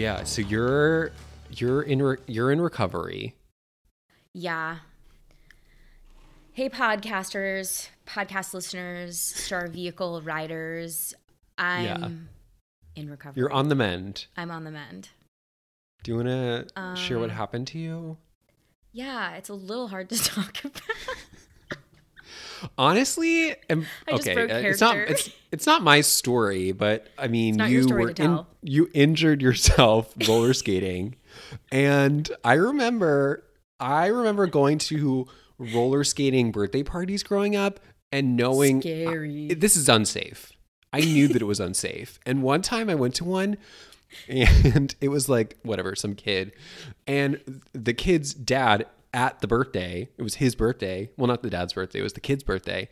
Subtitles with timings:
[0.00, 0.24] Yeah.
[0.24, 1.10] So you're
[1.50, 3.34] you're in re- you're in recovery.
[4.32, 4.78] Yeah.
[6.52, 11.12] Hey, podcasters, podcast listeners, Star Vehicle riders.
[11.58, 12.08] I'm Yeah.
[12.96, 13.40] in recovery.
[13.40, 14.26] You're on the mend.
[14.38, 15.10] I'm on the mend.
[16.02, 18.16] Do you want to share what Um, happened to you?
[18.92, 20.80] Yeah, it's a little hard to talk about.
[22.76, 23.74] Honestly, I
[24.10, 28.10] just okay, uh, it's not it's it's not my story, but I mean, you were
[28.10, 31.16] in, you injured yourself roller skating,
[31.70, 33.44] and I remember
[33.78, 35.26] I remember going to
[35.58, 37.80] roller skating birthday parties growing up
[38.12, 39.54] and knowing Scary.
[39.54, 40.52] this is unsafe.
[40.92, 42.18] I knew that it was unsafe.
[42.26, 43.56] And one time I went to one
[44.28, 46.52] and it was like whatever, some kid.
[47.06, 51.10] And the kid's dad at the birthday, it was his birthday.
[51.16, 52.88] Well, not the dad's birthday, it was the kid's birthday.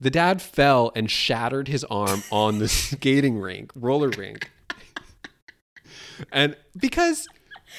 [0.00, 4.50] The dad fell and shattered his arm on the skating rink, roller rink.
[6.32, 7.28] And because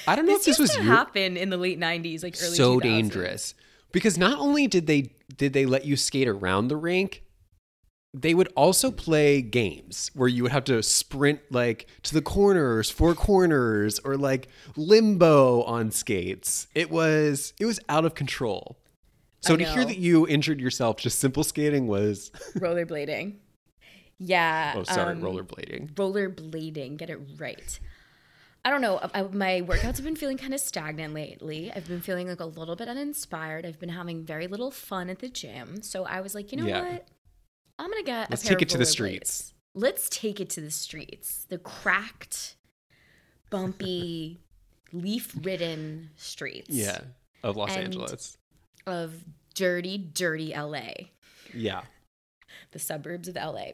[0.07, 2.23] I don't know this if this used was to your happen in the late 90s,
[2.23, 2.81] like early so 2000s.
[2.81, 3.55] dangerous
[3.91, 7.22] because not only did they did they let you skate around the rink
[8.15, 12.89] they would also play games where you would have to sprint like to the corners
[12.89, 18.77] four corners or like limbo on skates it was it was out of control
[19.41, 23.35] so to hear that you injured yourself just simple skating was Rollerblading.
[24.19, 24.73] Yeah.
[24.77, 26.97] oh sorry um, rollerblading rollerblading.
[26.97, 27.79] Get it right.
[28.63, 29.01] I don't know.
[29.13, 31.69] I, my workouts have been feeling kind of stagnant lately.
[31.75, 33.65] I've been feeling like a little bit uninspired.
[33.65, 35.81] I've been having very little fun at the gym.
[35.81, 36.81] So I was like, you know Yeah.
[36.93, 37.07] what?
[37.79, 38.29] I'm gonna get.
[38.29, 39.53] Let's take it to the streets.
[39.75, 41.45] Let's take it to the streets.
[41.49, 42.55] The cracked,
[43.49, 44.39] bumpy,
[44.93, 46.69] leaf-ridden streets.
[46.69, 46.99] yeah
[47.43, 48.37] of los angeles
[48.85, 49.15] Of
[49.55, 50.91] dirty, dirty LA.
[51.53, 51.81] yeah
[52.71, 53.71] the suburbs of LA.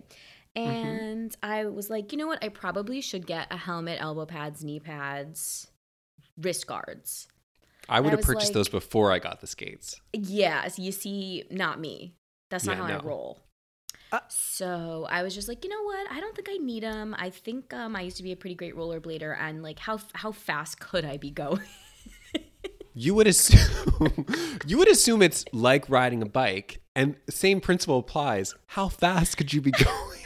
[0.57, 0.59] Mm-hmm.
[0.69, 2.44] And I was like, you know what?
[2.44, 5.68] I probably should get a helmet, elbow pads, knee pads,
[6.38, 7.28] wrist guards.
[7.88, 10.81] i would I have was purchased like- those before i got the skates Yeah, so
[10.81, 12.13] you see, not me.
[12.50, 13.40] That's not Yeah, how I roll.
[14.12, 14.20] Uh.
[14.28, 16.12] so I was just like, you know what?
[16.12, 17.16] I don't think I need them.
[17.18, 20.31] I think um, I used to be a pretty great rollerblader, and like, how how
[20.31, 21.62] fast could I be going?
[22.94, 24.25] you would assume
[24.66, 29.53] you would assume it's like riding a bike and same principle applies how fast could
[29.53, 30.18] you be going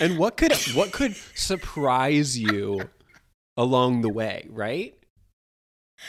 [0.00, 2.90] and what could what could surprise you
[3.56, 4.94] along the way right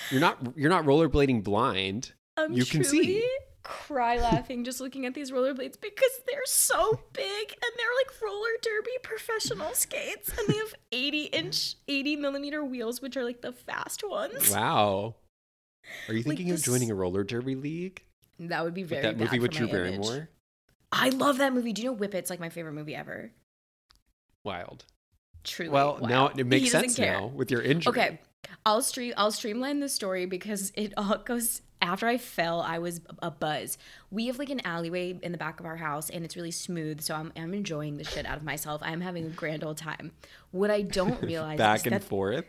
[0.10, 3.30] you're not you're not rollerblading blind I'm You can truly see.
[3.64, 8.50] Cry laughing just looking at these rollerblades because they're so big and they're like roller
[8.62, 13.52] derby professional skates and they have 80 inch 80 millimeter wheels which are like the
[13.52, 14.52] fast ones.
[14.52, 15.16] Wow.
[16.08, 18.02] Are you thinking of this- joining a roller derby league?
[18.40, 20.30] That would be very like that movie with drew barrymore?
[20.92, 21.74] I love that movie.
[21.74, 23.31] Do you know whip it's like my favorite movie ever?
[24.46, 24.86] Wild.
[25.44, 27.19] Truly well now it makes He sense care.
[27.19, 27.90] now with your injury.
[27.92, 28.19] Okay,
[28.66, 29.14] I'll stream.
[29.18, 31.62] I'll streamline the story because it all goes.
[31.81, 33.78] After I fell, I was a buzz.
[34.12, 37.01] We have like an alleyway in the back of our house, and it's really smooth.
[37.01, 38.81] So I'm, I'm enjoying the shit out of myself.
[38.84, 40.12] I'm having a grand old time.
[40.51, 42.45] What I don't realize back and forth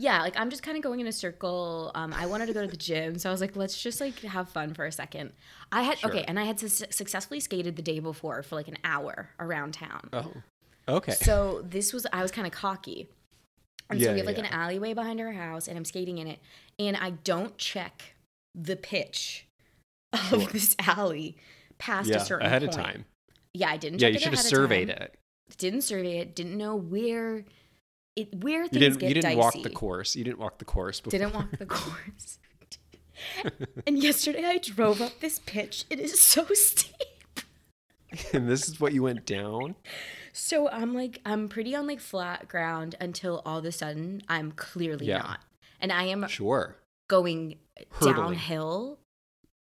[0.00, 1.90] yeah, like I'm just kind of going in a circle.
[1.94, 4.18] Um, I wanted to go to the gym, so I was like, let's just like
[4.20, 5.32] have fun for a second.
[5.70, 6.10] I had Sure.
[6.10, 9.74] okay, and I had su- successfully skated the day before for like an hour around
[9.74, 10.08] town.
[10.14, 10.32] oh
[10.88, 13.08] okay So this was I was kind of cocky.
[13.90, 14.44] And so we have like yeah.
[14.46, 16.38] an alleyway behind our house and I'm skating in it
[16.78, 18.14] and I don't check
[18.54, 19.46] the pitch
[20.12, 20.38] of Sure.
[20.46, 21.36] this alley
[21.78, 23.04] past yeah a certain ahead of time
[23.54, 25.16] Yeah, I didn't Yeah, you should have surveyed it.
[25.58, 27.44] Didn't survey it, didn't know where
[28.16, 28.98] it where You things didn't.
[28.98, 29.36] get You didn't dicey.
[29.38, 30.14] walk the course.
[30.16, 31.18] You didn't walk the course before.
[31.18, 32.38] Didn't walk the course.
[33.86, 35.84] and yesterday I drove up this pitch.
[35.90, 36.94] It is so steep.
[38.32, 39.76] and this is what you went down.
[40.32, 44.52] So I'm like, I'm pretty on like flat ground until all of a sudden I'm
[44.52, 45.18] clearly Yeah.
[45.18, 45.40] not.
[45.80, 46.76] And I am Sure.
[47.08, 47.58] going
[47.92, 48.14] Hurtling.
[48.16, 48.98] downhill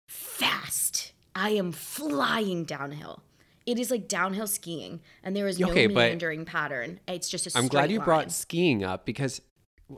[0.09, 1.13] fast.
[1.35, 3.23] I am flying downhill.
[3.67, 7.01] It is like downhill skiing, and there is no Okay, meandering pattern.
[7.09, 8.05] It's just a I'm glad you line.
[8.05, 9.41] brought skiing up because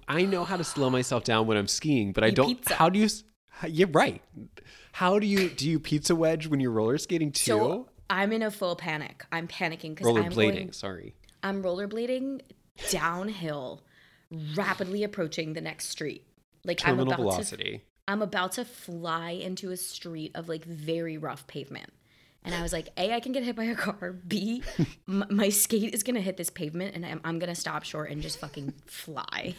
[0.07, 2.47] I know how to slow myself down when I'm skiing, but I You don't.
[2.49, 2.75] pizza.
[2.75, 3.09] How do you?
[3.67, 4.23] You're right.
[4.93, 7.45] How do you do you pizza wedge when you're roller skating too?
[7.45, 9.25] So I'm in a full panic.
[9.33, 10.53] I'm panicking because I'm Rollerblading.
[10.55, 11.15] going, Sorry.
[11.43, 12.43] I'm rollerblading
[12.91, 13.83] downhill,
[14.57, 16.25] rapidly approaching the next street.
[16.65, 17.83] Like I'm Terminal about to velocity.
[18.09, 21.93] I'm about to fly into a street of like very rough pavement.
[22.45, 24.13] And I was like, A, I can get hit by a car.
[24.13, 24.63] B,
[25.09, 27.83] m- my skate is going to hit this pavement and I'm, I'm going to stop
[27.83, 29.55] short and just fucking fly.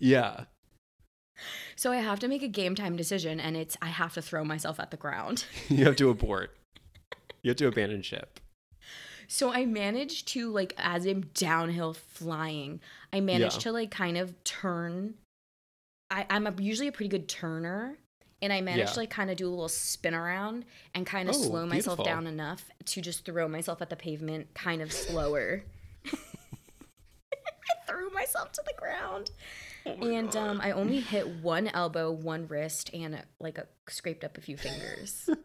[0.00, 0.44] Yeah.
[1.76, 4.44] So I have to make a game time decision and it's, I have to throw
[4.44, 5.44] myself at the ground.
[5.68, 6.56] You have to abort.
[7.42, 8.40] You have to abandon ship.
[9.28, 12.80] So I managed to like as I'm downhill flying,
[13.12, 13.60] I managed Yeah.
[13.62, 15.14] to like kind of turn.
[16.14, 17.98] I, I'm a, usually a pretty good turner,
[18.40, 18.94] and I managed Yeah.
[18.94, 20.64] to like kind of do a little spin around
[20.94, 22.04] and kind of Oh, slow myself beautiful.
[22.04, 25.64] down enough to just throw myself at the pavement, kind of slower.
[26.12, 26.16] I
[27.88, 29.32] threw myself to the ground,
[29.86, 34.38] Oh and um, I only hit one elbow, one wrist, and like a, scraped up
[34.38, 35.28] a few fingers.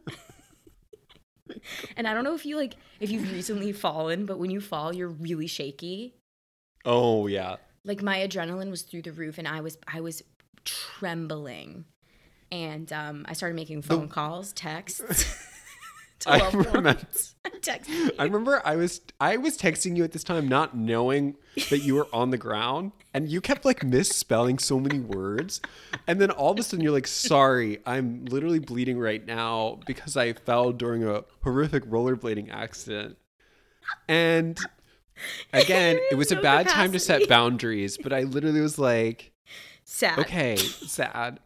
[1.97, 4.93] and I don't know if you like if you've recently fallen, but when you fall,
[4.95, 6.13] you're really shaky.
[6.85, 7.55] Oh yeah.
[7.83, 10.21] Like my adrenaline was through the roof, and I was I was
[10.99, 11.85] trembling,
[12.51, 15.45] and um, I started making phone calls, texts.
[16.27, 16.97] I remember.
[18.19, 21.35] I remember I was I was texting you at this time, not knowing
[21.69, 25.61] that you were on the ground, and you kept like misspelling so many words,
[26.07, 30.17] and then all of a sudden you're like, "Sorry, I'm literally bleeding right now because
[30.17, 33.17] I fell during a horrific rollerblading accident."
[34.07, 34.59] And
[35.53, 39.31] again, it was a bad time to set boundaries, but I literally was like,
[39.89, 40.19] sad.
[40.19, 40.55] "Okay,
[40.87, 41.39] sad,"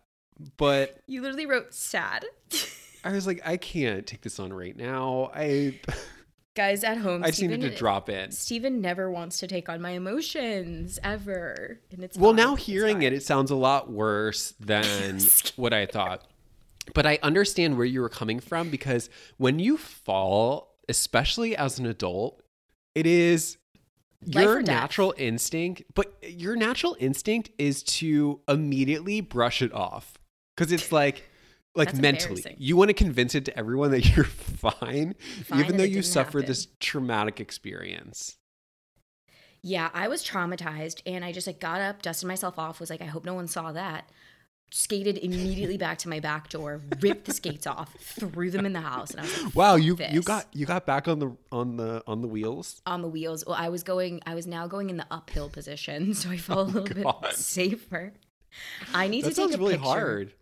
[0.58, 2.26] but You literally wrote sad.
[3.04, 5.80] I was like, "I can't take this on right now." I
[6.56, 8.30] Guys at home, I just needed to drop in.
[8.32, 12.36] Steven never wants to take on my emotions ever, and it's Well, fine.
[12.36, 15.20] now hearing it, it sounds a lot worse than
[15.56, 16.28] what I thought.
[16.94, 21.88] But I understand where you were coming from because when you fall, especially as an
[21.88, 22.44] adult,
[22.94, 23.58] it is
[24.26, 30.14] your natural instinct, but your natural instinct is to immediately brush it off
[30.56, 31.30] because it's like,
[31.76, 35.16] like That's mentally, you want to convince it to everyone that you're fine,
[35.46, 36.48] Fine even though you suffered happen.
[36.52, 38.38] this traumatic experience.
[39.62, 43.02] Yeah, I was traumatized and I just like got up, dusted myself off, was like,
[43.02, 44.10] I hope no one saw that.
[44.76, 48.82] Skated immediately back to my back door, ripped the skates off, threw them in the
[48.82, 51.38] house, and I was like, Wow, "Fuck you you got you got back on the
[51.52, 52.82] on the on the wheels.
[52.88, 53.44] on the wheels.
[53.46, 56.70] Well, I was going, I was now going in the uphill position, so I felt
[56.76, 57.22] oh, a little Oh, God.
[57.22, 58.14] bit safer.
[58.96, 59.84] I need That to take sounds a really picture.
[59.88, 60.34] hard.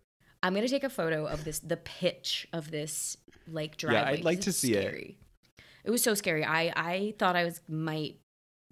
[0.42, 3.18] I'm gonna take a photo of this, the pitch of this
[3.50, 4.06] like Yeah.
[4.06, 5.16] I'd like to see it.
[5.84, 6.46] It was so scary.
[6.46, 8.16] I I thought I was might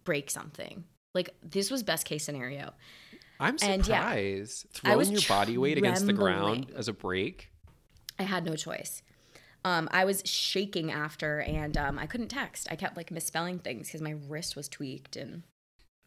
[0.05, 0.85] break something.
[1.13, 2.71] Like this was best case scenario.
[3.39, 4.67] I'm And yeah, surprised.
[4.83, 7.49] I was Throwing your body weight against the ground as a break.
[8.17, 9.01] I had no choice.
[9.65, 12.67] Um, I was shaking after, and um, I couldn't text.
[12.71, 15.43] I kept like misspelling things because my wrist was tweaked, and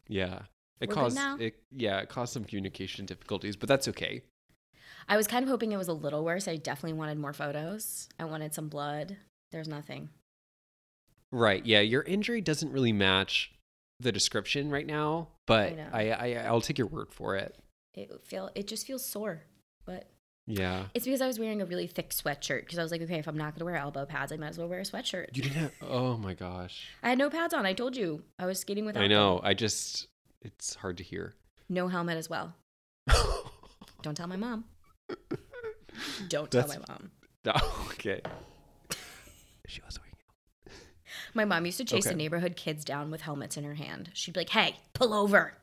[0.08, 0.42] Yeah.
[0.80, 4.22] It We're caused it yeah, it caused some communication difficulties, but that's okay.
[5.08, 6.48] I was kind of hoping it was a little worse.
[6.48, 8.08] I definitely wanted more photos.
[8.18, 9.16] I wanted some blood.
[9.52, 10.08] There's nothing.
[11.30, 11.64] Right.
[11.64, 13.52] Yeah, your injury doesn't really match
[14.02, 15.86] the description right now, but know.
[15.92, 17.56] I, I I'll take your word for it.
[17.94, 19.42] It feel it just feels sore,
[19.84, 20.08] but
[20.46, 20.84] Yeah.
[20.94, 22.60] it's because I was wearing a really thick sweatshirt.
[22.60, 24.58] Because I was like, okay, if I'm not gonna wear elbow pads, I might as
[24.58, 25.36] well wear a sweatshirt.
[25.36, 26.88] You didn't have Oh my gosh.
[27.02, 27.64] I had no pads on.
[27.66, 29.00] I told you I was skating without.
[29.02, 29.16] I them.
[29.16, 29.40] know.
[29.42, 30.08] I just
[30.42, 31.34] it's hard to hear.
[31.68, 32.54] No helmet as well.
[34.02, 34.64] Don't tell my mom.
[36.28, 37.10] Don't tell my mom.
[37.92, 38.20] Okay.
[39.68, 40.11] She was wearing
[41.34, 44.10] My mom used to chase the neighborhood kids down with helmets in her hand.
[44.12, 45.54] She'd be like, "Hey, pull over."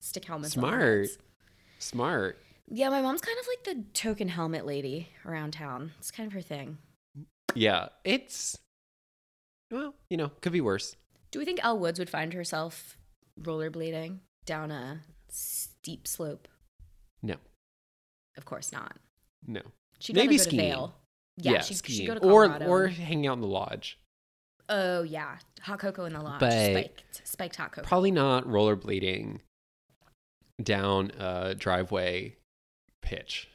[0.00, 0.52] Stick helmets.
[0.54, 1.08] Smart.
[1.78, 2.38] Smart.
[2.68, 5.92] Yeah, my mom's kind of like the token helmet lady around town.
[5.98, 6.78] It's kind of her thing.
[7.54, 8.58] Yeah, it's
[9.70, 10.96] well, you know, could be worse.
[11.30, 12.98] Do we think Elle Woods would find herself
[13.40, 16.48] rollerblading down a steep slope?
[17.22, 17.36] No,
[18.36, 18.96] Of course not.
[19.46, 19.62] no.
[19.98, 20.88] She'd Maybe go skiing.
[21.38, 22.06] Yeah, she'd, she'd skiing.
[22.06, 23.98] go to or or hanging out in the lodge.
[24.68, 27.86] Oh yeah, hot cocoa in the lodge, But- spiked, spiked hot cocoa.
[27.86, 29.40] Probably not rollerblading
[30.62, 32.36] down a driveway
[33.02, 33.48] pitch.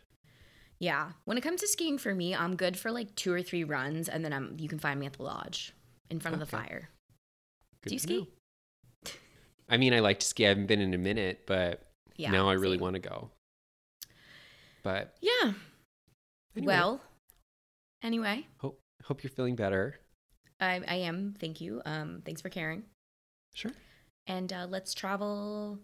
[0.80, 3.64] Yeah, when it comes to skiing for me, I'm good for like two or three
[3.64, 5.74] runs, and then I'm you can find me at the lodge
[6.10, 6.90] in front of the fire.
[7.84, 8.18] Good Do you ski?
[8.20, 9.12] know.
[9.70, 10.46] I mean, I like to ski.
[10.46, 11.88] I haven't been in a minute, but
[12.18, 12.32] Yeah.
[12.32, 13.32] now I really want to go.
[14.84, 15.54] But Yeah.
[16.56, 17.02] anyway, Well,
[18.02, 20.00] anyway, hope hope you're feeling better.
[20.62, 21.34] I, I am.
[21.40, 21.82] Thank you.
[21.86, 22.84] Um, thanks for caring.
[23.54, 23.72] Sure.
[24.28, 25.80] And uh, let's travel.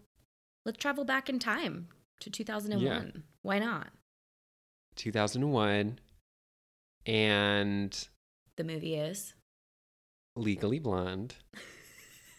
[0.64, 1.88] Let's travel back in time
[2.20, 2.82] to 2001.
[2.82, 3.20] Yeah.
[3.42, 3.88] Why not?
[4.96, 5.98] 2001
[7.06, 8.08] and
[8.56, 9.34] The movie is.
[10.36, 11.34] Legally Blonde,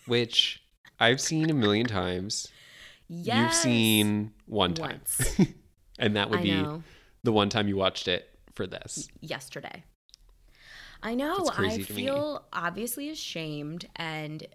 [0.05, 0.61] which
[0.99, 2.47] I've seen a million times.
[3.07, 3.37] Yes.
[3.43, 5.01] You've seen one time.
[6.01, 6.81] And that would I be know.
[7.23, 9.09] the one time you watched it for this.
[9.19, 9.83] Yesterday.
[11.01, 11.49] I know.
[11.57, 11.83] I to me.
[11.83, 14.45] feel obviously ashamed and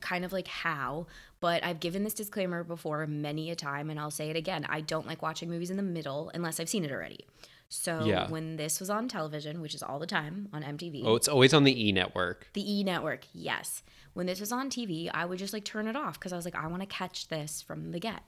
[0.00, 1.06] kind of like how,
[1.40, 4.66] but I've given this disclaimer before many a time and I'll say it again.
[4.68, 7.26] I don't like watching movies in the middle unless I've seen it already.
[7.68, 8.28] So Yeah.
[8.28, 11.54] when this was on television, which is all the time on MTV, Oh, it's always
[11.54, 12.48] on the E network.
[12.52, 13.82] the E network, yes.
[14.12, 16.44] When this was on TV, I would just like turn it off because I was
[16.44, 18.22] like, I want to catch this from the get.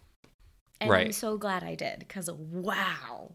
[0.81, 3.33] And I'm so glad I did because wow.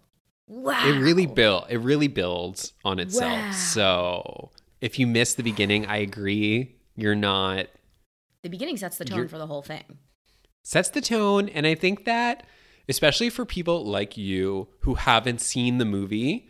[0.50, 0.84] Wow.
[0.88, 3.32] It really build it really builds on itself.
[3.32, 3.52] Wow.
[3.52, 4.52] So
[4.82, 6.76] if you miss the beginning, I agree.
[6.96, 7.68] You're not
[8.44, 10.00] the beginning sets the tone for the whole thing.
[10.64, 12.46] sets the tone and I think that
[12.88, 16.50] especially for people like you who haven't seen the movie,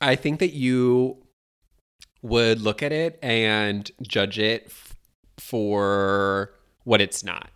[0.00, 1.24] I think that you
[2.20, 4.94] would look at it and judge it f-
[5.38, 6.52] for
[6.84, 7.50] what it's not.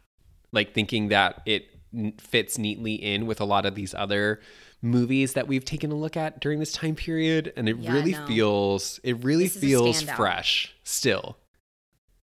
[0.52, 4.40] Like thinking that it n- fits neatly in with a lot of these other
[4.82, 8.12] movies that we've taken a look at during this time period and it Yeah, really
[8.12, 8.26] no.
[8.26, 11.38] feels it really This feels fresh still.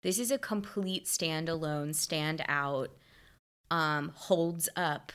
[0.03, 2.89] This is a complete standalone, stand out,
[3.69, 5.11] um, holds up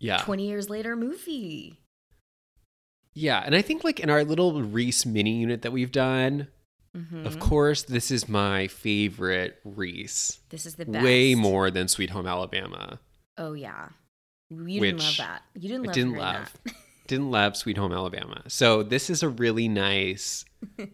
[0.00, 0.18] Yeah.
[0.18, 1.78] 20 years later movie.
[3.14, 6.48] Yeah, and I think like in our little Reese mini unit that we've done,
[6.96, 7.24] Mhm.
[7.26, 10.40] of course, this is my favorite Reese.
[10.50, 11.04] This is the best.
[11.04, 12.98] Way more than Sweet Home Alabama.
[13.38, 13.90] Oh, yeah.
[14.50, 15.42] You didn't love that.
[15.54, 16.52] You didn't I love didn't love.
[16.64, 16.74] that.
[17.06, 18.42] Didn't love Sweet Home Alabama.
[18.48, 20.46] So this is a really nice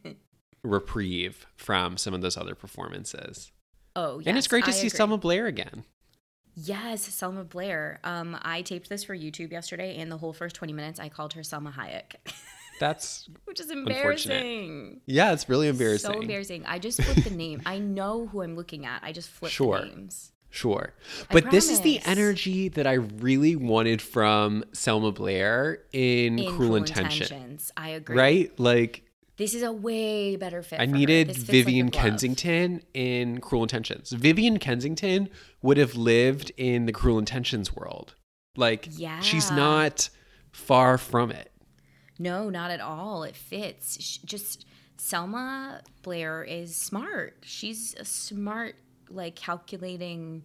[0.64, 3.52] reprieve from some of those other performances.
[3.96, 4.26] Oh, yes.
[4.26, 4.96] and it's great to I see agree.
[4.96, 5.84] Selma Blair again.
[6.56, 8.00] Yes, Selma Blair.
[8.02, 11.32] Um, I taped this for YouTube yesterday, and the whole first 20 minutes, I called
[11.34, 12.14] her Selma Hayek,
[12.80, 15.00] That's which is embarrassing.
[15.06, 16.12] yeah, it's really embarrassing.
[16.12, 16.64] So embarrassing.
[16.66, 17.62] I just flipped the name.
[17.66, 19.00] I know who I'm looking at.
[19.04, 19.78] I just flipped Sure.
[19.80, 20.32] the names.
[20.50, 20.92] Sure.
[21.30, 26.74] But this is the energy that I really wanted from Selma Blair in, In Cruel,
[26.74, 27.58] Intention.
[27.76, 28.16] I agree.
[28.16, 28.60] Right?
[28.60, 29.04] Like
[29.36, 30.80] This is a way better fit.
[30.80, 31.90] I for needed fits like Vivian.
[31.90, 34.10] Kensington in Cruel Intentions.
[34.10, 35.28] Vivian Kensington
[35.62, 38.14] would have lived in the Cruel Intentions world.
[38.56, 39.20] Like yeah.
[39.20, 40.10] she's not
[40.50, 41.52] far from it.
[42.18, 43.22] No, not at all.
[43.22, 44.02] It fits.
[44.02, 44.66] Sh- Just
[44.96, 47.38] Selma Blair is smart.
[47.42, 48.74] She's a smart,
[49.10, 50.42] like calculating,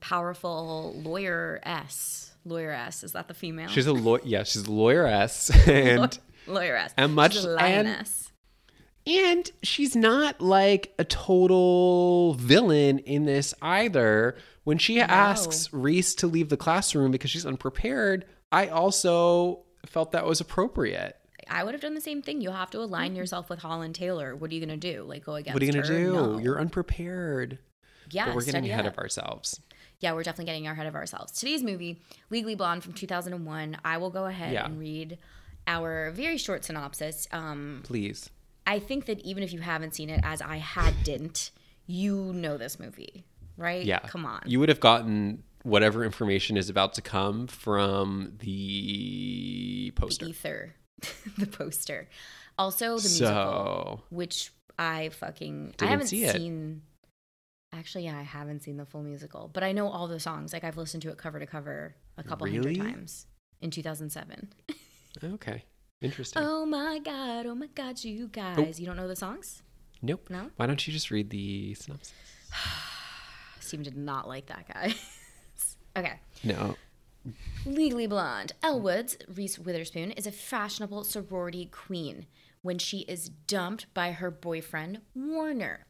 [0.00, 2.32] powerful lawyer S.
[2.44, 3.02] Lawyer S.
[3.02, 3.68] Is that the female?
[3.68, 4.20] She's a lawyer.
[4.24, 6.94] yeah, she's a lawyeress and lawyer S.
[6.96, 8.32] and much- She's a lioness.
[9.06, 14.36] and she's not like a total villain in this either.
[14.64, 20.26] When she asks Reese to leave the classroom because she's unprepared, I also felt that
[20.26, 21.16] was appropriate.
[21.48, 22.40] I would have done the same thing.
[22.40, 23.16] You have to align mm-hmm.
[23.18, 24.34] yourself with Holland Taylor.
[24.34, 25.04] What are you gonna do?
[25.06, 26.12] Like go against What are you gonna do?
[26.12, 26.38] No.
[26.38, 27.58] You're unprepared.
[28.10, 28.92] Yeah, but we're getting ahead up.
[28.94, 29.60] of ourselves.
[30.00, 31.32] yeah, we're definitely getting ahead of ourselves.
[31.32, 33.78] Today's movie, Legally Blonde from 2001.
[33.84, 34.66] I will go ahead Yeah.
[34.66, 35.18] and read
[35.66, 37.26] our very short synopsis.
[37.32, 38.30] Um, Please.
[38.66, 41.50] I think that even if you haven't seen it, as I had didn't,
[41.86, 43.24] you know this movie,
[43.56, 43.84] right?
[43.84, 44.00] Yeah.
[44.00, 44.42] Come on.
[44.46, 50.26] You would have gotten whatever information is about to come from the poster.
[50.26, 50.74] Ether,
[51.38, 52.08] the poster.
[52.58, 56.36] Also, the musical, which I fucking I haven't see it.
[56.36, 56.82] seen.
[57.72, 60.52] Actually, yeah, I haven't seen the full musical, but I know all the songs.
[60.52, 62.76] Like I've listened to it cover to cover a couple Really?
[62.76, 63.26] hundred times
[63.60, 64.48] in 2007.
[65.24, 65.64] okay.
[66.00, 66.42] Interesting.
[66.42, 67.46] Oh my god!
[67.46, 68.02] Oh my god!
[68.04, 68.28] You oh.
[68.28, 69.62] guys, you don't know the songs?
[70.02, 70.28] nope.
[70.30, 70.50] No.
[70.56, 72.12] Why don't you just read the synopsis?
[73.60, 74.94] Steve did not like that guy.
[75.96, 76.20] okay.
[76.44, 76.76] No.
[77.64, 78.52] Legally Blonde.
[78.62, 82.26] Elle Woods, Reese Witherspoon, is a fashionable sorority queen
[82.62, 85.86] when she is dumped by her boyfriend, Warner.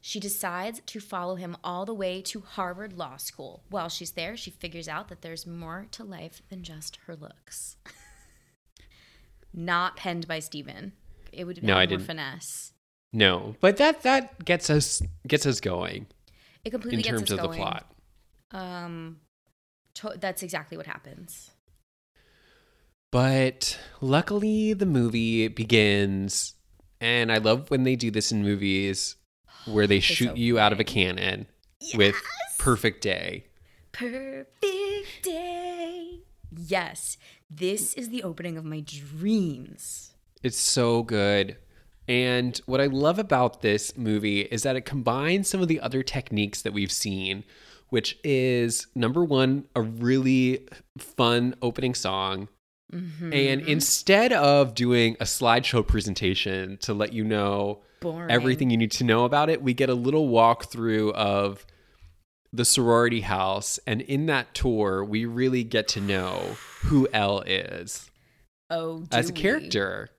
[0.00, 3.64] She decides to follow him all the way to Harvard Law School.
[3.70, 7.76] While she's there, she figures out that there's more to life than just her looks.
[9.52, 10.92] Not penned by Stephen.
[11.32, 12.06] It would No, I more didn't.
[12.06, 12.72] finesse.
[13.12, 13.56] No.
[13.60, 16.06] But that that gets us gets us going
[16.64, 17.90] It completely in gets terms us of the plot.
[18.52, 19.20] Um,
[19.94, 21.50] to- that's exactly what happens.
[23.10, 26.54] But luckily, the movie begins,
[27.00, 29.16] and I love when they do this in movies
[29.66, 31.46] where they shoot you out of a cannon
[31.94, 32.14] with
[32.58, 33.46] Perfect Day.
[33.92, 36.20] Perfect day.
[36.56, 37.16] Yes,
[37.50, 40.14] this is the opening of my dreams.
[40.42, 41.56] It's so good.
[42.08, 46.02] And what I love about this movie is that it combines some of the other
[46.02, 47.44] techniques that we've seen,
[47.88, 50.68] which is number one, a really
[50.98, 52.48] fun opening song.
[52.92, 53.32] Mm-hmm.
[53.32, 58.30] And instead of doing a slideshow presentation to let you know Boring.
[58.30, 61.66] everything you need to know about it, we get a little walkthrough of
[62.52, 63.78] the sorority house.
[63.86, 68.10] And in that tour, we really get to know who Elle is
[68.70, 69.40] Oh, as a we?
[69.40, 70.10] character.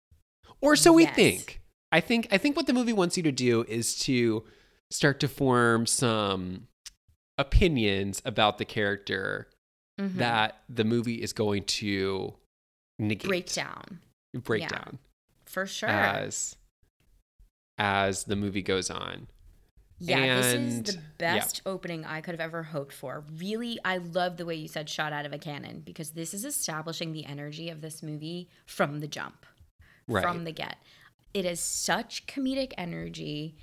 [0.61, 1.15] Or so we Yes.
[1.15, 1.61] think.
[1.91, 4.43] I think I think what the movie wants you to do is to
[4.91, 6.67] start to form some
[7.37, 9.47] opinions about the character
[9.99, 10.15] Mhm.
[10.15, 12.35] that the movie is going to
[12.99, 13.99] negate breakdown
[14.33, 14.99] breakdown
[15.45, 15.89] for sure.
[15.89, 16.55] as
[17.77, 19.27] as the movie goes on.
[19.99, 21.35] Yeah, this is And- the yeah.
[21.39, 23.23] best opening I could have ever hoped for.
[23.35, 26.45] Really, I love the way you said shot out of a cannon because this is
[26.45, 29.45] establishing the energy of this movie from the jump,
[30.07, 30.21] Right.
[30.23, 30.77] from the get.
[31.33, 33.55] It is such comedic energy,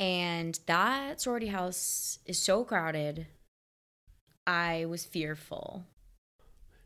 [0.00, 3.26] and that sorority house is so crowded.
[4.46, 5.84] I was fearful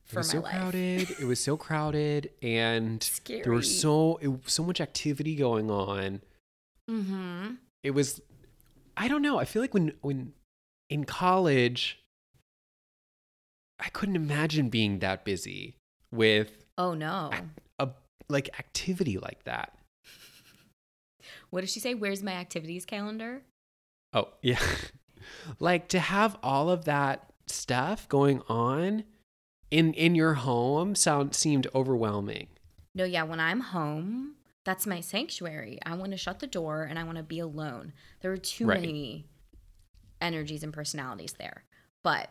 [0.04, 0.52] It for was my so life.
[0.54, 1.10] crowded.
[1.20, 6.22] It was so crowded, and there was so it, so much activity going on.
[6.90, 7.54] Mm-hmm.
[7.82, 8.20] It was,
[8.96, 9.38] I don't know.
[9.38, 10.32] I feel like when when
[10.88, 12.00] in college,
[13.78, 15.76] I couldn't imagine being that busy
[16.12, 17.30] with Oh no!
[17.78, 17.90] a
[18.28, 19.72] like activity like that.
[21.50, 21.94] What did she say?
[21.94, 23.42] Where's my activities calendar?
[24.12, 24.60] Oh yeah,
[25.60, 29.04] like to have all of that stuff going on
[29.70, 32.48] in in your home sound seemed overwhelming.
[32.94, 34.35] No, yeah, when I'm home,
[34.66, 35.78] that's my sanctuary.
[35.86, 37.92] I want to shut the door and I want to be alone.
[38.20, 38.80] There are too Right.
[38.80, 39.24] many
[40.20, 41.64] energies and personalities there.
[42.02, 42.30] But,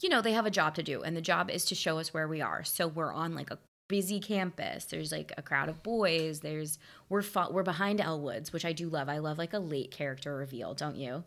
[0.00, 2.14] you know, they have a job to do, and the job is to show us
[2.14, 2.62] where we are.
[2.64, 3.58] So we're on like a
[3.88, 4.84] busy campus.
[4.84, 6.40] There's like a crowd of boys.
[6.40, 9.08] There's we're fo- we're behind Elle Woods, which I do love.
[9.08, 11.24] I love like a late character reveal, don't you?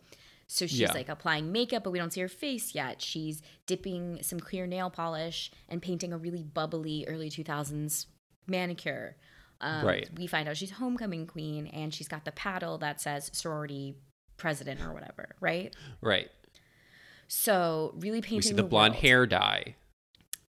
[0.48, 0.92] So she's Yeah.
[0.92, 3.02] like applying makeup, but we don't see her face yet.
[3.02, 8.06] She's dipping some clear nail polish and painting a really bubbly early 2000s
[8.46, 9.16] manicure.
[9.60, 10.08] Um, Right.
[10.16, 13.94] We find out she's homecoming queen and she's got the paddle that says sorority
[14.36, 15.74] president or whatever, right?
[16.02, 16.30] Right.
[17.28, 19.02] So really painting We see the, the blonde world.
[19.02, 19.74] hair dye,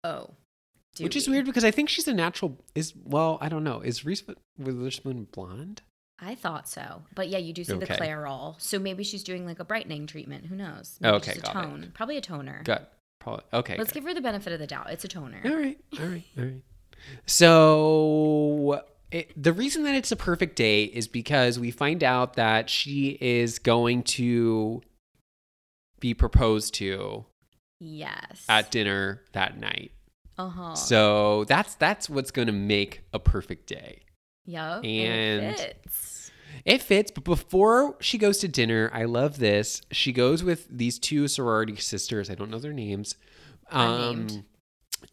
[0.05, 0.31] Oh.
[1.01, 2.59] which is weird because I think she's a natural.
[2.75, 3.81] Is well, I don't know.
[3.81, 4.23] Is Reese
[4.59, 5.83] Witherspoon blonde?
[6.19, 7.03] I thought so.
[7.15, 7.97] But yeah, you do see the Okay.
[7.97, 8.61] Clairol.
[8.61, 10.47] So maybe she's doing like a brightening treatment.
[10.47, 10.97] Who knows?
[11.01, 11.95] Maybe Okay, got it.
[11.95, 12.63] Probably a toner.
[12.65, 12.87] Good.
[13.21, 13.45] Probably.
[13.53, 13.77] Okay.
[13.77, 14.01] Let's good.
[14.01, 14.91] give her the benefit of the doubt.
[14.91, 15.41] It's a toner.
[15.45, 15.79] All right.
[16.01, 16.25] All right.
[16.39, 16.63] All right.
[17.27, 22.69] So it, the reason that it's a perfect day is because we find out that
[22.69, 24.83] she is going to
[26.01, 27.25] be proposed to
[27.81, 28.45] Yes.
[28.49, 29.93] at dinner that night.
[30.39, 30.75] uh-huh.
[30.75, 34.03] So that's that's what's going to make a perfect day.
[34.47, 34.85] Yep.
[34.85, 36.31] and- it fits.
[36.65, 39.83] It fits, but before she goes to dinner, I love this.
[39.93, 42.31] She goes with these two sorority sisters.
[42.31, 43.15] I don't know their names.
[43.71, 44.47] Um,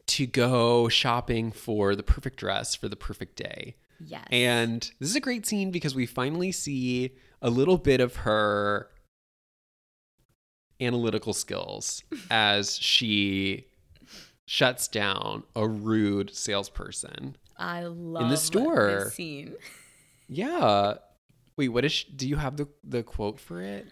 [0.08, 3.76] to go shopping for the perfect dress for the perfect day.
[4.06, 4.28] Yes.
[4.32, 7.12] And this is a great scene because we finally see
[7.42, 8.90] a little bit of her
[10.80, 13.68] analytical skills as she
[14.46, 17.38] shuts down a rude salesperson.
[17.58, 19.04] I love store.
[19.06, 19.54] this scene.
[20.30, 20.96] Yeah.
[21.58, 23.86] Wait, what is she, do you have the the quote for it?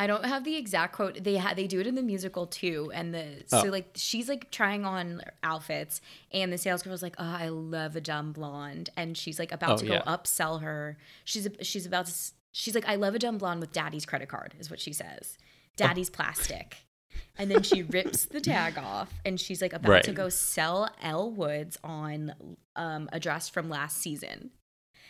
[0.00, 1.22] I don't have the exact quote.
[1.22, 3.70] They ha- they do it in the musical too, and the so Oh.
[3.70, 6.00] like she's like trying on outfits,
[6.32, 9.72] and the sales girl's like, "Oh, I love a dumb blonde," and she's like about
[9.72, 10.02] Oh, to go yeah.
[10.06, 10.96] upsell her.
[11.24, 12.14] She's she's about to.
[12.52, 15.36] She's like, "I love a dumb blonde with daddy's credit card," is what she says.
[15.76, 16.78] Daddy's plastic.
[17.38, 21.30] And then she rips the tag off, and she's like about to go sell Elle
[21.30, 22.34] Woods on
[22.74, 24.50] um, a dress from last season.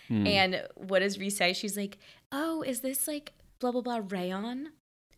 [0.08, 0.26] Hmm.
[0.26, 1.52] And what does Reese say?
[1.52, 1.98] She's like,
[2.32, 4.70] "Oh, is this like blah blah blah rayon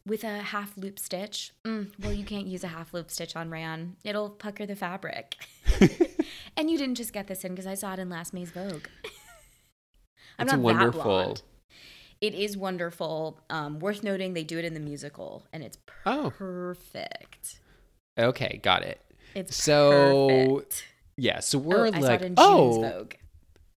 [0.06, 1.52] with a half loop stitch?
[1.64, 5.36] Mm, well, you can't use a half loop stitch on rayon; it'll pucker the fabric."
[6.56, 8.86] and you didn't just get this in because I saw it in last May's Vogue.
[10.38, 11.00] I'm It's not wonderful.
[11.00, 11.42] that blonde.
[12.20, 13.40] It is wonderful.
[13.50, 16.32] Um, worth noting, they do it in the musical, and it's Oh.
[16.36, 17.60] perfect.
[18.18, 19.00] Okay, got it.
[19.34, 20.84] It's So, perfect.
[21.16, 23.14] Yeah, so Oh, we're I saw like, it in June's oh, Vogue.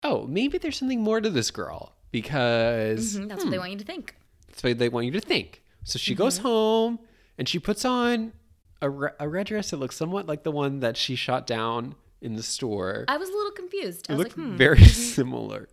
[0.03, 3.79] oh, maybe there's something more to this girl because Mhm, that's what they want you
[3.79, 4.17] to think.
[4.49, 5.62] that's what they want you to think.
[5.85, 6.99] So she goes home
[7.39, 8.33] and she puts on
[8.81, 11.95] a, re- a red dress that looks somewhat like the one that she shot down
[12.21, 13.05] in the store.
[13.09, 14.07] I was a little confused.
[14.09, 14.57] I it was looked like, hmm.
[14.57, 15.69] very similar.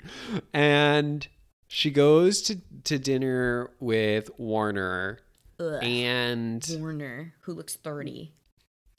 [0.54, 1.28] And
[1.68, 5.20] she goes to, to dinner with Warner
[5.60, 5.84] Ugh.
[5.84, 8.34] and Warner, who looks 30.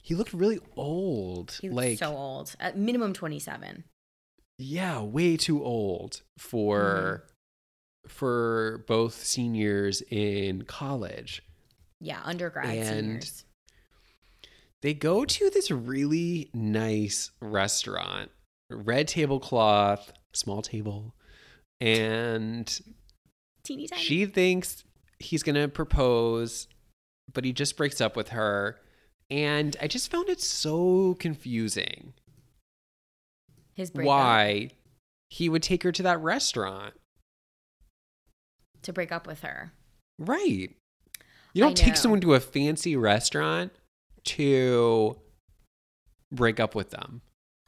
[0.03, 1.59] he looked really old.
[1.61, 2.55] He like so old.
[2.61, 3.83] At minimum 27.
[4.59, 6.79] yeah, way too old for
[7.25, 7.27] Mm-hmm.
[8.09, 11.43] For both seniors in college.
[12.01, 13.45] Yeah, undergrad And- seniors.
[14.83, 18.31] They go to this really nice restaurant,
[18.71, 21.15] red tablecloth, small table,
[21.83, 22.67] and
[23.63, 24.01] Teeny tiny.
[24.03, 24.85] she thinks
[25.19, 26.67] he's going to propose,
[27.31, 28.81] but he just breaks up with her.
[29.31, 32.15] And I just found it so confusing
[33.75, 34.09] His breakup.
[34.09, 34.71] why
[35.29, 36.95] he would take her to that restaurant.
[38.83, 39.73] To break up with her.
[40.19, 40.75] Right.
[41.53, 43.73] You don't take someone to a fancy restaurant
[44.25, 45.17] to
[46.33, 47.23] break up with them.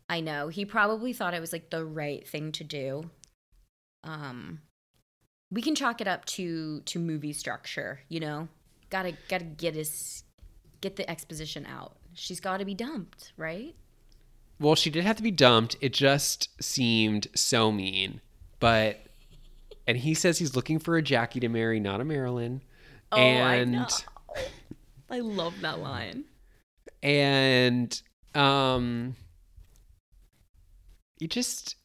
[0.08, 0.48] I know.
[0.48, 3.10] He probably thought it was like the right thing to do.
[4.04, 4.60] Um
[5.50, 8.48] we can chalk it up to to movie structure, you know?
[8.90, 10.24] Gotta gotta get his
[10.80, 11.96] get the exposition out.
[12.14, 13.74] She's gotta be dumped, right?
[14.60, 15.76] Well, she did have to be dumped.
[15.80, 18.20] It just seemed so mean.
[18.60, 19.06] But
[19.92, 22.62] and he says he's looking for a Jackie to marry, not a Marilyn.
[23.12, 23.86] Oh, and I know.
[25.10, 26.24] I love that line.
[27.02, 28.00] and
[28.34, 29.14] um
[31.20, 31.76] you just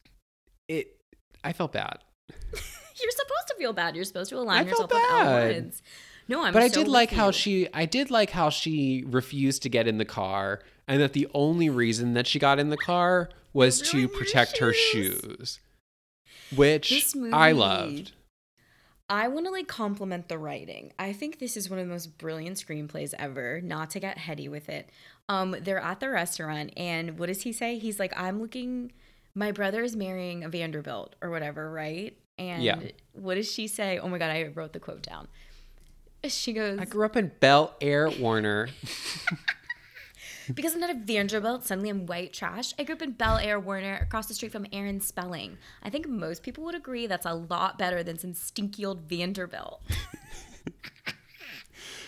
[0.68, 0.96] it
[1.44, 1.98] I felt bad.
[2.30, 3.94] You're supposed to feel bad.
[3.94, 5.56] You're supposed to align I yourself with.
[5.56, 5.82] Woods.
[6.28, 9.62] No, I'm but I did like with how she I did like how she refused
[9.64, 12.78] to get in the car and that the only reason that she got in the
[12.78, 15.60] car was to protect her shoes.
[16.54, 18.12] Which This I loved.
[19.10, 20.92] I want to like compliment the writing.
[20.98, 23.60] I think this is one of the most brilliant screenplays ever.
[23.62, 24.90] Not to get heady with it.
[25.30, 27.78] Um, they're at the restaurant, and what does he say?
[27.78, 28.92] He's like, "I'm looking.
[29.34, 32.78] My brother is marrying a Vanderbilt or whatever, right?" And Yeah.
[33.12, 33.98] what does she say?
[33.98, 35.28] Oh my god, I wrote the quote down.
[36.24, 38.68] She goes, I grew up in Bel Air Warner.
[40.54, 42.72] Because I'm not a Vanderbilt, suddenly I'm white trash.
[42.78, 45.58] I grew up in Bel Air, Warner, across the street from Aaron Spelling.
[45.82, 49.82] I think most people would agree that's a lot better than some stinky old Vanderbilt.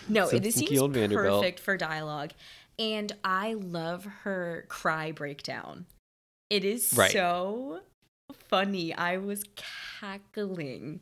[0.09, 1.41] no, Some it seems Vanderbilt.
[1.41, 2.31] perfect for dialogue.
[2.79, 5.85] And I love her cry breakdown.
[6.49, 7.11] It is Right.
[7.11, 7.81] so
[8.49, 8.93] funny.
[8.93, 9.43] I was
[9.99, 11.01] cackling.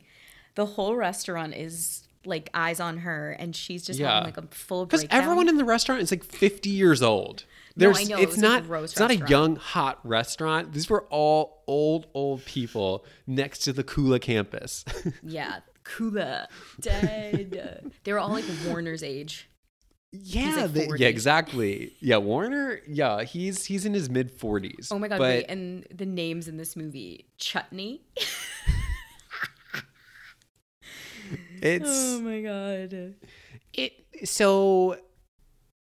[0.56, 4.10] The whole restaurant is like eyes on her, and she's just Yeah.
[4.14, 7.44] having like a full Because everyone in the restaurant is like 50 years old.
[7.76, 8.66] No, There's, I know, it it's a not.
[8.66, 10.72] gross it's not a young, hot restaurant.
[10.72, 14.84] These were all old, old people next to the CULA campus.
[15.22, 16.48] Yeah, CULA
[16.80, 17.92] dead.
[18.04, 19.48] they were all like Warner's age.
[20.12, 21.94] yeah, like they- yeah, exactly.
[22.00, 22.80] Yeah, Warner.
[22.88, 24.88] Yeah, he's he's in his mid 40s.
[24.90, 25.18] Oh my god!
[25.18, 28.02] But wait, and the names in this movie: Chutney.
[31.62, 33.14] it's oh my god!
[33.74, 33.92] it.
[34.24, 34.96] So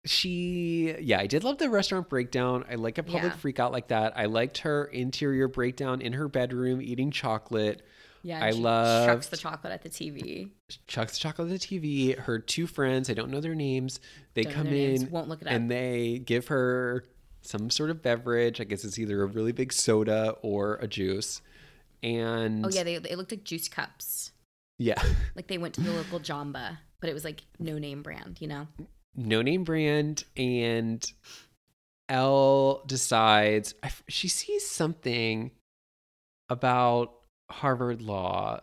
[0.06, 2.64] she, yeah, I did love the restaurant breakdown.
[2.72, 3.38] I like a public Yeah.
[3.38, 4.18] freak out like that.
[4.18, 7.82] I liked her interior breakdown in her bedroom eating chocolate.
[8.22, 10.52] Yeah, I she chucks the chocolate at the TV.
[10.88, 12.18] chucks the chocolate at the TV.
[12.18, 14.00] Her two friends, I don't know their names.
[14.34, 15.54] They Don't come their names, in, won't look it up.
[15.54, 17.06] and they give her
[17.42, 18.60] some sort of beverage.
[18.60, 21.42] I guess it's either a really big soda or a juice.
[22.04, 24.32] And Oh yeah, they they looked like juice cups.
[24.80, 25.00] Yeah,
[25.36, 28.38] Like they went to the local Jamba, but it was like no name brand.
[28.42, 28.68] You know?
[29.16, 30.24] no name brand.
[30.36, 31.06] And
[32.08, 33.76] Elle decides
[34.08, 35.52] she sees something
[36.50, 37.14] about
[37.52, 38.62] Harvard Law.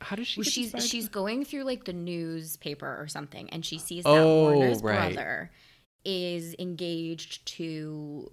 [0.00, 0.40] How does she?
[0.40, 4.42] Well, she's she's going through like the newspaper or something, and she sees that Oh,
[4.52, 5.14] Warner's right.
[5.14, 5.50] brother
[6.04, 8.30] is engaged to,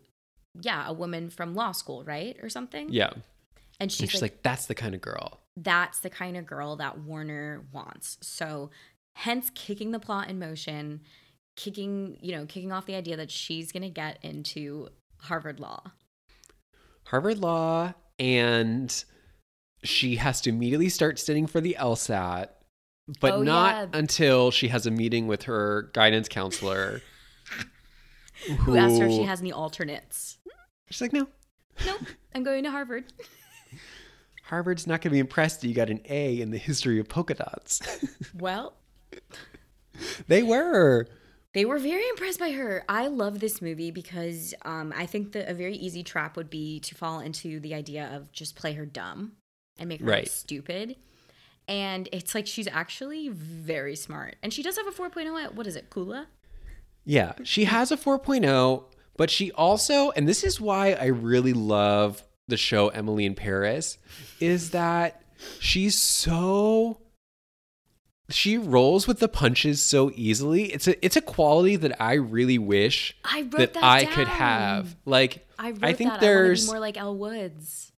[0.62, 2.88] yeah, a woman from law school, right, or something.
[2.92, 3.10] yeah.
[3.80, 5.40] and she's, And she's like, like, that's the kind of girl.
[5.56, 8.18] That's the kind of girl that Warner wants.
[8.22, 8.72] So,
[9.16, 11.02] hence kicking the plot in motion,
[11.56, 14.90] kicking you know kicking off the idea that she's gonna get into
[15.22, 15.92] Harvard Law.
[17.06, 19.04] Harvard Law, and
[19.84, 22.48] she has to immediately start studying for the LSAT,
[23.20, 24.00] but Oh, not yeah.
[24.00, 27.02] until she has a meeting with her guidance counselor.
[28.62, 30.38] Who asked her if she has any alternates?
[30.90, 31.28] She's like, no,
[31.86, 32.02] Nope,
[32.34, 33.12] I'm going to Harvard.
[34.44, 37.08] Harvard's not going to be impressed that you got an A in the history of
[37.08, 37.82] polka dots.
[38.38, 38.74] Well,
[40.28, 41.08] they were.
[41.54, 42.84] They were very impressed by her.
[42.90, 46.80] I love this movie because um, I think that a very easy trap would be
[46.82, 49.34] to fall into the idea of just play her dumb
[49.78, 50.28] and make her look Right.
[50.28, 50.96] stupid.
[51.68, 54.36] And it's like she's actually very smart.
[54.42, 56.28] And she does have a 4.0 at, what is it, CULA?
[57.06, 62.24] Yeah, she has a 4.0, but she also, and this is why I really love
[62.48, 63.98] the show Emily in Paris,
[64.40, 65.22] is that
[65.60, 67.00] she's so
[68.30, 70.66] she rolls with the punches so easily.
[70.74, 74.96] It's a it's a quality that I really wish I that, that I could have.
[75.06, 76.22] Like I I think that.
[76.22, 77.92] there's I want to be more like Elle Woods.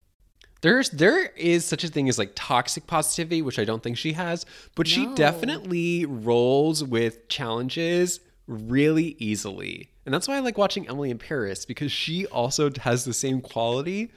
[0.62, 4.12] there's there is such a thing as like toxic positivity, which I don't think she
[4.12, 9.90] has, but she definitely rolls with challenges really easily.
[10.06, 13.40] And that's why I like watching Emily in Paris because she also has the same
[13.40, 14.10] quality.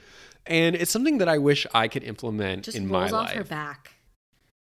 [0.45, 3.35] And it's something that I wish I could implement Just in my rolls off life.
[3.37, 3.91] her back.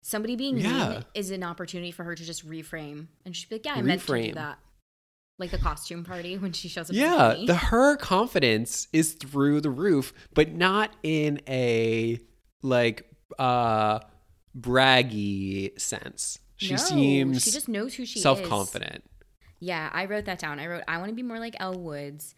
[0.02, 0.88] Somebody being Yeah.
[0.90, 3.08] mean is an opportunity for her to just reframe.
[3.24, 4.26] And she'd be like, yeah, I meant to Reframe.
[4.28, 4.58] do that.
[5.38, 6.96] Like the costume party when she shows up.
[6.96, 12.18] Yeah, the her confidence is through the roof, but not in a
[12.62, 14.00] like uh
[14.58, 16.38] braggy sense.
[16.56, 18.22] She No, seems she just knows who she is.
[18.22, 19.04] self-confident.
[19.60, 20.60] Yeah, I wrote that down.
[20.60, 22.34] I wrote, I want to be more like Elle Woods.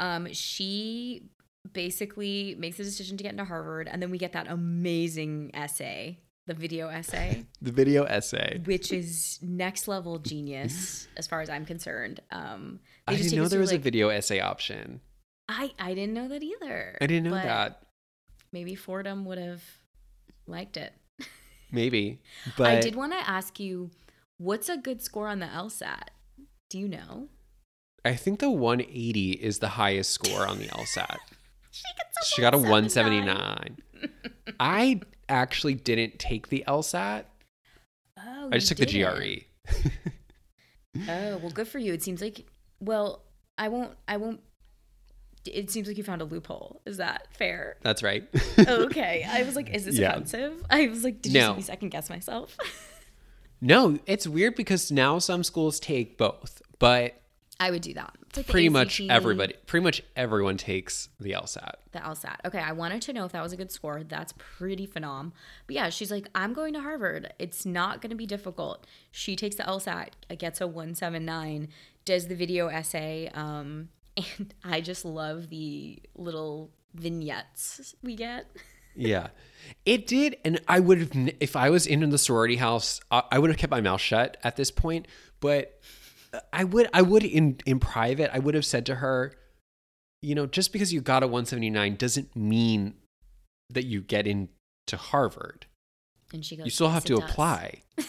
[0.00, 1.28] Um, she
[1.72, 6.18] basically makes the decision to get into Harvard, and then we get that amazing essay,
[6.46, 8.60] the video essay, The video essay.
[8.64, 12.20] which is next level genius as far as I'm concerned.
[12.30, 15.00] Um, I didn't know there was a video essay option.
[15.48, 16.98] I I didn't know that either.
[17.00, 17.82] I didn't know that.
[18.52, 19.62] Maybe Fordham would have
[20.46, 20.92] liked it.
[21.72, 22.20] Maybe,
[22.56, 23.90] but I did want to ask you,
[24.38, 26.08] what's a good score on the LSAT?
[26.70, 27.28] Do you know?
[28.04, 31.16] I think the 180 is the highest score on the LSAT.
[31.72, 33.76] She gets She got a 179.
[34.58, 37.24] I actually didn't take the LSAT.
[38.18, 39.44] Oh, I just took the didn't.
[39.74, 39.90] GRE.
[41.08, 41.92] Oh, well, good for you.
[41.92, 42.46] It seems like,
[42.80, 43.24] well,
[43.58, 44.40] I won't, I won't.
[45.44, 46.80] It seems like you found a loophole.
[46.86, 47.76] Is that fair?
[47.82, 48.26] That's right.
[48.58, 49.26] okay.
[49.28, 50.12] I was like, is this Yeah.
[50.12, 50.64] offensive?
[50.70, 51.50] I was like, did you No.
[51.52, 52.56] see me second guess myself?
[53.60, 57.20] No, it's weird because now some schools take both, but
[57.58, 58.14] I would do that.
[58.28, 61.74] It's like pretty much everybody, pretty much everyone takes the LSAT.
[61.92, 62.36] The LSAT.
[62.44, 64.02] Okay, I wanted to know if that was a good score.
[64.02, 65.32] That's pretty phenom.
[65.66, 67.32] But yeah, she's like, I'm going to Harvard.
[67.38, 68.86] It's not going to be difficult.
[69.10, 71.68] She takes the LSAT, gets a 179,
[72.04, 78.46] does the video essay, um, and I just love the little vignettes we get.
[78.96, 79.28] Yeah,
[79.84, 83.38] it did, and I would have if I was in the sorority house, I, I
[83.38, 85.06] would have kept my mouth shut at this point.
[85.40, 85.78] But
[86.32, 89.36] uh, I would, I would in in private, I would have said to her,
[90.22, 92.94] you know, just because you got a 179 doesn't mean
[93.70, 95.66] that you get into Harvard.
[96.32, 97.82] And she goes, You still have "Yes, to apply.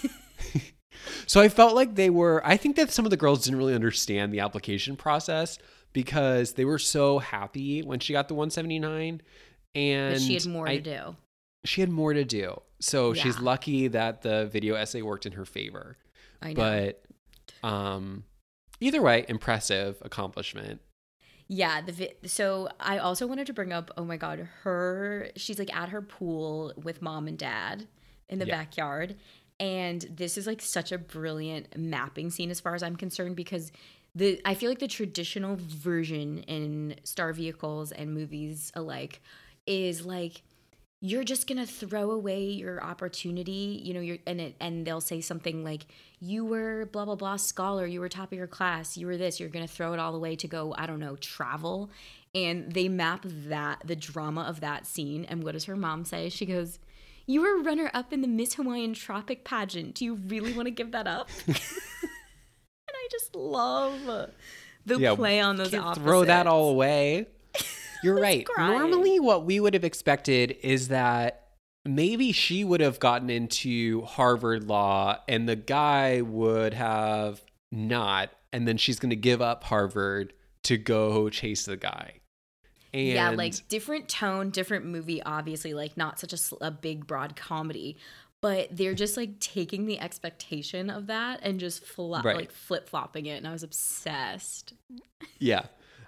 [1.28, 2.42] so I felt like they were.
[2.46, 5.58] I think that some of the girls didn't really understand the application process
[5.94, 9.22] because they were so happy when she got the 179.
[9.78, 11.16] And But she had more I- to do.
[11.66, 12.60] she had more to do.
[12.80, 15.98] So she's lucky that the video essay worked in her favor.
[16.42, 16.56] I know.
[17.62, 18.24] But um
[18.80, 20.82] either way, impressive accomplishment.
[21.48, 25.60] Yeah, the vi- so I also wanted to bring up oh my god, her she's
[25.60, 27.88] like at her pool with mom and dad
[28.30, 28.58] in the Yeah.
[28.58, 29.16] backyard
[29.60, 33.72] and this is like such a brilliant mapping scene as far as I'm concerned because
[34.14, 39.22] the I feel like the traditional version in star vehicles and movies alike
[39.68, 40.42] is like
[41.00, 45.22] you're just gonna throw away your opportunity you know you're and it and they'll say
[45.22, 45.86] something like
[46.20, 49.40] you were blah blah blah scholar you were top of your class you were this
[49.40, 51.92] you're gonna throw it all away to go i don't know travel
[52.34, 56.30] and they map that the drama of that scene and what does her mom say
[56.30, 56.80] she goes
[57.28, 60.72] you were runner up in the miss hawaiian tropic pageant do you really want to
[60.72, 61.58] give that up and
[62.90, 64.32] i just love
[64.86, 66.04] the Yeah, play on those opposites.
[66.04, 67.28] throw that all away.
[68.04, 68.46] You're right.
[68.58, 71.48] Normally what we would have expected is that
[71.86, 78.68] maybe she would have gotten into Harvard law and the guy would have not and
[78.68, 80.34] then she's going to give up Harvard
[80.64, 82.14] to go chase the guy.
[82.94, 87.36] And yeah, like different tone, different movie, obviously, like not such a, a big, broad
[87.36, 87.98] comedy,
[88.42, 92.36] but they're just like taking the expectation of that and just fla- Right.
[92.38, 93.38] like flip flopping it.
[93.38, 94.74] And I was obsessed.
[95.40, 95.64] Yeah.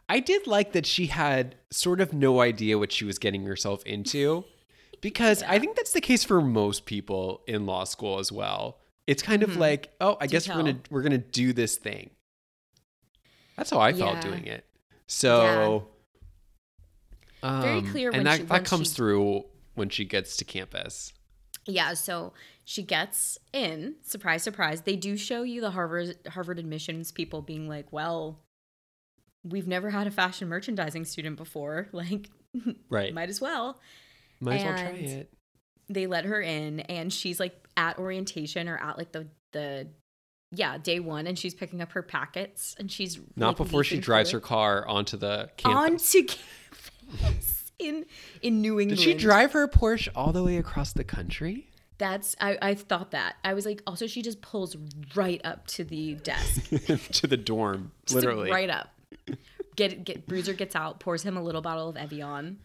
[0.09, 3.83] I did like that she had sort of no idea what she was getting herself
[3.85, 4.43] into
[5.01, 8.79] because I think that's the case for most people in law school as well.
[9.07, 12.09] It's kind of like, oh, I guess we're going to we're to do this thing.
[13.55, 14.65] That's how I felt doing it.
[15.07, 15.87] So
[17.41, 19.45] Very um, clear and that she- that comes she- through
[19.75, 21.13] when she gets to campus.
[21.65, 22.33] Yeah, so
[22.65, 23.95] she gets in.
[24.01, 24.81] Surprise, surprise.
[24.81, 28.39] They do show you the Harvard Harvard admissions people being like, "Well,
[29.43, 31.87] we've never had a fashion merchandising student before.
[31.93, 32.29] Like,
[32.89, 33.13] Right.
[33.13, 33.79] might as well."
[34.41, 35.33] Might as well try it.
[35.89, 39.87] they let her in and she's like at orientation or at like the the
[40.51, 43.99] yeah day one and she's picking up her packets and she's Not like, before she
[43.99, 46.15] drives her car onto the campus.
[46.15, 46.27] onto
[47.11, 48.05] campus in
[48.41, 48.97] in New England.
[48.99, 51.69] Did she drive her Porsche all the way across the country?
[51.97, 54.77] That's I I thought that I was like also she just pulls
[55.15, 56.69] right up to the desk
[57.11, 58.49] to the dorm, Just literally.
[58.49, 58.89] right up.
[59.75, 62.59] Get get Bruiser gets out pours him a little bottle of Evian.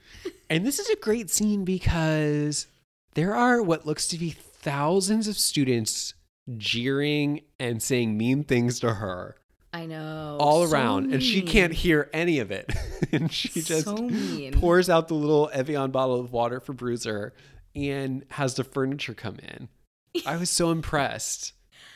[0.50, 2.66] And this is a great scene because
[3.14, 6.14] there are what looks to be thousands of students
[6.56, 9.36] jeering and saying mean things to her
[9.74, 12.72] I know all so around, and she can't hear any of it.
[13.12, 14.08] and she just so
[14.52, 17.32] pours out the little Evian bottle of water for Bruiser
[17.74, 19.68] and has the furniture come in.
[20.26, 21.54] I was so impressed.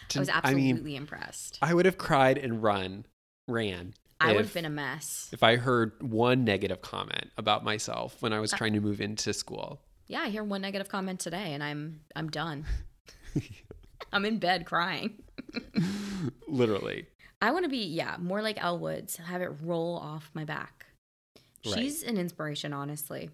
[0.09, 1.59] To- I was I absolutely mean, impressed.
[1.63, 3.07] I would have cried and run,
[3.47, 3.95] ran.
[4.21, 5.29] I would have been a mess.
[5.33, 9.33] if I heard one negative comment about myself when I was trying to move into
[9.33, 9.81] school.
[10.07, 12.65] Yeah, I hear one negative comment today and I'm I'm done.
[14.13, 15.23] I'm in bed crying.
[16.49, 17.07] Literally.
[17.41, 20.87] I want to be yeah, more like Elle Woods, have it roll off my back.
[21.65, 21.75] Right.
[21.75, 23.31] She's an inspiration, honestly.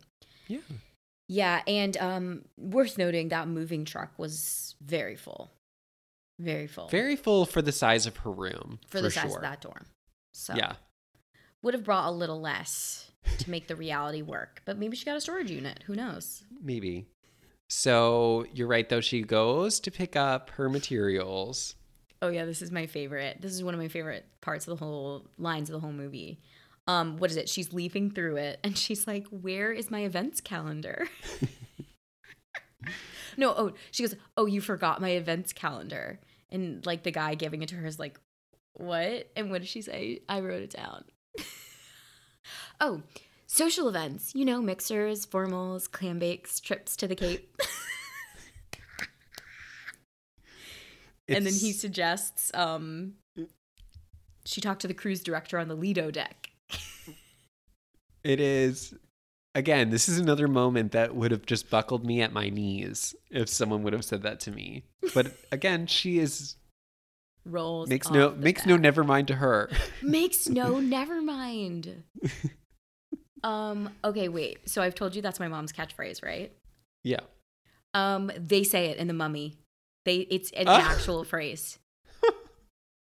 [0.49, 0.59] Yeah.
[1.29, 5.51] Yeah, and um, worth noting that moving truck was very full,
[6.39, 8.79] very full, Very full for the size of her room.
[8.89, 9.37] for the size sure.
[9.37, 9.87] of that dorm.
[10.37, 10.75] So Yeah.
[11.63, 15.17] would have brought a little less to make the reality work, but maybe she got
[15.17, 15.85] a storage unit.
[15.87, 16.45] Who knows?
[16.61, 17.07] Maybe.
[17.71, 19.01] So you're right, though.
[19.01, 21.77] She goes to pick up her materials.
[22.21, 23.41] Oh yeah, this is my favorite.
[23.41, 26.41] This is one of my favorite parts of the whole lines of the whole movie.
[26.87, 27.49] Um, what is it?
[27.49, 31.09] She's leafing through it and she's like, Where is my events calendar?
[33.37, 36.21] no, oh, she goes, Oh, you forgot my events calendar.
[36.51, 38.21] And like the guy giving it to her is like,
[38.75, 39.31] What?
[39.37, 40.21] And what did she say?
[40.29, 41.05] I wrote it down.
[42.81, 43.03] oh,
[43.47, 47.57] social events, you know, mixers, formals, clam bakes, trips to the Cape.
[51.29, 53.15] and then he suggests um
[54.45, 56.51] she talked to the cruise director on the Lido deck.
[58.25, 58.95] It is.
[59.55, 63.51] Again, this is another moment that would have just buckled me at my knees if
[63.51, 64.85] someone would have said that to me.
[65.15, 66.57] But again, she is
[67.47, 69.71] Rolls makes no makes no never mind to her.
[70.03, 72.03] makes no never mind.
[73.43, 74.69] um okay, wait.
[74.69, 76.53] So I've told you that's my mom's catchphrase, right?
[77.03, 77.21] Yeah.
[77.93, 79.59] Um they say it in the mummy.
[80.05, 80.93] They it's an Ah.
[80.93, 81.79] actual phrase.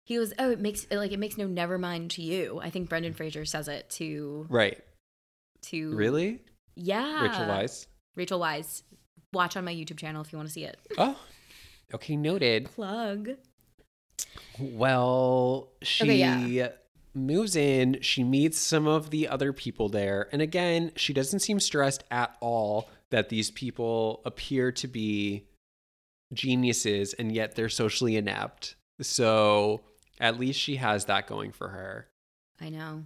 [0.05, 2.89] He goes, "Oh, it makes like it makes no never mind to you." I think
[2.89, 4.83] Brendan Fraser says it to Right.
[5.63, 6.41] to Really?
[6.75, 7.21] Yeah.
[7.27, 7.85] Rachel Weisz.
[8.15, 8.81] Rachel Weisz.
[9.33, 10.79] Watch on my YouTube channel if you want to see it.
[10.97, 11.19] Oh.
[11.93, 12.65] Okay, noted.
[12.65, 13.29] Plug.
[14.59, 16.69] Well, she Okay, yeah.
[17.13, 21.59] moves in, she meets some of the other people there, and again, she doesn't seem
[21.59, 25.45] stressed at all that these people appear to be
[26.33, 28.75] geniuses and yet they're socially inept.
[29.01, 29.81] So,
[30.19, 32.07] at least she has that going for her.
[32.61, 33.05] I know.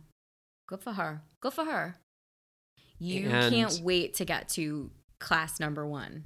[0.68, 1.22] Good for her.
[1.40, 1.96] Good for her.
[3.00, 6.26] You And- can't wait to get to class number one.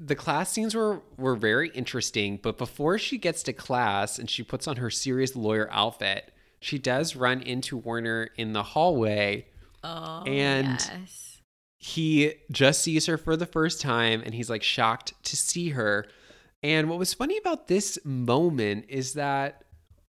[0.00, 4.42] The class scenes were were very interesting but before she gets to class and she
[4.42, 9.46] puts on her serious lawyer outfit she does run into warner in the hallway
[9.84, 11.40] Oh, And- yes.
[11.78, 16.06] he just sees her for the first time and he's like shocked to see her
[16.62, 19.62] and what was funny about this moment is that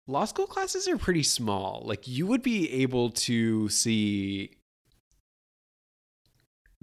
[0.07, 4.51] law school classes are pretty small like you would be able to see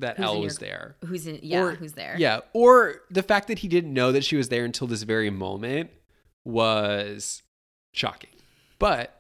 [0.01, 1.39] that Who's Elle was there Who's in?
[1.43, 2.17] Yeah, Or- who's there?
[2.19, 5.31] Yeah, or the fact that he didn't know that she was there until this very
[5.31, 5.91] moment
[6.45, 7.43] was
[7.95, 8.31] shocking.
[8.79, 9.17] But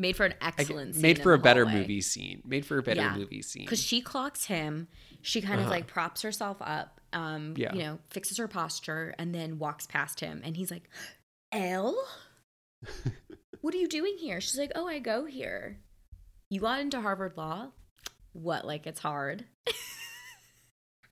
[0.00, 0.94] Made for an excellent.
[0.94, 1.80] scene made for a better hallway.
[1.80, 2.40] movie scene.
[2.44, 3.64] Made for a better Yeah, movie scene.
[3.64, 4.86] because she clocks him.
[5.22, 5.70] She kind of Uh-huh.
[5.70, 7.00] like props herself up.
[7.12, 7.72] Um, Yeah.
[7.74, 10.88] you know, fixes her posture and then walks past him, and he's like,
[11.50, 11.96] "Elle,
[13.60, 15.80] what are you doing here?" She's like, "Oh, I go here.
[16.50, 17.72] You got into Harvard Law.
[18.32, 18.64] What?
[18.66, 19.44] Like it's hard?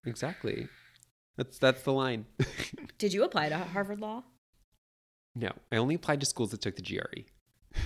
[0.04, 0.68] exactly.
[1.36, 2.26] That's that's the line.
[2.98, 4.22] Did you apply to Harvard Law?
[5.34, 7.22] no, I only applied to schools that took the GRE.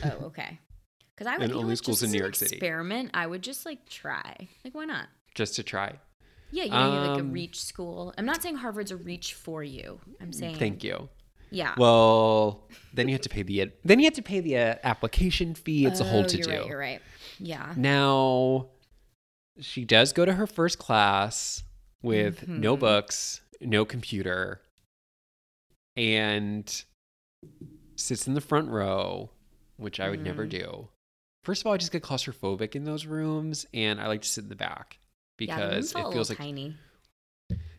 [0.05, 0.59] Oh, okay.
[1.16, 2.57] Because I would And only schools just in New York City.
[2.57, 3.11] Experiment.
[3.12, 4.49] I would just like try.
[4.64, 5.07] Like, why not?
[5.35, 5.99] just to try.
[6.51, 8.14] Yeah, you know, you're like a Um, reach school.
[8.16, 10.01] I'm not saying Harvard's a reach for you.
[10.19, 11.11] I'm saying Thank you.
[11.51, 11.75] Yeah.
[11.77, 15.55] Well, then you have to pay the then you have to pay the uh, application
[15.55, 15.85] fee.
[15.85, 16.51] It's a whole Oh, to do.
[16.51, 17.03] Right, you're right.
[17.38, 17.75] Yeah.
[17.77, 18.69] Now,
[19.61, 21.62] she does go to her first class
[22.03, 22.81] with no Mhm.
[22.81, 24.62] books, no computer,
[25.96, 26.85] and
[27.96, 29.31] sits in the front row,
[29.77, 30.51] which I would never Mhm.
[30.51, 30.88] do.
[31.44, 34.44] First of all, I just get claustrophobic in those rooms, and I like to sit
[34.44, 34.99] in the back
[35.38, 36.77] yeah, the because it feels like tiny.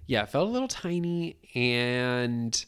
[0.08, 1.38] yeah, it felt a little tiny.
[1.56, 2.64] And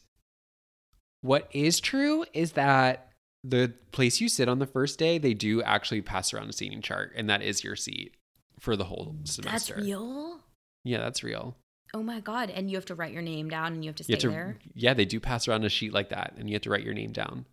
[1.22, 3.12] what is true is that
[3.44, 6.82] the place you sit on the first day, they do actually pass around a seating
[6.82, 8.16] chart, and that is your seat
[8.64, 9.74] for the whole semester.
[9.76, 10.40] That's real.
[10.86, 11.58] Yeah, that's real.
[11.94, 12.50] Oh my god!
[12.50, 14.22] And you have to write your name down, and you have to stay You have
[14.22, 14.58] to, there.
[14.74, 16.94] yeah, they do pass around a sheet like that, and you have to write your
[16.94, 17.46] name down.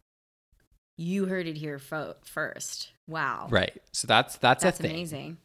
[0.97, 2.91] You heard it here fo- first.
[3.09, 3.49] Wow.
[3.51, 3.77] Right.
[3.93, 4.91] So that's that's, That's a thing.
[4.93, 5.37] amazing.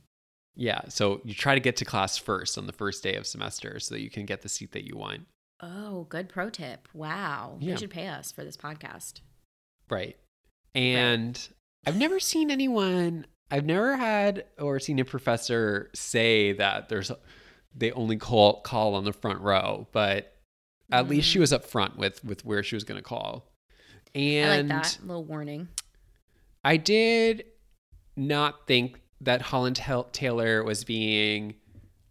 [0.55, 0.81] Yeah.
[0.89, 3.95] So you try to get to class first on the first day of semester, so
[3.95, 5.21] that you can get the seat that you want.
[5.61, 6.87] Oh, good pro tip.
[6.93, 7.57] Wow.
[7.59, 7.73] Yeah.
[7.73, 9.21] They should pay us for this podcast.
[9.89, 10.17] Right.
[10.73, 11.39] And
[11.85, 17.11] I've never seen anyone, I've never had or seen a professor say that there's,
[17.75, 20.35] they only call call on the front row, but
[20.91, 21.31] at least Mm.
[21.33, 23.51] she was up front with with where she was going to call.
[24.13, 25.67] And I like that little warning.
[26.63, 27.45] I did
[28.15, 29.75] not think that Holland
[30.11, 31.55] Taylor was being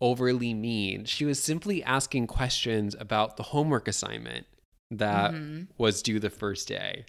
[0.01, 1.05] overly mean.
[1.07, 4.47] She was simply asking questions about the homework assignment
[4.91, 5.68] that Mhm.
[5.78, 7.07] was due the first day.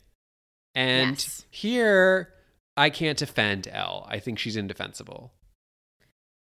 [0.74, 1.46] And Yes.
[1.50, 2.34] here
[2.78, 4.06] I can't defend Elle.
[4.10, 5.34] I think she's indefensible.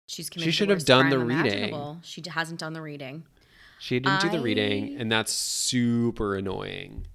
[0.06, 2.00] She's committed should the have done the reading.
[2.02, 3.24] She hasn't done the reading.
[3.78, 7.06] She didn't do the reading, and that's super annoying.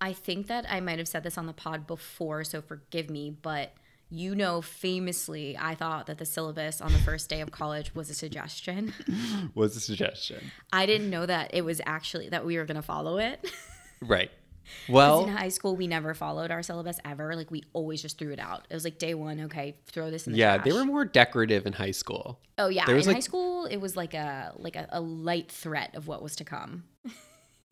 [0.00, 3.30] I think that I might have said this on the pod before, so forgive me,
[3.30, 3.72] but
[4.10, 8.10] you know, famously, I thought that the syllabus on the first day of college was
[8.10, 8.92] a suggestion.
[9.54, 10.50] Was a suggestion.
[10.72, 13.48] I didn't know that it was actually that we were going to follow it.
[14.02, 14.30] Right.
[14.88, 17.34] Well, in high school, we never followed our syllabus ever.
[17.34, 18.66] Like we always just threw it out.
[18.70, 21.66] It was like day one, okay, throw this in the yeah, they were more decorative
[21.66, 22.40] in high school.
[22.58, 25.94] Oh yeah, in was, high school, it was like a like a, a light threat
[25.94, 26.84] of what was to come.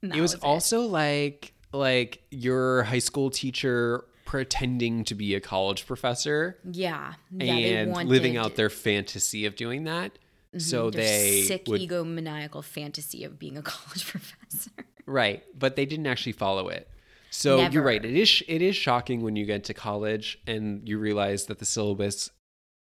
[0.00, 5.86] It that was also like like your high school teacher pretending to be a college
[5.86, 7.52] professor yeah, yeah.
[7.54, 10.12] and wanted living out their fantasy of doing that.
[10.12, 14.70] Mm-hmm, so their they sick would egomaniacal fantasy of being a college professor.
[15.08, 16.88] Right, but they didn't actually follow it.
[17.30, 18.04] So you're right.
[18.04, 21.64] It is it is shocking when you get to college and you realize that the
[21.64, 22.30] syllabus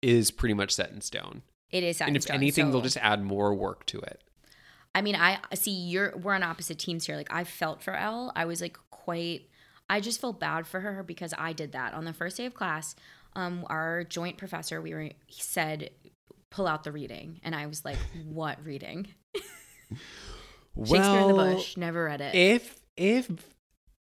[0.02, 1.42] is pretty much set in stone.
[1.70, 1.98] It is.
[1.98, 4.22] set and if stone, anything, they'll just add more work to it.
[4.94, 7.16] I mean, I see you're we're on opposite teams here.
[7.16, 8.32] Like I felt for Elle.
[8.36, 9.48] I was like quite
[9.88, 11.94] I just felt bad for her because I did that.
[11.94, 12.94] On the first day of class,
[13.34, 15.90] um, our joint professor, we were he said,
[16.50, 17.40] pull out the reading.
[17.42, 19.08] And I was like, What reading?
[20.86, 22.34] Shakespeare in the Well, Bush, never read it.
[22.34, 23.30] if if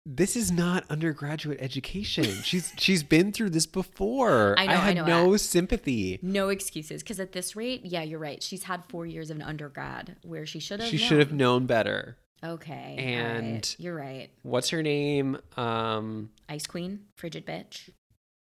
[0.06, 4.56] this is not undergraduate education, she's she's been through this before.
[4.58, 5.40] I know, I had know no that.
[5.40, 6.20] sympathy.
[6.22, 7.04] no excuses.
[7.04, 8.42] Because at this rate, yeah, you're right.
[8.42, 11.66] She's had four years of an undergrad where she should have She should have known
[11.66, 12.18] better.
[12.44, 12.96] Okay.
[13.00, 14.30] And- right, you're right.
[14.44, 15.40] What's her name?
[15.58, 17.90] Um, Ice Queen, frigid bitch.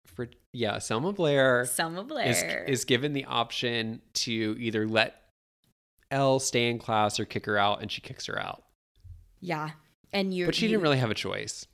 [0.08, 2.08] for yeah, Selma Blair Selma is
[2.42, 2.66] Blair.
[2.68, 5.21] is given the option to either let
[6.12, 8.64] Elle stay in class or kick her out, and she kicks her out.
[9.40, 9.72] yeah.
[10.14, 11.66] And you're But she you- didn't really have a choice.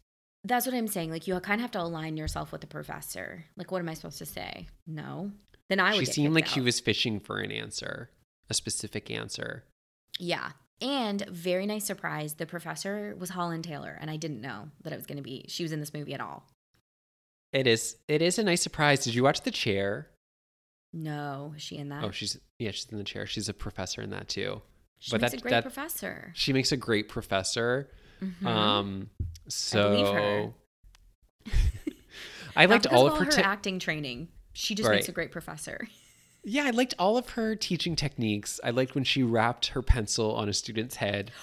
[0.43, 1.09] That's what I'm saying.
[1.09, 3.45] Like you kind of have to align yourself with the professor.
[3.57, 4.67] Like, what am I supposed to say?
[4.85, 5.31] No.
[5.69, 6.05] Then I would.
[6.05, 8.11] She seemed like kicked she was fishing for an answer,
[8.49, 9.65] a specific answer.
[10.19, 10.51] Yeah.
[10.79, 12.35] And very nice surprise.
[12.35, 15.45] The professor was Holland Taylor, and I didn't know that it was going to be.
[15.47, 16.45] She was in this movie at all.
[17.51, 17.97] It is.
[18.07, 19.03] It is a nice surprise.
[19.03, 20.09] Did you watch The Chair?
[21.03, 22.03] No, is she in that?
[22.03, 23.25] Oh, she's yeah, she's in the chair.
[23.27, 24.61] She's a professor in that too.
[24.99, 26.31] she but makes that- a great that- professor.
[26.35, 27.89] She makes a great professor.
[28.21, 28.45] Mhm.
[28.47, 29.09] Um,
[29.47, 30.53] so.
[32.55, 33.25] I Not liked all of her.
[33.25, 34.29] te- acting training.
[34.53, 35.87] She just makes a great professor.
[36.43, 38.59] yeah, I liked all of her teaching techniques.
[38.63, 41.31] I liked when she wrapped her pencil on a student's head.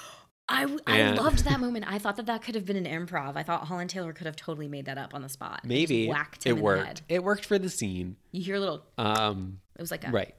[0.48, 1.86] I, I And- loved that moment.
[1.88, 3.36] I thought that that could have been an improv.
[3.36, 5.60] I thought Holland Taylor could have totally made that up on the spot.
[5.64, 6.86] Maybe whacked him it in the worked.
[6.86, 7.00] head.
[7.08, 8.16] It worked for the scene.
[8.32, 8.82] You hear a little.
[8.98, 10.10] Um, It was like a.
[10.10, 10.34] right.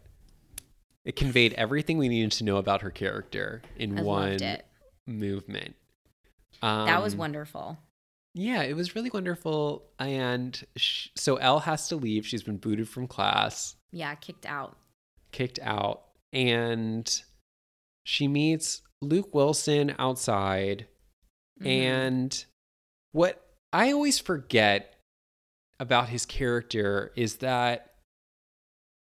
[1.06, 4.40] It conveyed everything we needed to know about her character in I one
[5.06, 5.76] movement.
[6.62, 7.78] Um, That was wonderful.
[8.34, 9.86] Yeah, it was really wonderful.
[10.00, 12.26] And sh- so Elle has to leave.
[12.28, 14.78] She's been booted from class, Yeah, kicked out.
[15.32, 16.04] kicked out,
[16.34, 17.22] and
[18.04, 20.88] she meets Luke Wilson outside.
[21.62, 21.68] Mhm.
[21.68, 22.46] And
[23.12, 23.42] what
[23.74, 24.96] I always forget
[25.80, 27.94] about his character is that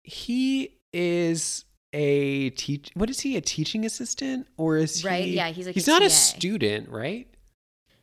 [0.02, 2.90] he is a teach.
[2.94, 3.36] What is he?
[3.36, 5.34] A teaching assistant, or is Right, he?
[5.36, 7.28] yeah, he's like he's not a student, right?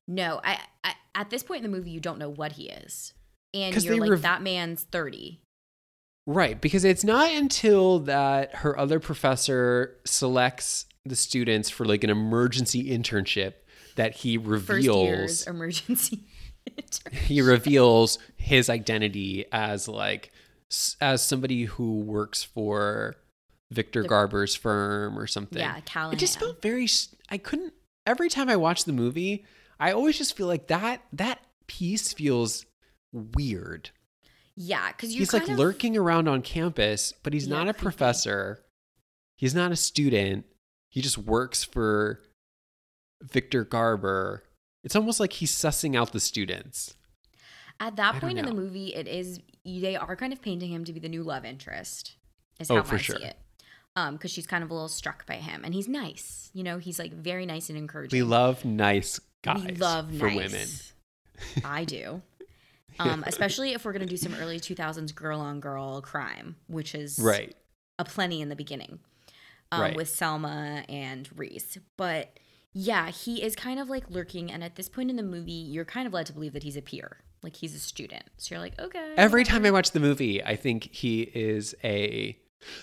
[0.08, 3.14] No, I, I at this point in the movie, you don't know what he is,
[3.54, 5.42] and you're like, rev- that man's thirty.
[6.26, 12.10] Right, because it's not until that her other professor selects the students for like an
[12.10, 13.53] emergency internship
[13.95, 16.26] that he First reveals year's emergency.
[17.12, 20.32] he reveals his identity as like
[21.01, 23.16] as somebody who works for
[23.72, 25.60] Victor The- Garber's firm or something.
[25.60, 26.14] yeah, Callahan.
[26.14, 26.88] It just felt very
[27.30, 27.74] I couldn't
[28.05, 29.45] every time I watch the movie,
[29.80, 32.66] I always just feel like that that piece feels
[33.14, 33.89] weird.
[34.55, 38.64] yeah, because you he's like lurking around on campus, but he's Yeah, not a professor.
[39.38, 40.45] He's not a student.
[40.90, 42.20] He just works for
[43.24, 44.44] Victor Garber.
[44.84, 46.96] It's almost like he's sussing out the students.
[47.80, 50.94] At that point in the movie, it is they are kind of painting him to
[50.94, 52.16] be the new love interest.
[52.60, 53.18] Is Oh, how for I sure.
[53.18, 53.38] see it.
[53.96, 56.50] Um, because she's kind of a little struck by him, and he's nice.
[56.54, 58.18] You know, he's like very nice and encouraging.
[58.18, 60.36] We love nice guys We love for nice.
[61.56, 61.66] women.
[61.66, 62.22] I do.
[63.00, 67.20] Um, especially if we're gonna do some early 2000s girl on girl crime, which is
[67.20, 67.56] Right.
[68.00, 68.98] a plenty in the beginning
[69.72, 69.95] um, Right.
[69.95, 71.78] with Selma and Reese.
[71.97, 72.38] But
[72.74, 74.51] yeah, he is kind of like lurking.
[74.51, 76.78] And at this point in the movie, you're kind of led to believe that he's
[76.78, 78.24] a peer, like he's a student.
[78.38, 79.13] So you're like, okay.
[79.18, 82.38] Every time I watch the movie, I think he is a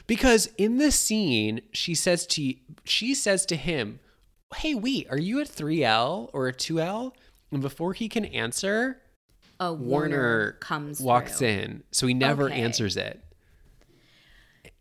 [0.07, 2.55] because in this scene, she says to
[2.85, 3.99] she says to him,
[4.57, 7.13] "Hey, wait, are you a 3L or a 2L?"
[7.51, 9.01] And before he can answer,
[9.61, 11.49] Oh, Warner, Warner comes walks through.
[11.49, 12.61] in, so he never Okay.
[12.61, 13.24] answers it.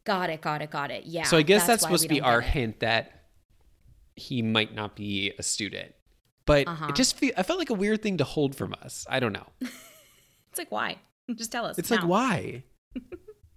[0.05, 1.05] Got it, got it, got it.
[1.05, 1.23] Yeah.
[1.23, 3.23] So I guess that's, why supposed to be our hint that
[4.15, 5.93] he might not be a student.
[6.45, 6.87] But Uh-huh.
[6.89, 9.05] it just fe- I felt like a weird thing to hold from us.
[9.09, 9.47] I don't know.
[10.51, 10.97] It's like why?
[11.33, 11.79] Just tell us.
[11.79, 12.61] It's like why?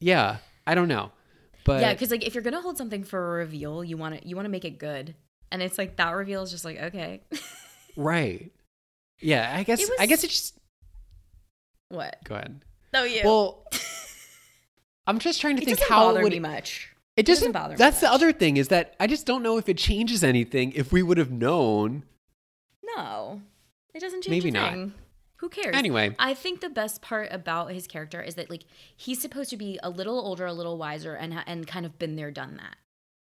[0.00, 1.12] yeah, I don't know.
[1.64, 4.26] But yeah, because like if you're gonna hold something for a reveal, you want to
[4.26, 5.14] you want to make it good,
[5.52, 7.20] and it's like that reveal is just like okay,
[7.98, 8.50] right.
[9.20, 10.58] Yeah, I guess It I guess was- it just
[11.90, 12.16] what?
[12.24, 12.62] go ahead.
[12.94, 13.20] Oh, you.
[13.24, 13.66] Well,
[15.06, 16.90] I'm just trying to it think how bother would me much.
[17.16, 19.58] it doesn't doesn't bother me That's the other thing is that I just don't know
[19.58, 22.04] if it changes anything if we would have known.
[22.96, 23.42] No,
[23.94, 24.52] it doesn't change anything.
[24.52, 24.90] Maybe not.
[25.40, 25.76] Who cares?
[25.76, 26.14] Anyway.
[26.18, 28.62] I think the best part about his character is that like
[28.96, 32.16] he's supposed to be a little older, a little wiser, and and kind of been
[32.16, 32.76] there, done that.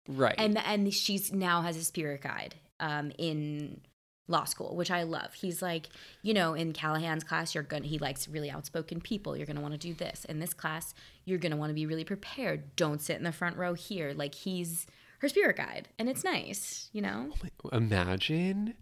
[0.08, 0.36] Right.
[0.38, 3.80] and and she's now has a spirit guide um in
[4.28, 5.34] law school which i love.
[5.34, 5.90] He's like
[6.22, 9.36] you know in callahan's class you're gonna he likes really outspoken people.
[9.36, 10.26] You're gonna want to do this.
[10.26, 10.94] In this class
[11.26, 12.76] you're gonna want to be really prepared.
[12.76, 14.14] Don't sit in the front row here.
[14.16, 14.88] Like he's
[15.20, 15.90] her spirit guide.
[16.00, 17.34] And it's nice you know?
[17.66, 18.76] Oh imagine.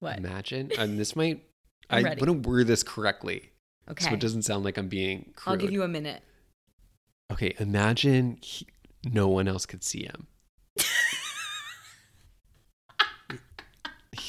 [0.00, 0.18] What?
[0.18, 1.42] Imagine, and this might.
[1.88, 3.52] I'm I want to word this correctly,
[3.88, 5.52] okay so it doesn't sound like I'm being crude.
[5.52, 6.20] i'll give you a minute.
[7.32, 8.66] Okay, imagine he,
[9.04, 10.26] no one else could see him.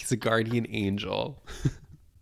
[0.08, 1.44] He's a guardian angel,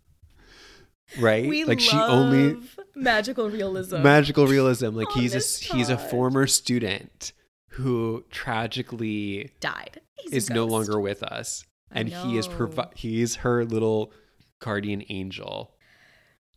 [1.20, 1.48] right?
[1.48, 2.56] we like she only
[2.96, 4.96] magical realism magical realism.
[4.96, 7.32] Like he's a he's a former student
[7.70, 13.36] who tragically died He's is no longer with us, I and he is provi- he's
[13.36, 14.12] her little
[14.60, 15.76] guardian angel.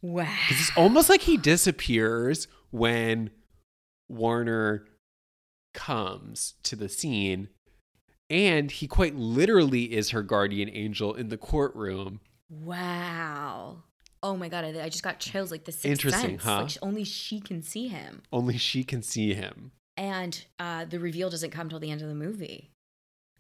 [0.02, 3.30] wow it's almost like he disappears when
[4.08, 4.86] Warner
[5.76, 7.50] comes to the scene.
[8.30, 12.20] And he quite literally is her guardian angel in the courtroom.
[12.50, 13.84] Wow.
[14.22, 16.44] Oh my god, I, I just got chills like the sixth Interesting, sense.
[16.44, 16.62] huh?
[16.64, 18.22] Like only she can see him.
[18.32, 19.72] Only she can see him.
[19.98, 22.72] And uh, the reveal doesn't come till the end of the movie.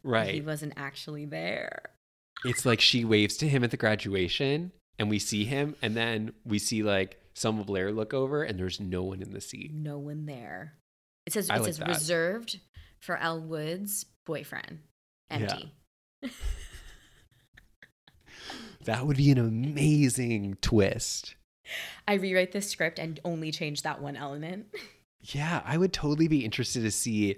[0.04, 0.34] Right.
[0.36, 1.82] He wasn't actually there.
[2.46, 5.76] It's like she waves to him at the graduation and we see him.
[5.82, 9.42] And then we see like Selma Blair look over and there's no one in the
[9.42, 9.74] seat.
[9.74, 10.76] No one there.
[11.26, 11.88] It says I it like says that.
[11.90, 12.60] reserved
[13.00, 14.78] for Elle Wood's boyfriend.
[15.32, 15.74] Empty.
[18.86, 21.34] That would be an amazing twist.
[22.08, 24.68] I rewrite the script and only change that one element.
[25.22, 27.38] Yeah, I would totally be interested to see.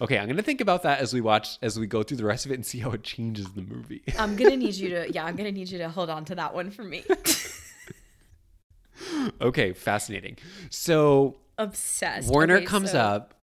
[0.00, 2.44] Okay, I'm gonna think about that as we watch, as we go through the rest
[2.46, 4.02] of it, and see how it changes the movie.
[4.18, 6.54] I'm gonna need you to yeah, I'm gonna need you to hold on to that
[6.54, 7.04] one for me.
[9.40, 10.36] okay, fascinating.
[10.70, 12.28] So Obsessed.
[12.28, 13.34] Warner Okay, comes so- up,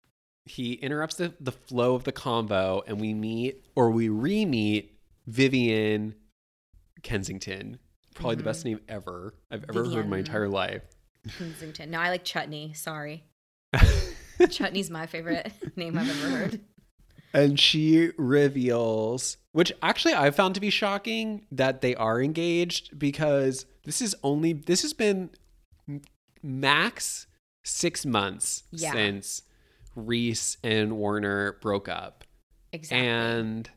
[0.48, 4.98] he interrupts the, the flow of the convo, and we meet or we re meet
[5.26, 6.14] Vivian
[7.02, 7.78] Kensington.
[8.14, 10.26] Probably the best name ever I've ever heard in my Mm-hmm.
[10.26, 10.82] Entire life.
[11.38, 11.90] Kensington.
[11.90, 12.72] No, I like Chutney.
[12.74, 13.24] Sorry.
[14.50, 16.60] Chutney's my favorite name I've ever heard.
[17.34, 23.66] and she reveals, which actually I found to be shocking that they are engaged because
[23.84, 25.30] this is only this has been
[26.42, 27.26] max
[27.64, 28.92] six months Yeah.
[28.92, 29.42] since
[30.06, 32.24] Reese and Warner broke up.
[32.72, 33.06] Exactly.
[33.06, 33.70] And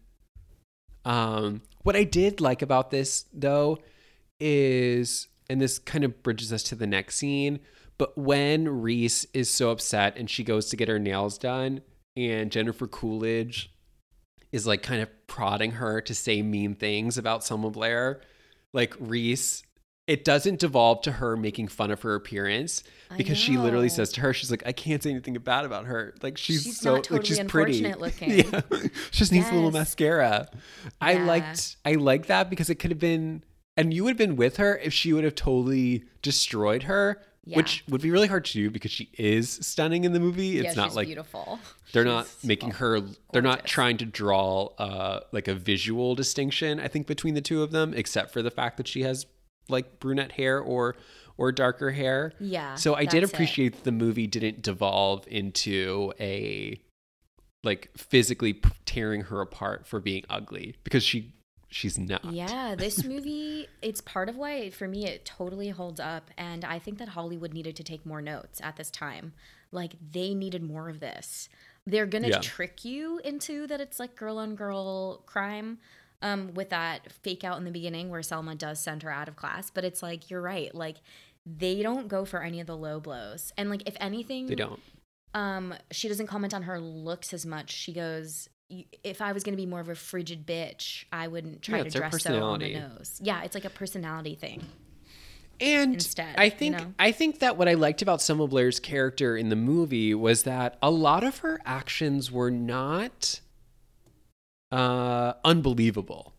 [1.06, 3.80] um, what I did like about this though
[4.40, 7.60] is, and this kind of bridges us to the next scene,
[7.98, 11.82] but when Reese is so upset and she goes to get her nails done,
[12.16, 13.72] and Jennifer Coolidge
[14.52, 18.22] is like kind of prodding her to say mean things about Selma Blair,
[18.74, 19.64] like Reese.
[20.08, 22.84] It doesn't devolve to her making fun of her appearance
[23.18, 26.16] because she literally says to her, "She's like, I can't say anything bad about her.
[26.22, 27.94] Like she's, She's so not like she's pretty.
[28.00, 28.30] looking.
[28.40, 28.62] yeah,
[29.12, 29.74] she just needs a little Yes.
[29.74, 30.50] mascara.
[31.00, 33.44] I liked I liked that because it could have been,
[33.78, 37.58] and you would have been with her if she would have totally destroyed her, Yeah.
[37.58, 40.58] which would be really hard to do because she is stunning in the movie.
[40.58, 41.60] It's yeah, not like beautiful.
[41.94, 43.02] they're not making her
[43.34, 47.62] they're not trying to draw uh like a visual distinction i think between the two
[47.62, 49.26] of them except for the fact that she has
[49.70, 50.96] like brunette hair or
[51.38, 52.76] or darker hair Yeah.
[52.76, 56.80] so i did appreciate that the movie didn't devolve into a
[57.64, 61.34] like physically p- tearing her apart for being ugly because she
[61.70, 66.30] she's not Yeah, this movie, it's part of why, for me, it totally holds up.
[66.38, 69.32] And I think that Hollywood needed to take more notes at this time.
[69.72, 71.48] Like, they needed more of this.
[71.88, 72.40] They're going to Yeah.
[72.40, 75.78] trick you into that it's like girl on girl crime
[76.22, 79.36] um, with that fake out in the beginning where Selma does send her out of
[79.36, 79.70] class.
[79.70, 80.74] But it's like, you're right.
[80.74, 80.98] Like,
[81.46, 83.52] they don't go for any of the low blows.
[83.58, 84.80] And, like, if anything, they don't
[85.34, 88.50] um she doesn't comment on her looks as much she goes
[89.02, 91.84] if i was going to be more of a frigid bitch i wouldn't try Yeah,
[91.86, 94.62] to dress so on the nose yeah it's like a personality thing
[95.62, 96.94] And instead, I you think know?
[97.00, 100.78] I think that what I liked about Selma Blair's character in the movie was that
[100.82, 103.40] a lot of her actions were not
[104.72, 106.34] uh, unbelievable,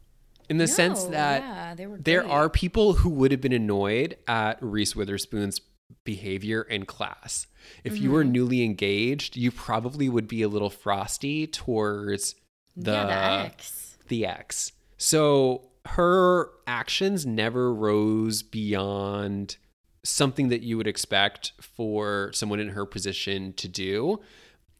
[0.48, 4.94] in the sense that yeah, there are people who would have been annoyed at Reese
[4.96, 5.60] Witherspoon's
[6.04, 7.46] behavior in class.
[7.84, 8.12] If you Mm-hmm.
[8.12, 12.34] were newly engaged, you probably would be a little frosty towards
[12.76, 13.96] the yeah, the ex.
[14.08, 14.72] the ex.
[14.96, 19.56] So her actions never rose beyond
[20.04, 24.20] something that you would expect for someone in her position to do.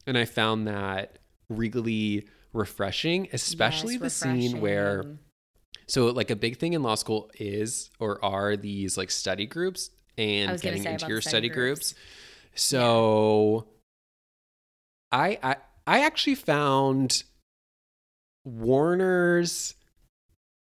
[0.06, 5.04] And I found that really refreshing, especially Yes, the scene where
[5.86, 9.90] so like a big thing in law school is or are these like study groups
[10.16, 11.92] and I was gonna getting into your study study groups.
[11.92, 12.02] groups.
[12.54, 13.68] So
[15.10, 17.24] I I I actually found
[18.44, 19.74] Warner's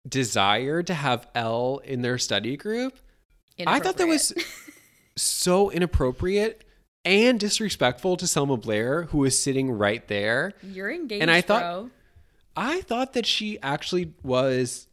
[0.07, 2.99] desire to have Elle in their study group
[3.59, 4.33] I thought that was
[5.17, 6.65] so inappropriate
[7.05, 10.53] and disrespectful to Selma Blair who was sitting right there.
[10.63, 11.89] You're engaged, And I thought- bro.
[12.55, 14.87] I thought that she actually was.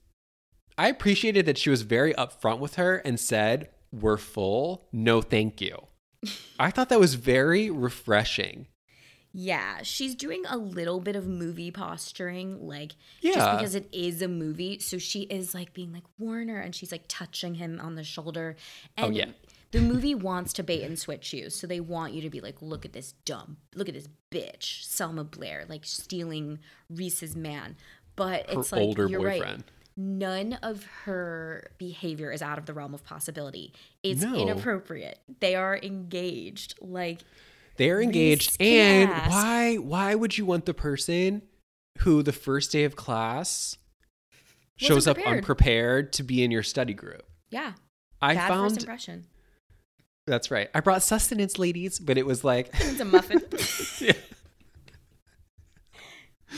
[0.78, 4.88] I appreciated that she was very upfront with her and said, We're full.
[4.92, 5.76] No, thank you.
[6.58, 8.66] I thought that was very refreshing.
[9.32, 12.92] Yeah, she's doing a little bit of movie posturing, like
[13.22, 14.78] just because it is a movie.
[14.80, 18.56] So she is like being like Warner, and she's like touching him on the shoulder.
[18.96, 19.26] And Oh, yeah.
[19.72, 22.60] The movie wants to bait and switch you, so they want you to be like,
[22.60, 26.58] look at this dumb, look at this bitch, Selma Blair, like stealing
[26.88, 27.76] Reese's man.
[28.16, 29.42] But Her it's like older you're boyfriend.
[29.42, 29.64] right.
[29.96, 33.72] None of her behavior is out of the realm of possibility.
[34.02, 34.34] It's No.
[34.34, 35.18] inappropriate.
[35.40, 36.74] They are engaged.
[36.80, 37.20] Like
[37.76, 38.60] They're engaged.
[38.60, 39.30] And ask.
[39.30, 41.42] why why would you want the person
[41.98, 43.76] who the first day of class
[44.76, 47.22] shows up unprepared to be in your study group?
[47.50, 47.72] yeah,
[48.22, 49.26] I bad first found impression.
[50.26, 50.68] That's right.
[50.74, 53.42] I brought sustenance, ladies, but it was like It's a muffin.
[54.00, 54.12] Yeah.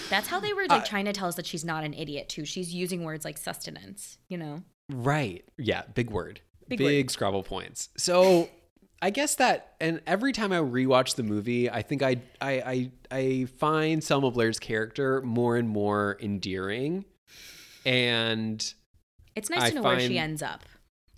[0.08, 2.28] That's how they were Uh, like trying to tell us that she's not an idiot
[2.28, 2.44] too.
[2.44, 4.62] She's using words like sustenance, you know.
[4.90, 5.44] Right.
[5.58, 5.82] Yeah.
[5.94, 6.40] Big word.
[6.68, 7.10] Big Big, word.
[7.10, 7.88] Scrabble points.
[7.96, 8.48] So
[9.02, 12.90] I guess that, and every time I rewatch the movie, I think I, I, I,
[13.10, 17.04] I find Selma Blair's character more and more endearing,
[17.84, 18.72] and
[19.34, 20.62] It's nice I to know where she ends up.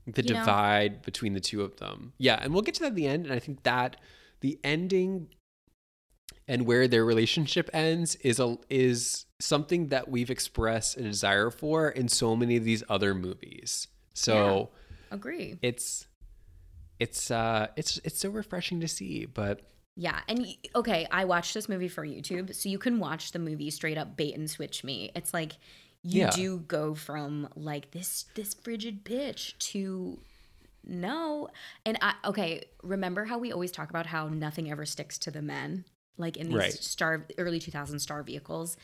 [0.07, 0.41] The You know?
[0.41, 2.13] divide between the two of them.
[2.19, 3.27] Yeah, and we'll get to that at the end.
[3.27, 3.97] And I think that
[4.41, 5.29] the ending
[6.47, 11.89] and where their relationship ends is a is something that we've expressed a desire for
[11.89, 13.89] in so many of these other movies.
[14.15, 14.71] So
[15.11, 15.59] Agree.
[15.63, 16.07] it's
[16.99, 19.27] it's uh it's it's so refreshing to see.
[19.27, 19.63] But
[19.97, 23.71] Yeah, and okay, I watched this movie for YouTube, so you can watch the movie
[23.71, 25.11] straight up bait and switch me.
[25.17, 25.53] It's like
[26.05, 26.31] you Yeah.
[26.31, 30.19] do go from like this this frigid bitch to
[30.87, 31.49] no.
[31.87, 35.43] And I okay, remember how we always talk about how nothing ever sticks to the
[35.43, 35.85] men,
[36.19, 36.73] like in these Right.
[36.73, 38.77] star early 2000 star vehicles.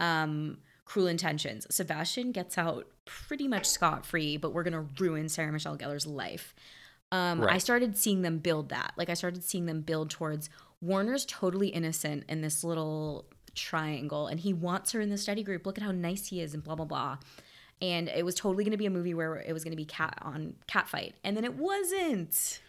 [0.00, 1.66] Um Cruel Intentions.
[1.74, 6.54] Sebastian gets out pretty much scot free, but we're gonna ruin Sarah Michelle Gellar's life.
[7.10, 8.92] Um, I started seeing them build that.
[8.96, 10.48] Like I started seeing them build towards
[10.80, 15.66] Warner's totally innocent in this little triangle, and he wants her in the study group.
[15.66, 17.18] Look at how nice he is, and blah blah blah.
[17.82, 19.84] And it was totally going to be a movie where it was going to be
[19.84, 22.60] cat on cat fight, and then it wasn't.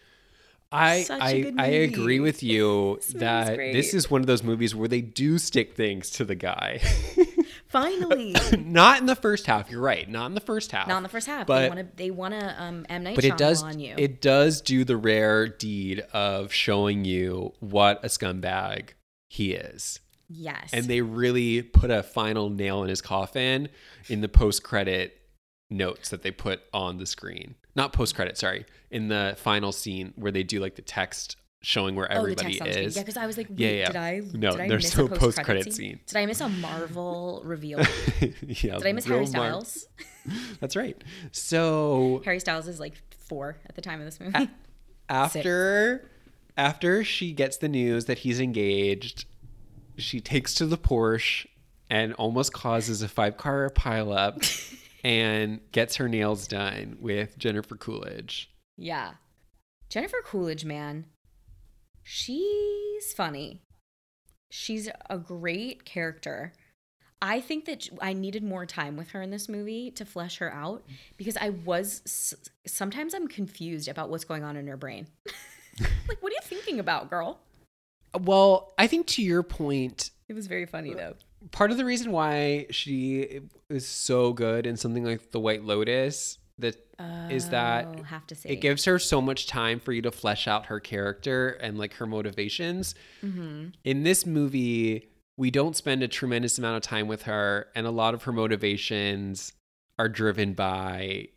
[0.69, 4.89] I I, I agree with you This that this is one of those movies where
[4.89, 6.81] they do stick things to the guy.
[7.69, 9.69] Finally, not in the first half.
[9.69, 10.09] You're right.
[10.09, 10.87] Not in the first half.
[10.87, 11.47] not in the first half.
[11.47, 11.95] But- they want to.
[11.95, 12.61] They want to.
[12.61, 13.93] Um, M Night but it does on you.
[13.97, 18.89] it does do the rare deed of showing you what a scumbag
[19.29, 19.99] he is
[20.29, 20.69] yes.
[20.73, 23.69] and they really put a final nail in his coffin
[24.09, 25.19] in the post credit
[25.69, 30.13] notes that they put on the screen not post credit sorry in the final scene
[30.15, 32.71] where they do like the text showing where Oh, the everybody screen.
[32.71, 33.87] is Yeah, because I was like, wait, Yeah, yeah.
[33.87, 34.21] did I?
[34.33, 35.73] No, did I there's miss no a post-credit post-credit scene?
[35.73, 35.99] scene.
[36.05, 37.79] Did I miss a Marvel reveal?
[38.21, 39.25] yeah Did I miss Harry.
[39.25, 39.87] Styles?
[40.59, 42.93] that's right so Harry Styles is like
[43.27, 44.49] four at the time of this movie.
[45.09, 46.09] after
[46.55, 49.25] after she gets the news that he's engaged,
[49.97, 51.47] she takes to the Porsche
[51.89, 54.43] and almost causes a five car pileup
[55.03, 58.49] and gets her nails done with Jennifer Coolidge.
[58.77, 59.13] yeah.
[59.89, 61.05] Jennifer Coolidge, man.
[62.03, 63.61] She's funny.
[64.51, 66.51] She's a great character.
[67.21, 70.53] I think that I needed more time with her in this movie to flesh her
[70.53, 70.83] out
[71.15, 72.35] because I was
[72.67, 75.07] sometimes I'm confused about what's going on in her brain.
[75.79, 77.39] like, what are you thinking about, girl?
[78.23, 81.15] Well, I think to your point, It was very funny though.
[81.51, 86.37] part of the reason why she is so good in something like The White Lotus
[86.59, 86.75] that
[87.29, 88.49] is that Oh, have to see.
[88.49, 91.93] it gives her so much time for you to flesh out her character and like
[91.93, 92.95] her motivations.
[93.23, 93.67] Mm-hmm.
[93.83, 97.91] In this movie, we don't spend a tremendous amount of time with her, and a
[97.91, 99.53] lot of her motivations
[99.99, 101.27] are driven by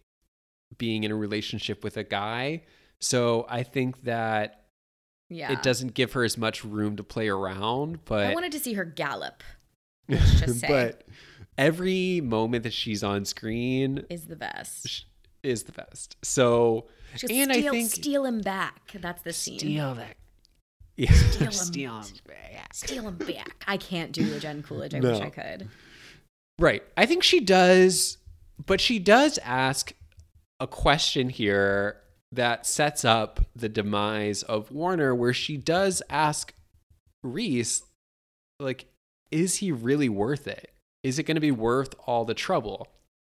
[0.78, 2.62] being in a relationship with a guy.
[2.99, 4.60] So I think that
[5.31, 5.53] yeah.
[5.53, 8.74] it doesn't give her as much room to play around, but I wanted to see
[8.74, 9.43] her gallop.
[10.09, 11.05] Let's just say but
[11.57, 15.07] every moment that she's on screen is the best.
[15.43, 16.16] is the best.
[16.22, 18.93] So She and steal, I think steal him back.
[19.01, 19.59] That's the scene.
[19.59, 20.16] steal that.
[20.97, 21.53] Yeah, Steal 'em.
[21.53, 22.74] steal 'em back.
[22.74, 23.64] Steal him back.
[23.66, 24.95] I can't do a Jen Coolidge.
[24.95, 25.12] I No.
[25.12, 25.68] wish I could.
[26.59, 26.83] Right.
[26.97, 28.18] I think she does,
[28.66, 29.95] but she does ask
[30.59, 31.97] a question here
[32.33, 36.55] that sets up the demise of Warner, where she does ask
[37.22, 37.83] Reese,
[38.59, 38.87] like,
[39.31, 40.72] is he really worth it?
[41.03, 42.89] Is it going to be worth all the trouble?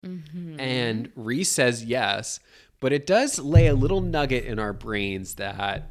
[0.06, 0.60] Mm-hmm.
[0.60, 2.40] And Reese says yes,
[2.80, 5.90] but it does lay a little nugget in our brains that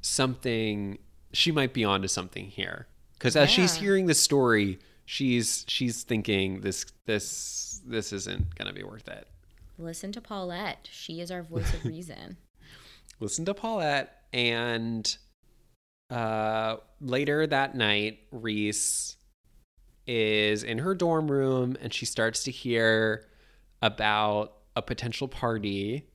[0.00, 0.98] something
[1.32, 2.86] she might be onto something here.
[3.14, 8.82] Because as she's hearing the story, she's she's thinking this this this isn't gonna be
[8.82, 9.26] worth it.
[9.78, 10.88] Listen to Paulette.
[10.92, 12.36] She is our voice of reason.
[13.20, 15.16] Listen to Paulette, and
[16.10, 19.16] uh, later that night, Reese
[20.06, 23.26] is in her dorm room, and she starts to hear
[23.82, 26.06] about a potential party.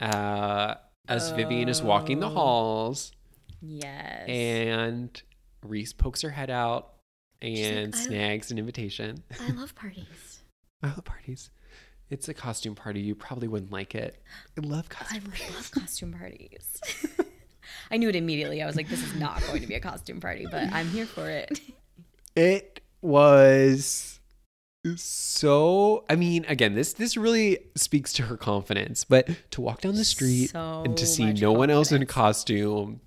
[0.00, 0.74] Uh,
[1.08, 2.34] as Vivian is walking the Oh.
[2.34, 3.12] halls,
[3.60, 4.28] Yes.
[4.28, 5.22] and
[5.62, 6.94] Reese pokes her head out
[7.42, 9.22] and like, snags an invitation.
[9.40, 10.40] I love parties.
[10.82, 11.50] I love parties.
[12.10, 13.00] It's a costume party.
[13.00, 14.20] You probably wouldn't like it.
[14.58, 15.48] I love I costume parties.
[15.48, 16.80] I love costume parties.
[17.90, 18.62] I knew it immediately.
[18.62, 21.06] I was like, this is not going to be a costume party, but I'm here
[21.06, 21.60] for it.
[22.36, 24.20] It was
[24.96, 29.94] so I mean, again, this this really speaks to her confidence, but to walk down
[29.94, 33.00] the street So and to see much no one else in costume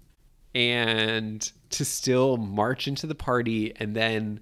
[0.53, 4.41] and to still march into the party and then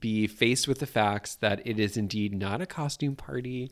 [0.00, 3.70] be faced with the facts that it is indeed not a costume party.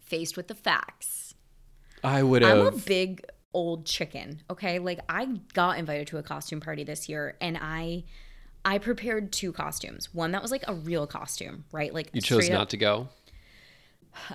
[0.00, 1.34] Faced with the facts.
[2.04, 2.58] I would have.
[2.58, 4.78] I'm a big old chicken, okay?
[4.78, 8.04] Like I got invited to a costume party this year and I
[8.64, 10.12] I prepared two costumes.
[10.14, 11.92] One that was like a real costume, right?
[11.92, 13.08] Like you chose straight up- not to go.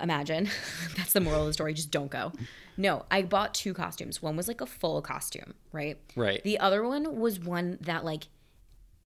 [0.02, 0.48] imagine.
[0.96, 1.74] That's the moral of the story.
[1.74, 2.32] Just don't go.
[2.76, 4.22] No, I bought two costumes.
[4.22, 5.98] One was like a full costume, right?
[6.14, 6.42] Right.
[6.44, 8.28] The other one was one that like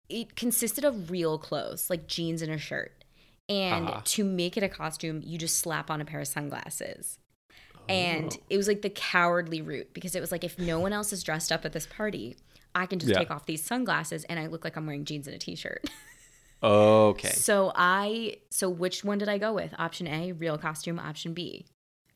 [0.08, 3.04] it consisted of real clothes, like jeans and a shirt.
[3.48, 4.00] And Uh-huh.
[4.04, 7.18] to make it a costume, you just slap on a pair of sunglasses.
[7.74, 7.80] Oh.
[7.88, 11.12] And it was like the cowardly route because it was like if no one else
[11.12, 12.36] is dressed up at this party,
[12.74, 13.18] I can just Yeah.
[13.18, 15.84] take off these sunglasses and I look like I'm wearing jeans and a t-shirt.
[16.62, 17.28] Okay.
[17.34, 19.72] So I so which one did I go with?
[19.78, 21.66] Option A, real costume, option B,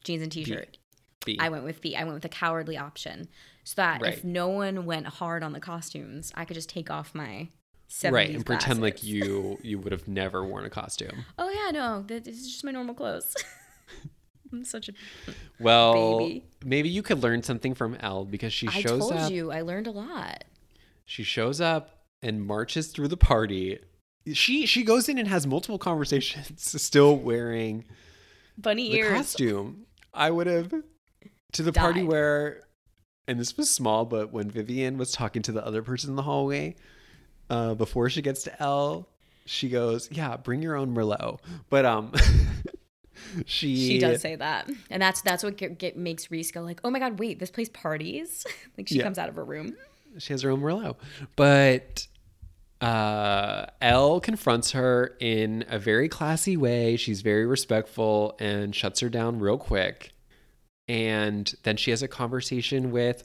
[0.05, 0.78] jeans and t-shirt.
[1.24, 1.38] B.
[1.40, 1.95] I went with B.
[1.95, 3.28] I went with the cowardly option.
[3.64, 7.14] So that if no one went hard on the costumes, I could just take off
[7.14, 7.49] my 70s
[8.05, 11.24] right, and pretend like you you would have never worn a costume.
[11.38, 13.34] Oh yeah, no, th- this is just my normal clothes.
[14.53, 14.93] I'm such a
[15.59, 16.45] Well, Baby.
[16.64, 19.30] maybe you could learn something from Elle because she I shows told up.
[19.32, 20.45] you, I learned a lot.
[21.07, 23.78] She shows up and marches through the party.
[24.32, 27.84] She she goes in and has multiple conversations, still wearing
[28.59, 29.12] Bunny ears.
[29.16, 29.86] costume.
[30.14, 30.72] I would have
[31.53, 32.61] to the party where,
[33.26, 36.22] and this was small, but when Vivian was talking to the other person in the
[36.22, 36.76] hallway,
[37.53, 39.07] uh, before she gets to Elle,
[39.46, 41.38] she goes, "Yeah, bring your own Merlot."
[41.70, 42.12] But um,
[43.46, 46.80] she She does say that, and that's that's what get, get, makes Reese go like,
[46.84, 48.46] "Oh my god, wait, this place parties!"
[48.78, 49.05] like she Yeah.
[49.05, 49.76] comes out of her room.
[50.18, 50.96] she has her own Merlot.
[51.36, 52.07] But
[52.80, 56.96] uh, Elle confronts her in a very classy way.
[56.96, 60.12] She's very respectful and shuts her down real quick.
[60.88, 63.22] And then she has a conversation with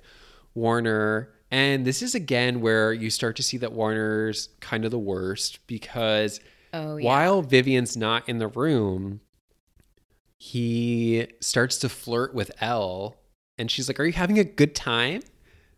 [0.53, 1.33] Warner.
[1.49, 5.65] And this is again where you start to see that Warner's kind of the worst
[5.67, 6.39] because
[6.73, 9.21] Oh yeah, while Vivian's not in the room,
[10.37, 13.15] he starts to flirt with Elle.
[13.57, 15.21] And she's like, Are you having a good time?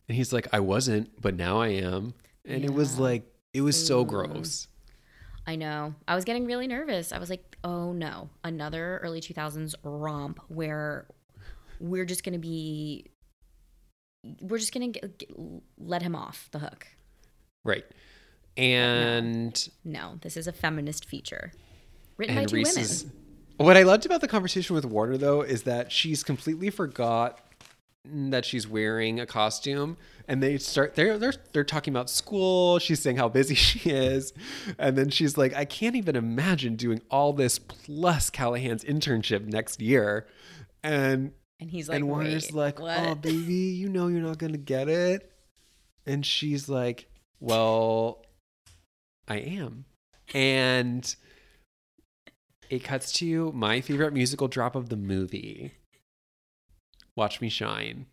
[0.07, 2.15] And he's like, I wasn't, but now I am.
[2.45, 4.67] And it was like, it was so gross.
[5.45, 5.93] I know.
[6.07, 7.11] I was getting really nervous.
[7.11, 11.07] I was like, "Oh no, another early 2000s romp where
[11.79, 13.05] we're just gonna be,
[14.41, 15.31] we're just gonna get, get-
[15.77, 16.87] let him off the hook."
[17.65, 17.85] Right.
[18.57, 21.51] And No, this is a feminist feature
[22.17, 23.17] written by two Reese's women.
[23.57, 27.39] what I loved about the conversation with Warner though is that she's completely forgot
[28.05, 29.95] that she's wearing a costume
[30.27, 34.33] and they start they're they're they're talking about school she's saying how busy she is
[34.77, 39.81] and then she's like i can't even imagine doing all this plus callahan's internship next
[39.81, 40.25] year
[40.81, 42.99] and And he's like, and warner's like oh, what?
[42.99, 45.31] oh baby you know you're not gonna get it
[46.05, 47.09] and she's like
[47.41, 48.23] well
[49.27, 49.85] i am
[50.33, 51.15] and
[52.69, 55.73] it cuts to my favorite musical drop of the movie
[57.15, 58.05] watch me shine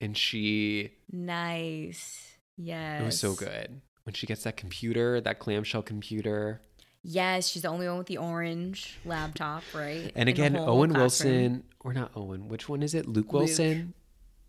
[0.00, 2.28] and she nice.
[2.58, 3.00] Yes.
[3.00, 6.60] it was so good when she gets that computer that clamshell computer
[7.04, 10.12] Yes, she's the only one with the orange laptop, right?
[10.14, 11.00] and again owen classroom.
[11.00, 13.32] wilson or not owen which one is it luke Luke.
[13.32, 13.94] wilson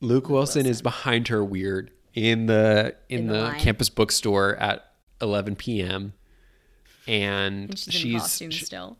[0.02, 4.86] luke, wilson, is behind her weird in the in, In the the, campus bookstore at
[5.22, 6.14] 11 p.m
[7.08, 8.98] and, And she's, in she's costume she, still.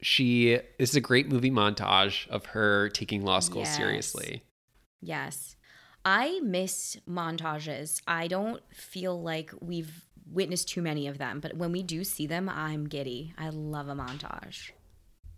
[0.00, 3.76] she this is a great movie montage of her taking law school Yes.
[3.76, 4.42] seriously
[5.02, 5.56] Yes.
[6.04, 8.00] I miss montages.
[8.06, 12.26] I don't feel like we've witnessed too many of them, but when we do see
[12.26, 13.32] them, I'm giddy.
[13.38, 14.70] I love a montage.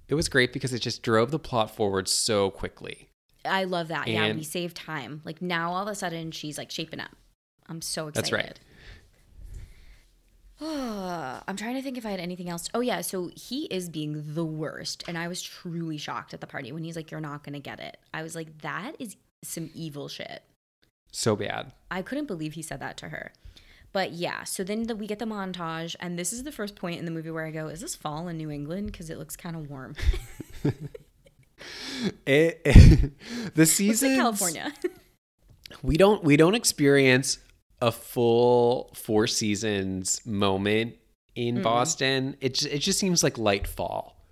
[0.08, 3.08] it was great because it just drove the plot forward so quickly
[3.44, 4.08] I love that.
[4.08, 5.22] yeah, we save time.
[5.24, 7.14] Like now all of a sudden she's like shaping up.
[7.66, 8.32] I'm so excited.
[8.32, 8.60] That's right.
[11.46, 12.68] I'm trying to think if I had anything else.
[12.74, 16.46] Oh yeah, so he is being the worst, and I was truly shocked at the
[16.46, 19.70] party when he's like, "You're not gonna get it." I was like, "That is some
[19.74, 20.42] evil shit."
[21.10, 23.32] so bad I couldn't believe he said that to her.
[23.92, 26.98] But yeah, so then the, we get the montage, and this is the first point
[26.98, 29.36] in the movie where I go, "Is this fall in New England?" Because it looks
[29.36, 29.96] kind of warm.
[32.26, 32.62] it,
[33.54, 34.72] the season like California.
[35.82, 37.38] we don't we don't experience
[37.80, 40.96] a full four seasons moment
[41.34, 42.36] in Boston.
[42.40, 44.22] It just, it just seems like light fall.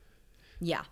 [0.60, 0.82] yeah.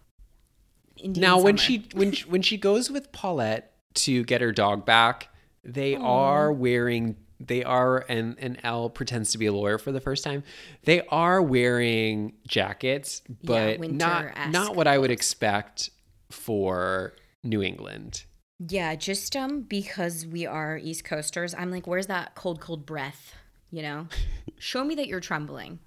[0.96, 4.86] Indian now when she when she, when she goes with Paulette to get her dog
[4.86, 5.28] back,
[5.64, 10.00] they are wearing they are and and Elle pretends to be a lawyer for the
[10.00, 10.42] first time.
[10.84, 15.90] They are wearing jackets, but not not what I would expect
[16.30, 18.24] for New England.
[18.68, 23.34] Yeah, just um because we are East Coasters, I'm like, where's that cold, cold breath?
[23.70, 24.08] You know,
[24.58, 25.80] show me that you're trembling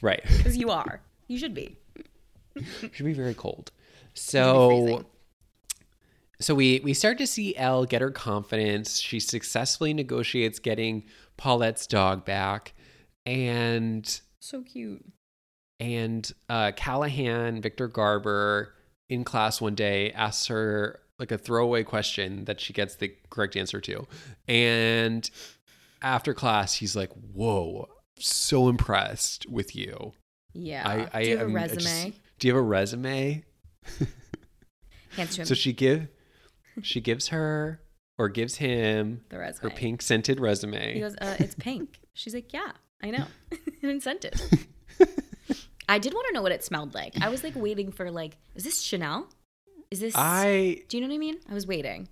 [0.00, 0.22] Right.
[0.36, 1.00] because you are.
[1.28, 1.76] You should be.
[2.92, 3.70] Should be very cold.
[4.14, 5.04] So
[6.40, 9.00] so we we start to see Elle get her confidence.
[9.00, 11.04] She successfully negotiates getting
[11.38, 12.74] Paulette's dog back
[13.24, 15.04] and So cute.
[15.80, 18.74] and uh, Callahan, Victor Garber
[19.08, 23.56] in class one day asks her like a throwaway question that she gets the correct
[23.56, 24.06] answer to.
[24.48, 25.28] And
[26.02, 30.12] after class, he's like, Whoa, so impressed with you.
[30.52, 31.08] Yeah.
[31.12, 31.80] I, I Do you have a resume?
[31.80, 33.44] just- do you have a resume?
[35.16, 35.46] Hands to him.
[35.46, 36.08] So she give
[36.82, 37.80] she gives her
[38.18, 39.62] or gives him the resume.
[39.70, 40.94] her pink scented resume.
[40.94, 42.72] He goes, uh, "It's pink." She's like, "Yeah,
[43.02, 43.26] I know."
[43.82, 44.40] and sent it.
[45.88, 47.14] I did want to know what it smelled like.
[47.20, 49.28] I was like waiting for like, is this Chanel?
[49.90, 50.14] Is this?
[50.16, 51.36] I Do you know what I mean?
[51.48, 52.08] I was waiting.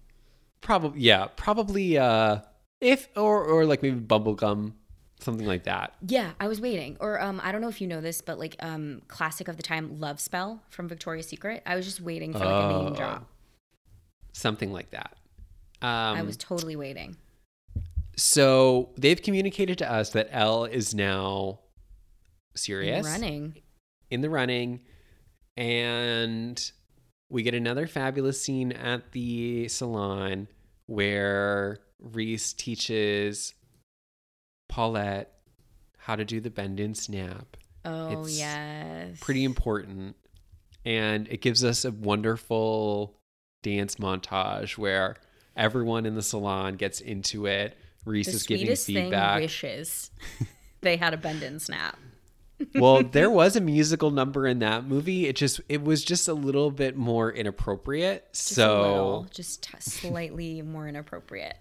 [0.60, 2.38] probably yeah, probably uh
[2.80, 4.74] if or or like maybe bubblegum,
[5.18, 5.94] something like that.
[6.06, 6.96] Yeah, I was waiting.
[7.00, 9.62] Or um, I don't know if you know this, but like um, classic of the
[9.62, 11.62] time, Love Spell from Victoria's Secret.
[11.66, 12.84] I was just waiting for like a Oh.
[12.84, 13.28] name drop.
[14.34, 15.16] Something like that.
[15.80, 17.16] Um I was totally waiting.
[18.16, 21.60] so they've communicated to us that Elle is now
[22.56, 23.54] serious the running.
[24.10, 24.80] in the running
[25.56, 26.70] and
[27.30, 30.46] we get another fabulous scene at the salon
[30.86, 33.54] where Reese teaches
[34.68, 35.32] Paulette
[35.98, 37.56] how to do the bend and snap.
[37.84, 39.18] Oh It's yes.
[39.20, 40.16] Pretty important.
[40.84, 43.18] And it gives us a wonderful
[43.64, 45.16] dance montage where
[45.56, 47.76] everyone in the salon gets into it.
[48.04, 49.36] Reese The is giving feedback.
[49.38, 50.10] thing wishes
[50.82, 51.98] they had a bend and snap.
[52.76, 55.26] well, there was a musical number in that movie.
[55.26, 58.32] It just it was just a little bit more inappropriate.
[58.32, 61.56] Just so little, just t- slightly more inappropriate.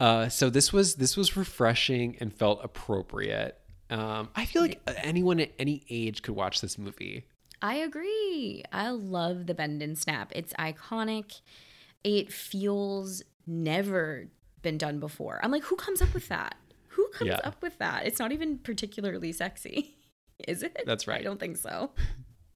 [0.00, 3.56] uh so this was this was refreshing and felt appropriate.
[3.88, 7.24] Um I feel like anyone at any age could watch this movie.
[7.62, 8.64] I agree.
[8.72, 10.32] I love the bend and snap.
[10.34, 11.40] It's iconic.
[12.04, 14.26] It feels never
[14.62, 15.40] been done before.
[15.42, 16.56] I'm like, who comes up with that?
[16.88, 17.40] Who comes Yeah.
[17.44, 18.04] up with that?
[18.06, 19.96] It's not even particularly sexy.
[20.48, 20.76] Is it?
[20.86, 21.20] That's right.
[21.20, 21.92] I don't think so.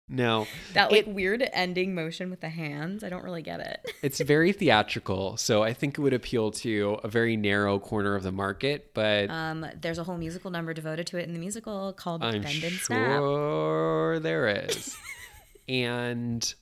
[0.09, 0.47] No.
[0.75, 3.81] That like It- weird ending motion with the hands, I don't really get it.
[4.03, 8.23] It's very theatrical, so I think it would appeal to a very narrow corner of
[8.23, 11.93] the market, but Um, there's a whole musical number devoted to it in the musical
[11.93, 13.19] called I'm Bend and Snap.
[13.19, 14.97] sure there is.
[15.69, 16.55] and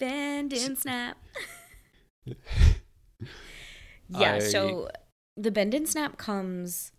[0.00, 1.16] Bend and snap.
[4.08, 4.88] Yeah, I- so
[5.36, 6.92] the bend and snap comes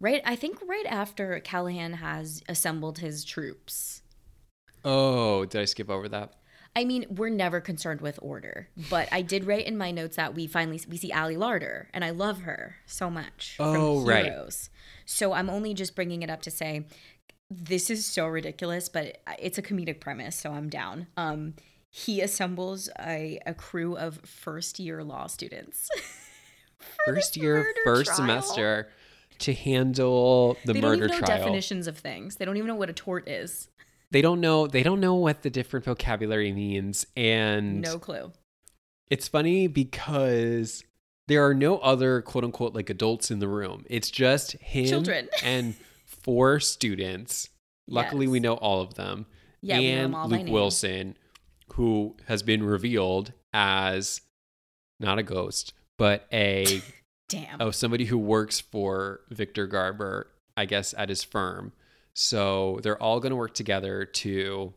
[0.00, 4.01] right I think right after Callahan has assembled his troops.
[4.84, 6.34] Oh, did I skip over that?
[6.74, 10.34] I mean, we're never concerned with order, but I did write in my notes that
[10.34, 13.56] we finally we see Ali Larter, and I love her so much.
[13.60, 14.24] Oh, from right.
[14.24, 14.70] Heroes.
[15.04, 16.86] So I'm only just bringing it up to say
[17.50, 21.08] this is so ridiculous, but it's a comedic premise, so I'm down.
[21.18, 21.54] Um,
[21.90, 25.90] he assembles a, a crew of first year law students.
[27.06, 28.16] First year, first trial.
[28.16, 28.88] semester
[29.38, 31.38] to handle the They don't murder even know trial.
[31.38, 32.36] definitions of things.
[32.36, 33.68] They don't even know what a tort is.
[34.12, 34.66] They don't know.
[34.66, 38.30] They don't know what the different vocabulary means, and No clue.
[39.10, 40.84] it's funny because
[41.28, 43.84] there are no other quote unquote like adults in the room.
[43.88, 45.28] It's just him Children.
[45.44, 47.48] and four students.
[47.88, 49.26] Luckily, we know all of them.
[49.62, 50.48] Yeah, we know and them all by Luke.
[50.52, 51.16] Wilson,
[51.74, 54.20] who has been revealed as
[55.00, 56.82] not a ghost, but a
[57.28, 57.62] Damn.
[57.62, 61.72] oh somebody who works for Victor Garber, I guess, at his firm.
[62.14, 64.74] So they're all going to work together to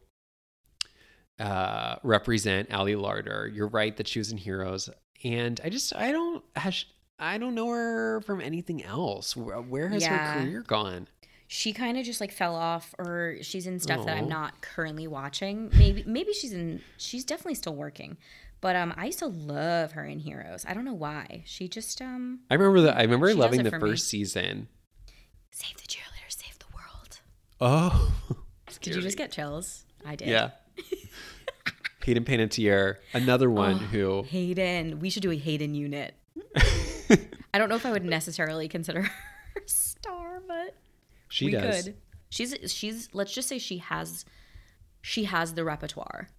[1.39, 3.53] uh, represent Ali Larter.
[3.53, 4.89] You're right that she was in Heroes,
[5.23, 6.43] and I just I don't
[7.19, 9.35] I don't know her from anything else.
[9.35, 10.35] Where, has Yeah.
[10.35, 11.07] her career gone?
[11.47, 15.07] she kind of just like fell off or she's in stuff that I'm not currently
[15.07, 15.69] watching.
[15.77, 18.17] Maybe maybe she's in she's definitely still working.
[18.61, 20.65] But um I used to love her in Heroes.
[20.67, 21.43] I don't know why.
[21.45, 22.97] She just um I remember that.
[22.97, 23.91] I remember loving the for me.
[23.91, 24.69] first season.
[25.51, 26.14] save the cheerleader, save the world.
[27.61, 28.11] Oh,
[28.81, 29.85] Did you just get chills?
[30.05, 30.27] I did.
[30.27, 30.51] yeah?
[32.03, 33.77] Hayden Panettiere, another one Oh.
[33.77, 34.99] who Hayden.
[34.99, 36.13] We should do a Hayden unit.
[37.53, 39.11] I don't know if I would necessarily consider her
[39.57, 40.75] a star, but
[41.29, 41.85] she we does.
[41.85, 41.95] could.
[42.29, 44.23] She's she's let's just say she has
[45.01, 46.29] she has the repertoire.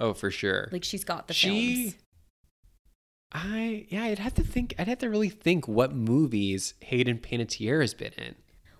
[0.00, 0.68] Oh, for sure.
[0.72, 1.94] Like she's got the she films.
[3.30, 7.80] I yeah, I'd have to think I'd have to really think what movies Hayden Panettiere
[7.82, 8.34] has been in.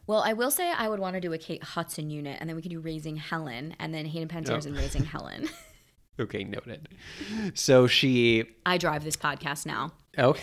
[0.09, 2.57] Well, I will say I would want to do a Kate Hudson unit, and then
[2.57, 4.71] we could do Raising Helen, and then Hayden Panettiere's Oh.
[4.71, 5.49] in Raising Helen.
[6.21, 6.89] Okay, noted.
[7.55, 9.93] So she I drive this podcast now.
[10.19, 10.43] okay.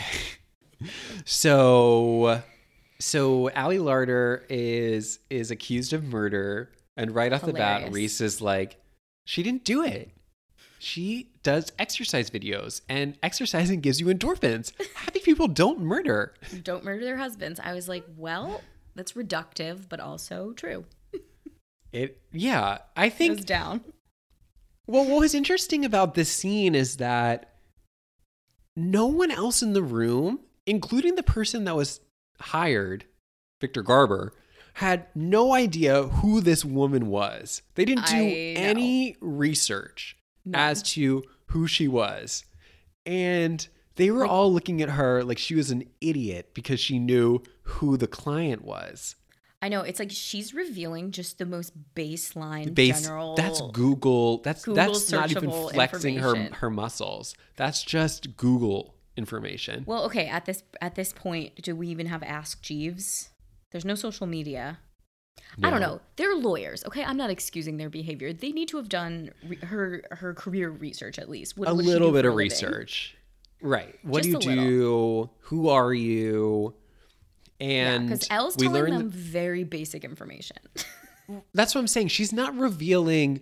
[1.26, 2.42] So
[3.00, 8.40] so Ali Larter is is accused of murder and right off the bat Reese is
[8.40, 8.78] like
[9.26, 10.12] she didn't do it.
[10.80, 14.72] She does exercise videos and exercising gives you endorphins.
[14.96, 16.36] Happy people don't murder.
[16.64, 17.60] Don't murder their husbands.
[17.62, 18.62] I was like, well,
[18.96, 20.86] that's reductive, but also true.
[21.92, 23.82] It yeah, I It think was down.
[24.88, 27.54] Well, what was interesting about this scene is that
[28.76, 32.02] no one else in the room, including the person that was
[32.40, 33.06] hired,
[33.62, 34.34] Victor Garber,
[34.76, 37.62] had no idea who this woman was.
[37.76, 38.16] They didn't do
[38.58, 40.18] any research
[40.54, 42.44] as to who she was.
[43.06, 43.66] And
[43.96, 47.98] they were all looking at her like she was an idiot because she knew who
[47.98, 49.16] the client was.
[49.62, 53.36] I know it's like she's revealing just the most baseline Base general.
[53.36, 54.40] that's Google.
[54.40, 57.36] That's Google that's not even flexing her her muscles.
[57.56, 59.84] That's just Google information.
[59.88, 60.28] Well, okay.
[60.28, 63.30] At this at this point, do we even have Ask Jeeves?
[63.72, 64.80] There's no social media.
[65.64, 66.02] I don't know.
[66.16, 67.04] They're lawyers, okay?
[67.04, 68.34] I'm not excusing their behavior.
[68.34, 71.58] They need to have done re- her her career research at least.
[71.58, 72.50] What, a what does she little bit of living?
[72.52, 73.16] research.
[73.62, 73.98] Right.
[74.04, 75.30] What Just do you do?
[75.42, 76.76] Who are you?
[77.60, 80.58] And because Elle's we telling learned them very basic information.
[81.54, 82.10] that's what I'm saying.
[82.10, 83.42] She's not revealing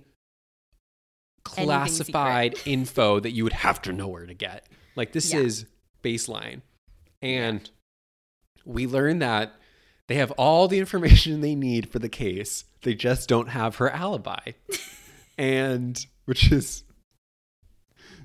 [1.43, 4.67] classified info that you would have to know where to get.
[4.95, 5.39] Like this Yeah.
[5.41, 5.65] is
[6.03, 6.61] baseline.
[7.21, 7.69] And
[8.65, 9.53] we learn that
[10.07, 12.65] they have all the information they need for the case.
[12.81, 14.51] They just don't have her alibi.
[15.37, 16.83] and which is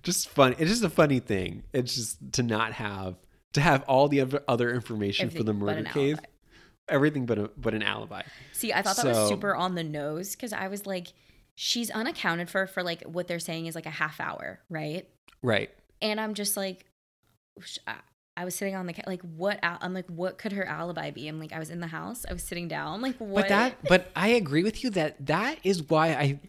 [0.03, 0.55] just fun.
[0.59, 1.63] It's just a funny thing.
[1.73, 3.17] It's just to not have
[3.55, 6.15] to have all the other- information for the murder case.
[6.15, 6.29] alibi.
[6.89, 8.23] Everything but a, but an alibi.
[8.53, 11.09] See, I thought that was super on the nose because I was like,
[11.55, 15.07] she's unaccounted for for like what they're saying is like a half hour, right?
[15.43, 15.71] Right.
[16.01, 16.87] And I'm just like,
[17.87, 17.97] I-
[18.37, 21.27] I was sitting on the like what I'm like what could her alibi be?
[21.27, 23.43] I'm like I was in the house, I was sitting down, like what?
[23.43, 26.41] But that but I agree with you that that is why I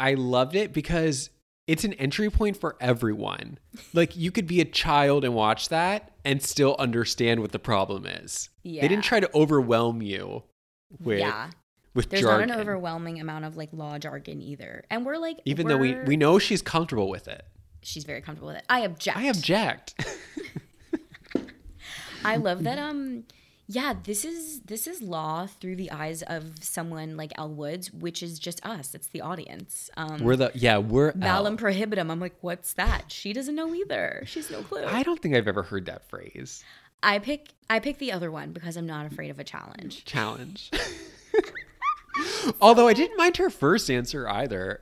[0.00, 1.30] I loved it because
[1.66, 3.58] it's an entry point for everyone.
[3.92, 8.06] Like you could be a child and watch that and still understand what the problem
[8.06, 8.50] is.
[8.62, 8.82] Yeah.
[8.82, 10.44] They didn't try to overwhelm you
[11.00, 11.50] with yeah,
[11.94, 12.48] with there's jargon.
[12.48, 15.94] not an overwhelming amount of like law jargon either, and we're like even though we
[16.06, 17.44] we know she's comfortable with it.
[17.82, 18.64] she's very comfortable with it.
[18.68, 19.16] I object.
[19.16, 19.94] I object.
[22.24, 23.24] I love that um
[23.68, 28.22] Yeah, this is this is law through the eyes of someone like Elle Woods, which
[28.22, 28.94] is just us.
[28.94, 29.90] It's the audience.
[29.96, 32.10] Um, We're the yeah we're malum prohibitum.
[32.10, 33.10] I'm like, what's that?
[33.10, 34.22] She doesn't know either.
[34.26, 34.84] She's no clue.
[34.84, 36.62] I don't think I've ever heard that phrase.
[37.02, 40.04] I pick I pick the other one because I'm not afraid of a challenge.
[40.04, 40.70] Challenge.
[42.60, 44.80] Although I didn't mind her first answer either.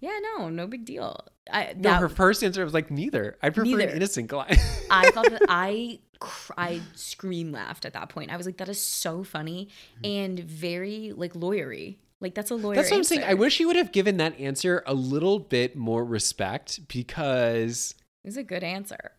[0.00, 1.26] Yeah, no, no big deal.
[1.50, 3.36] I No, her first answer was like neither.
[3.42, 3.88] I prefer Neither.
[3.90, 4.56] an innocent guy.
[4.90, 8.30] I thought that I cr- I scream laughed at that point.
[8.30, 9.68] I was like, that is so funny
[10.04, 11.96] and very like lawyery.
[12.20, 12.72] Like that's a lawyer.
[12.72, 12.76] Mm-hmm.
[12.76, 13.24] That's what I'm saying.
[13.24, 17.94] I wish he would have given that answer a little bit more respect because
[18.24, 19.12] It's a good answer.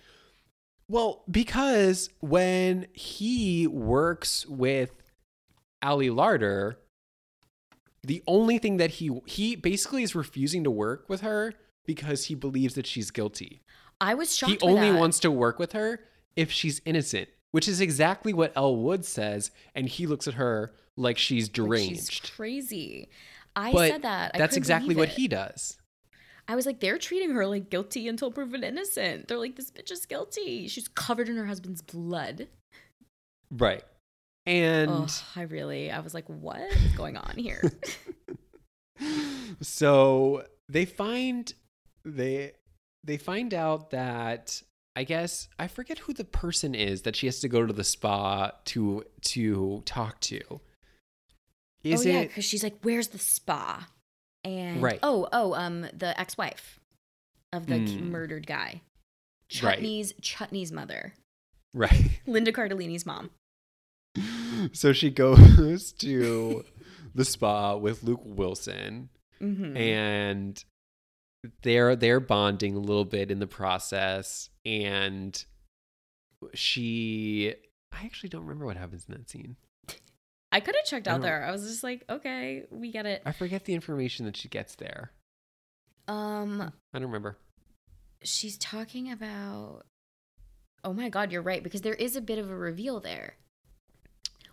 [0.88, 4.92] Well, because when he works with
[5.84, 6.76] Ali Larter,
[8.04, 11.54] the only thing that he he basically is refusing to work with her
[11.86, 13.62] because he believes that she's guilty.
[14.02, 14.52] I was shocked.
[14.54, 15.00] he only that.
[15.00, 16.00] wants to work with her
[16.36, 20.74] if she's innocent, which is exactly what Elle Wood says, and he looks at her
[20.96, 22.12] like she's Like, deranged.
[22.14, 23.10] She's crazy.
[23.56, 24.32] I but said that.
[24.36, 25.78] I that's exactly what he does.
[26.48, 29.28] I was like, they're treating her like guilty until proven innocent.
[29.28, 30.68] They're like, this bitch is guilty.
[30.68, 32.48] She's covered in her husband's blood.
[33.52, 33.84] Right.
[34.50, 37.62] And Ugh, I really, I was like, what is going on here?
[39.62, 41.54] so they find
[42.04, 42.54] they
[43.04, 44.62] they find out that
[44.96, 47.84] I guess I forget who the person is that she has to go to the
[47.84, 50.42] spa to to talk to.
[51.84, 53.88] Is oh yeah, because she's like, "Where's the spa?"
[54.44, 55.00] And Right.
[55.04, 56.80] oh oh um the ex-wife
[57.54, 58.02] of the Mm.
[58.10, 58.82] murdered guy,
[59.62, 59.76] Right.
[59.76, 61.14] Chutney's Chutney's mother,
[61.74, 62.20] right?
[62.26, 63.30] Linda Cardellini's mom.
[64.74, 66.64] So she goes to
[67.16, 70.64] the spa with Luke Wilson hmm and
[71.62, 75.46] they're they're bonding a little bit in the process and
[76.54, 77.54] she
[77.94, 79.56] I actually don't remember what happens in that scene.
[80.52, 81.46] I could have checked out don't- there.
[81.46, 83.22] I was just like, okay, we get it.
[83.26, 85.12] I forget the information that she gets there.
[86.08, 86.62] Um,
[86.94, 87.38] I don't remember.
[88.24, 89.84] she's talking about.
[90.84, 93.36] Oh my god, you're right because there is a bit of a reveal there.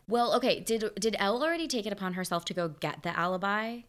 [0.09, 3.81] Well, okay, did did Elle already take it upon herself to go get the alibi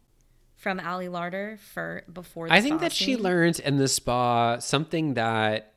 [0.56, 2.48] from Ali Larter for before?
[2.48, 3.22] The I think that she scene?
[3.22, 5.74] learned in the spa something that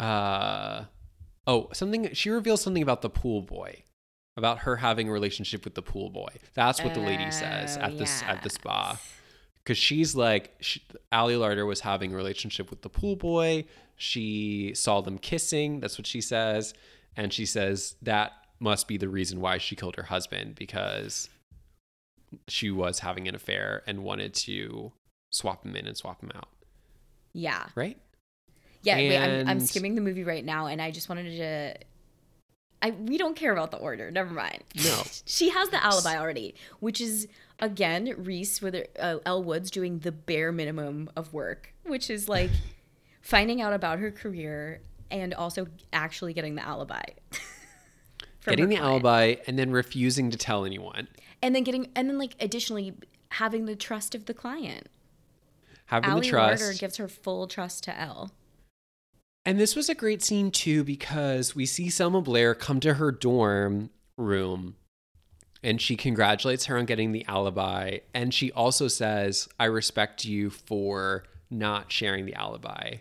[0.00, 0.84] uh
[1.46, 3.82] oh, something she reveals something about the pool boy.
[4.36, 6.30] About her having a relationship with the pool boy.
[6.54, 8.98] That's what the lady says Oh, at this at the spa.
[9.62, 10.82] because she's like she,
[11.12, 13.66] Ali Larter was having a relationship with the pool boy.
[13.96, 15.80] She saw them kissing.
[15.80, 16.72] That's what she says,
[17.14, 18.32] and she says that
[18.62, 21.28] must be the reason why she killed her husband because
[22.48, 24.92] she was having an affair and wanted to
[25.30, 26.48] swap him in and swap him out.
[27.32, 27.66] Yeah.
[27.74, 27.98] Right?
[28.82, 31.74] Yeah, wait, I'm, I'm skimming the movie right now, and I just wanted to.
[32.84, 34.10] I we don't care about the order.
[34.10, 34.64] Never mind.
[34.74, 35.02] No.
[35.24, 37.28] she has the alibi already, which is
[37.60, 42.50] again Reese with uh, Elle Woods doing the bare minimum of work, which is like
[43.22, 44.80] finding out about her career
[45.12, 47.04] and also actually getting the alibi.
[48.46, 48.92] Getting the client.
[48.92, 51.08] alibi and then refusing to tell anyone.
[51.42, 52.94] and then getting and then like additionally
[53.32, 54.88] having the trust of the client.
[55.86, 56.62] Having Ali the trust.
[56.62, 58.32] Larter gives her full trust to Elle.
[59.44, 63.10] And this was a great scene too because we see Selma Blair come to her
[63.10, 64.76] dorm room
[65.62, 67.98] and she congratulates her on getting the alibi.
[68.14, 72.96] And she also says, I respect you for not sharing the alibi.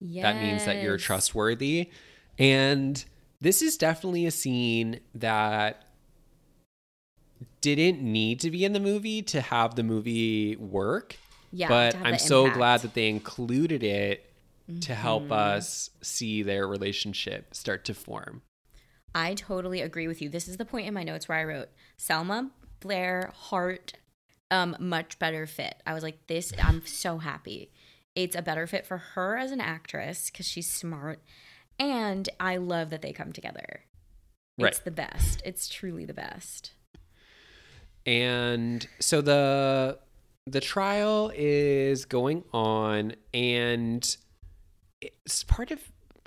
[0.00, 1.90] That means that you're trustworthy.
[2.38, 3.04] And
[3.40, 5.84] this is definitely a scene that
[7.60, 11.16] didn't need to be in the movie to have the movie work.
[11.52, 12.56] Yeah, but I'm so impact.
[12.58, 14.26] glad that they included it
[14.82, 15.32] to help Mm-hmm.
[15.32, 18.42] us see their relationship start to form.
[19.14, 20.28] I totally agree with you.
[20.28, 23.94] This is the point in my notes where I wrote Selma Blair Hart,
[24.52, 25.74] um, much better fit.
[25.84, 26.52] I was like, this.
[26.62, 27.72] I'm so happy.
[28.14, 31.20] It's a better fit for her as an actress because she's smart,
[31.80, 33.84] and I love that they come together.
[34.58, 35.40] It's the best.
[35.44, 36.74] It's truly the best.
[38.04, 39.98] And so the
[40.46, 44.16] the trial is going on and
[45.00, 45.80] it's part of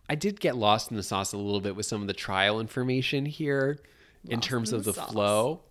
[0.09, 2.59] I did get lost in the sauce a little bit with some of the trial
[2.59, 3.79] information here
[4.27, 5.61] in terms in of the the flow.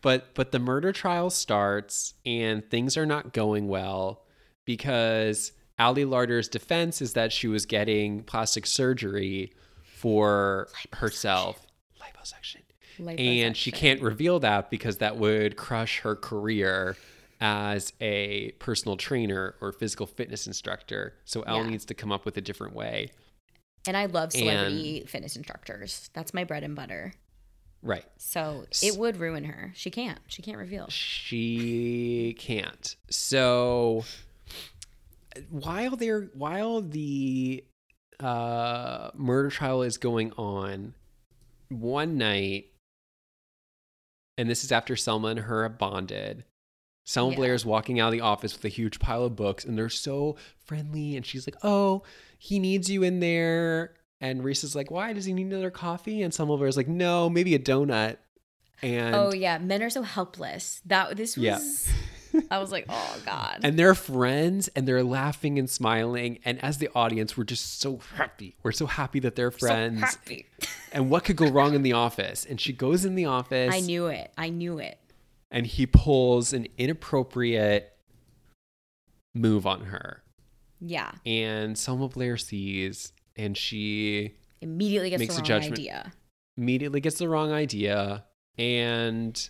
[0.00, 4.24] But but the murder trial starts and things are not going well
[4.64, 9.52] because Ali Larter's defense is that she was getting plastic surgery
[9.84, 11.66] for herself.
[12.00, 12.62] Liposuction
[13.06, 16.96] and she can't reveal that because that would crush her career
[17.40, 21.14] as a personal trainer or physical fitness instructor.
[21.24, 21.70] So Elle Yeah.
[21.70, 23.10] needs to come up with a different way.
[23.86, 26.10] And I love celebrity fitness instructors.
[26.12, 27.12] That's my bread and butter.
[27.80, 28.04] Right.
[28.16, 29.72] So it would ruin her.
[29.76, 30.18] She can't.
[30.26, 30.88] She can't reveal.
[30.88, 32.96] She can't.
[33.08, 34.04] So
[35.50, 37.64] while they're while the
[38.20, 40.94] uh, murder trial is going on,
[41.68, 42.66] one night,
[44.36, 46.44] and this is after Selma and her have bonded.
[47.04, 47.36] Selma Yeah.
[47.36, 49.88] Blair is walking out of the office with a huge pile of books, and they're
[49.88, 51.16] so friendly.
[51.16, 52.02] And she's like, "Oh,
[52.38, 56.22] he needs you in there." And Reese is like, "Why does he need another coffee?"
[56.22, 58.18] And Selma Blair is like, "No, maybe a donut."
[58.82, 60.82] And oh yeah, men are so helpless.
[60.84, 61.44] That this was.
[61.44, 61.58] Yeah.
[62.50, 63.60] I was like, oh god.
[63.62, 67.98] and they're friends and they're laughing and smiling and as the audience we're just so
[68.16, 70.46] happy we're so happy that they're So friends happy.
[70.92, 73.80] and what could go wrong in the office and she goes in the office I
[73.80, 74.32] knew it.
[74.36, 74.98] I knew it.
[75.50, 77.92] and he pulls an inappropriate
[79.34, 80.22] move on her
[80.80, 81.12] Yeah.
[81.26, 85.74] and selma blair sees and she Immediately gets Makes the a judgment.
[85.78, 86.12] idea.
[86.56, 88.24] immediately gets the wrong idea
[88.58, 89.48] and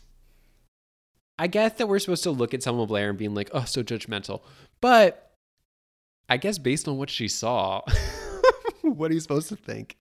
[1.39, 3.82] i guess that we're supposed to look at selma blair and being like oh so
[3.82, 4.43] judgmental
[4.81, 5.32] but
[6.28, 7.81] i guess based on what she saw
[8.82, 9.97] what are you supposed to think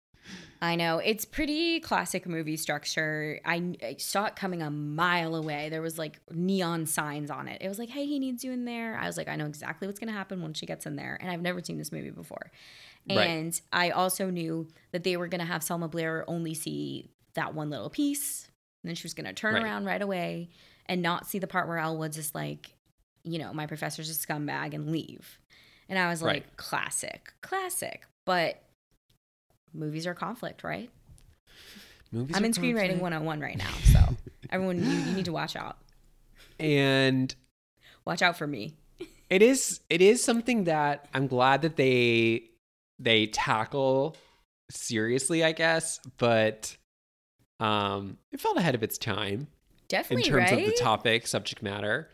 [0.60, 0.98] I know.
[0.98, 3.40] It's pretty classic movie structure.
[3.46, 5.70] I, I saw it coming a mile away.
[5.70, 7.62] There was like neon signs on it.
[7.62, 8.98] It was like, hey, he needs you in there.
[8.98, 11.16] I was like, I know exactly what's going to happen when she gets in there.
[11.22, 12.50] And I've never seen this movie before.
[13.08, 13.20] Right.
[13.28, 17.54] And I also knew that they were going to have Selma Blair only see that
[17.54, 18.50] one little piece.
[18.84, 19.64] And then she was going to turn Right.
[19.64, 20.50] around right away
[20.90, 22.72] and not see the part where Elwood's just like,
[23.24, 25.40] you know, my professor's a scumbag and leave.
[25.90, 26.58] And I was like, Right.
[26.58, 28.04] classic, classic.
[28.26, 28.62] But
[29.74, 30.90] movies are conflict, right?
[32.12, 33.02] movies I'm in screenwriting conflict.
[33.02, 33.72] 101 right now.
[33.92, 34.00] So
[34.50, 35.78] everyone, you, you need to watch out.
[36.60, 37.34] and
[38.06, 38.74] Watch out for me.
[39.30, 42.44] it is it is something that i'm glad that they
[43.00, 44.16] they tackle
[44.72, 46.78] seriously i guess but
[47.60, 49.48] um it felt ahead of its time
[49.92, 50.54] in terms right?
[50.54, 52.10] of the topic, subject matter.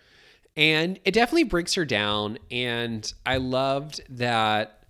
[0.55, 2.37] And it definitely breaks her down.
[2.51, 4.85] And I loved that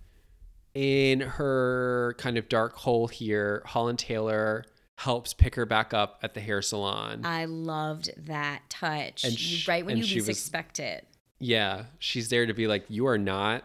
[0.74, 4.64] in her kind of dark hole here, Holland Taylor
[4.98, 7.22] helps pick her back up at the hair salon.
[7.24, 9.24] I loved that touch.
[9.24, 11.06] And You- sh- right when you she least was- expect it.
[11.38, 13.64] yeah, she's there to be like, you are not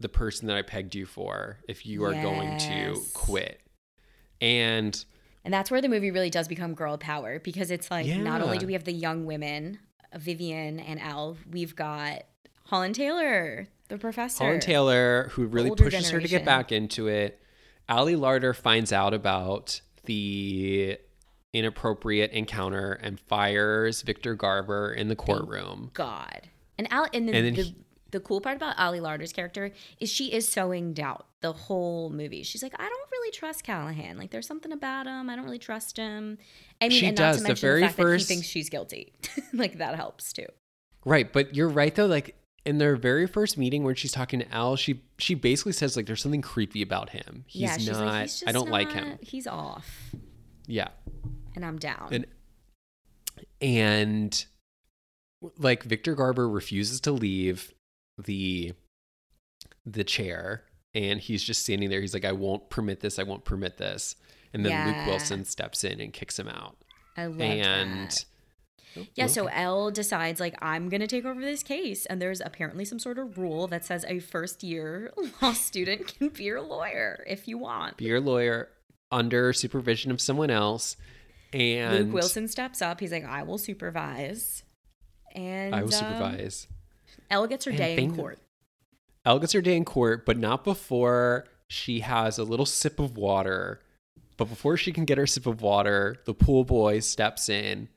[0.00, 3.60] the person that I pegged you for if you are going to quit.
[4.40, 5.04] And
[5.44, 8.58] And that's where the movie really does become girl power because it's like not only
[8.58, 9.78] do we have the young women,
[10.12, 12.24] uh, Vivian and Elle, we've got
[12.64, 14.44] Holland Taylor, the professor.
[14.44, 17.40] Holland Taylor, who really pushes her to get back into it.
[17.88, 20.98] Ali Larter finds out about the
[21.54, 25.90] inappropriate encounter and fires Victor Garber in the courtroom.
[25.94, 26.48] God.
[26.76, 27.76] And Al and, then And then the, he-
[28.10, 32.42] the cool part about Ali Larter's character is she is sowing doubt the whole movie.
[32.42, 34.16] She's like, I don't really trust Callahan.
[34.18, 35.28] Like, there's something about him.
[35.30, 36.38] I don't really trust him.
[36.80, 37.36] I mean, She and does.
[37.36, 39.12] not The to mention very the fact that first- he thinks she's guilty.
[39.52, 40.46] like that helps too.
[41.04, 42.06] Right, but you're right though.
[42.06, 45.96] Like in their very first meeting when she's talking to Al, she she basically says
[45.96, 47.44] like there's something creepy about him.
[47.46, 48.06] He's yeah, she's not.
[48.06, 49.18] like, he's I don't like him.
[49.22, 50.10] He's off,
[50.66, 50.88] Yeah,
[51.54, 52.08] and I'm down.
[52.12, 52.26] and
[53.60, 54.44] and
[55.58, 57.72] like Victor Garber refuses to leave
[58.22, 58.72] the
[59.86, 63.44] the chair and he's just standing there he's like I won't permit this I won't
[63.44, 64.16] permit this
[64.52, 64.86] and then Yeah.
[64.86, 66.76] Luke Wilson steps in and kicks him out
[67.16, 68.24] I love and that.
[68.96, 69.46] Oh, Yeah, so.
[69.48, 73.36] Elle decides like I'm gonna take over this case, and there's apparently some sort of
[73.36, 75.12] rule that says a first year
[75.42, 77.96] law student can be your lawyer if you want.
[77.98, 78.70] be your lawyer
[79.12, 80.96] under supervision of someone else
[81.52, 83.00] and Luke Wilson steps up.
[83.00, 84.62] He's like, I will supervise.
[85.34, 86.66] And I will um, supervise
[87.30, 88.38] Elle gets her And day in court.
[89.24, 93.16] Elle gets her day in court, but not before she has a little sip of
[93.16, 93.80] water.
[94.36, 97.88] But before she can get her sip of water, the pool boy steps in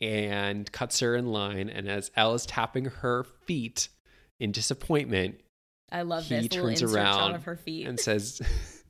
[0.00, 1.68] and cuts her in line.
[1.68, 3.88] And as Elle is tapping her feet
[4.38, 5.40] in disappointment,
[5.90, 7.86] I love he this turns around of her feet.
[7.86, 8.40] and says,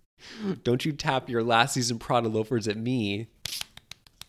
[0.64, 3.28] Don't you tap your last season Prada loafers at me.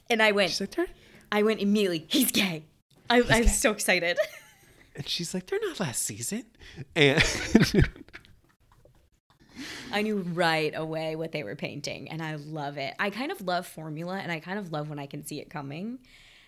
[0.10, 0.90] And I went, like,
[1.32, 2.06] I went immediately.
[2.10, 2.64] He's gay.
[3.10, 4.18] I, I was so excited.
[4.96, 6.44] and she's like, They're not last season.
[6.96, 7.24] And
[9.94, 12.94] I knew right away what they were painting, and I love it.
[13.00, 15.50] I kind of love formula, and I kind of love when I can see it
[15.50, 16.00] coming.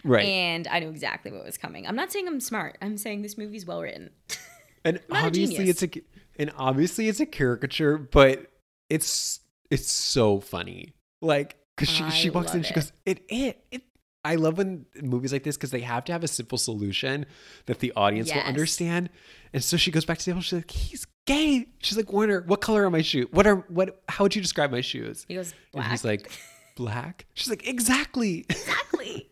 [0.04, 0.26] right.
[0.26, 1.88] And I knew exactly what was coming.
[1.88, 2.78] I'm not saying I'm smart.
[2.82, 4.12] I'm saying this movie's well written.
[4.86, 5.90] and not a obviously it's a
[6.38, 8.52] and obviously it's a caricature but
[8.90, 9.40] it's
[9.70, 13.66] it's so funny like because she, I she walks in love she goes it it
[13.72, 13.84] it
[14.26, 17.26] I love when movies like this because they have to have a simple solution
[17.66, 19.10] that the audience will understand.
[19.52, 20.42] And so she goes back to the table.
[20.42, 23.28] She's like, "He's gay." She's like, "Warner, what color are my shoes?
[23.32, 24.02] What are what?
[24.08, 25.92] How would you describe my shoes?" He goes, And black.
[25.92, 26.32] he's like,
[26.78, 29.30] "Black." She's like, "Exactly." exactly.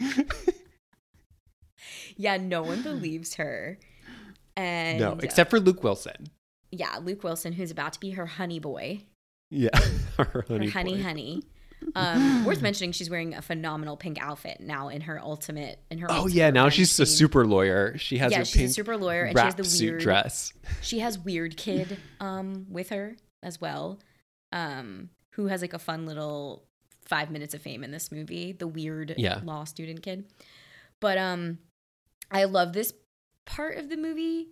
[2.16, 3.78] yeah, no one believes her.
[4.56, 6.28] And no, except for Luke Wilson.
[6.70, 9.00] yeah, Luke Wilson, who's about to be her honey boy,
[9.50, 9.70] Yeah,
[10.16, 11.02] her her honey, honey boy.
[11.02, 11.42] honey.
[11.94, 15.78] Um, worth mentioning, she's wearing a phenomenal pink outfit now in her ultimate.
[15.90, 17.96] In her Oh yeah, now she's a super lawyer.
[17.98, 20.52] She has Yeah, she's a pink super lawyer, and she has the suit weird dress.
[20.80, 24.00] She has weird kid um with her as well,
[24.52, 26.64] um who has like a fun little
[27.06, 28.52] five minutes of fame in this movie.
[28.52, 29.40] The weird Yeah.
[29.44, 30.24] law student kid,
[31.00, 31.58] but um,
[32.30, 32.94] I love this
[33.44, 34.48] part of the movie.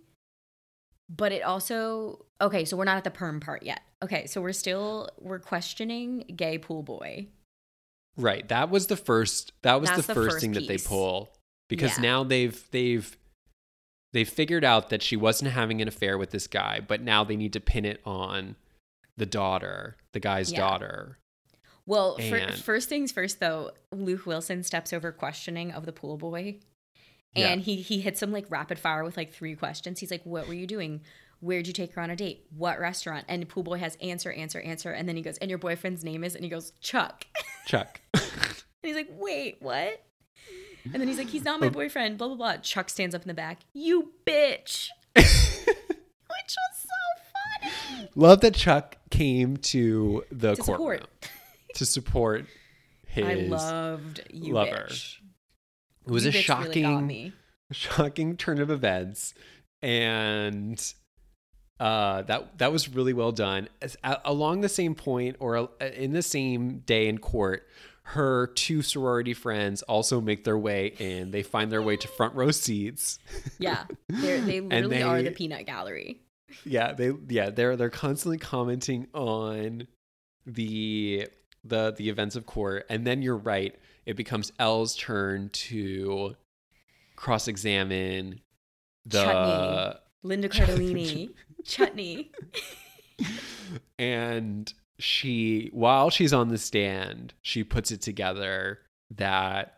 [1.09, 2.63] But it also okay.
[2.65, 3.81] So we're not at the perm part yet.
[4.03, 7.27] Okay, so we're still we're questioning gay pool boy.
[8.17, 8.47] Right.
[8.49, 11.29] That was the first that was the That's first, the first thing that they pull
[11.69, 12.01] because Yeah.
[12.03, 13.17] now they've they've
[14.11, 17.35] they've figured out that she wasn't having an affair with this guy, but now they
[17.35, 18.55] need to pin it on
[19.17, 20.59] the daughter, the guy's Yeah.
[20.59, 21.17] daughter.
[21.85, 26.59] Well, And- first things first, though, Luke Wilson steps over questioning of the pool boy,
[27.35, 27.49] Yeah.
[27.49, 29.99] and he he hits him like rapid fire with like three questions.
[29.99, 31.01] He's like, "What were you doing?
[31.43, 32.45] Where'd you take her on a date?
[32.55, 35.57] What restaurant?" And pool boy has answer, answer, answer, and then he goes, "And your
[35.59, 37.25] boyfriend's name is?" And he goes, "Chuck."
[37.67, 38.01] Chuck.
[38.13, 38.23] And
[38.81, 40.03] he's like, "Wait, what?"
[40.85, 41.71] And then he's like, "He's not my Oh.
[41.71, 42.57] boyfriend." Blah blah blah.
[42.57, 43.59] Chuck stands up in the back.
[43.73, 44.87] You bitch.
[45.15, 48.09] Which was so funny.
[48.15, 51.29] Love that Chuck came to the To courtroom support.
[51.75, 52.45] to support
[53.07, 54.87] his I loved you lover.
[54.89, 55.17] bitch.
[56.05, 57.33] It was You a shocking Really
[57.71, 59.33] shocking turn of events
[59.81, 60.93] and
[61.79, 63.67] uh that that was really well done.
[63.81, 67.67] As, a, along the same point or uh, in the same day in court
[68.07, 71.31] her two sorority friends also make their way in.
[71.31, 73.17] They find their way to front row seats.
[73.59, 76.19] Yeah, they literally are they- the peanut gallery.
[76.65, 79.87] yeah they yeah they're they're constantly commenting on
[80.45, 81.27] the
[81.63, 82.85] the the events of court.
[82.89, 83.73] And then you're right.
[84.05, 86.35] It becomes Elle's turn to
[87.15, 88.41] cross examine
[89.05, 89.99] the Chutney.
[90.23, 91.29] Linda Cardellini,
[91.63, 92.31] chutney.
[93.99, 98.79] and she while she's on the stand she puts it together
[99.09, 99.75] that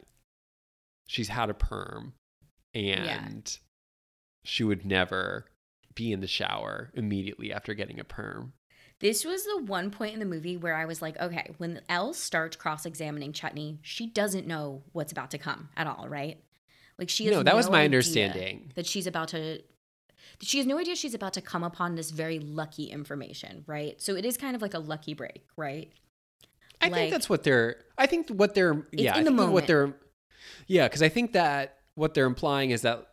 [1.08, 2.14] she's had a perm
[2.74, 3.58] and
[4.44, 5.46] she would never
[5.96, 8.54] be in the shower immediately after getting a perm
[9.00, 12.14] This was the one point in the movie where I was like, okay, when Elle
[12.14, 16.42] starts cross-examining Chutney, she doesn't know what's about to come at all, right?
[16.98, 19.62] Like she has no that was my idea understanding that she's about to.
[20.42, 24.02] She has no idea she's about to come upon this very lucky information, right?
[24.02, 25.92] So it is kind of like a lucky break, right?
[26.82, 29.48] i Like- think that's what they're i think what they're yeah in the think what
[29.48, 29.68] moment.
[29.68, 29.94] they're
[30.68, 33.08] yeah because i think that what they're implying is that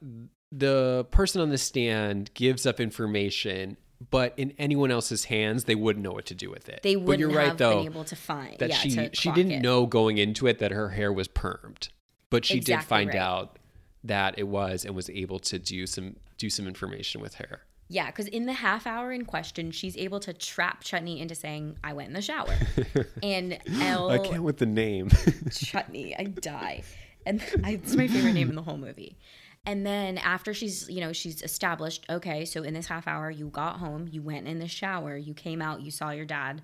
[0.51, 3.77] the person on the stand gives up information
[4.11, 7.21] but in anyone else's hands they wouldn't know what to do with it They wouldn't
[7.21, 9.63] you're have right though been able to find that yeah, she she didn't it.
[9.63, 11.89] know going into it that her hair was permed
[12.31, 13.17] but she did find right.
[13.19, 13.61] out
[14.03, 18.07] that it was and was able to do some do some information with her Yeah,
[18.07, 21.93] because in the half hour in question, she's able to trap Chutney into saying, I
[21.93, 22.57] went in the shower.
[23.23, 25.11] and Elle i can't with the name
[25.53, 26.83] Chutney, I die.
[27.25, 29.17] And I, it's my favorite name in the whole movie.
[29.65, 33.47] And then after she's, you know, she's established, okay, so in this half hour, you
[33.47, 36.63] got home, you went in the shower, you came out, you saw your dad,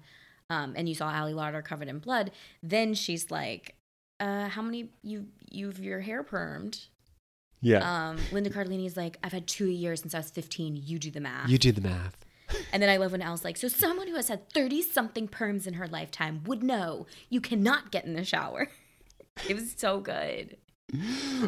[0.51, 2.33] um, and you saw Ali Larter covered in blood.
[2.65, 3.77] Then she's like,
[4.19, 6.89] uh, how many you you've your hair permed?
[7.61, 10.77] Yeah Um, Linda Cardellini's like, I've had two years since I was 15.
[10.85, 11.49] You do the math.
[11.49, 12.17] you do the math
[12.73, 15.67] And then I love when Al's like, so someone who has had 30 something perms
[15.67, 18.69] in her lifetime would know you cannot get in the shower.
[19.49, 20.57] it was so good.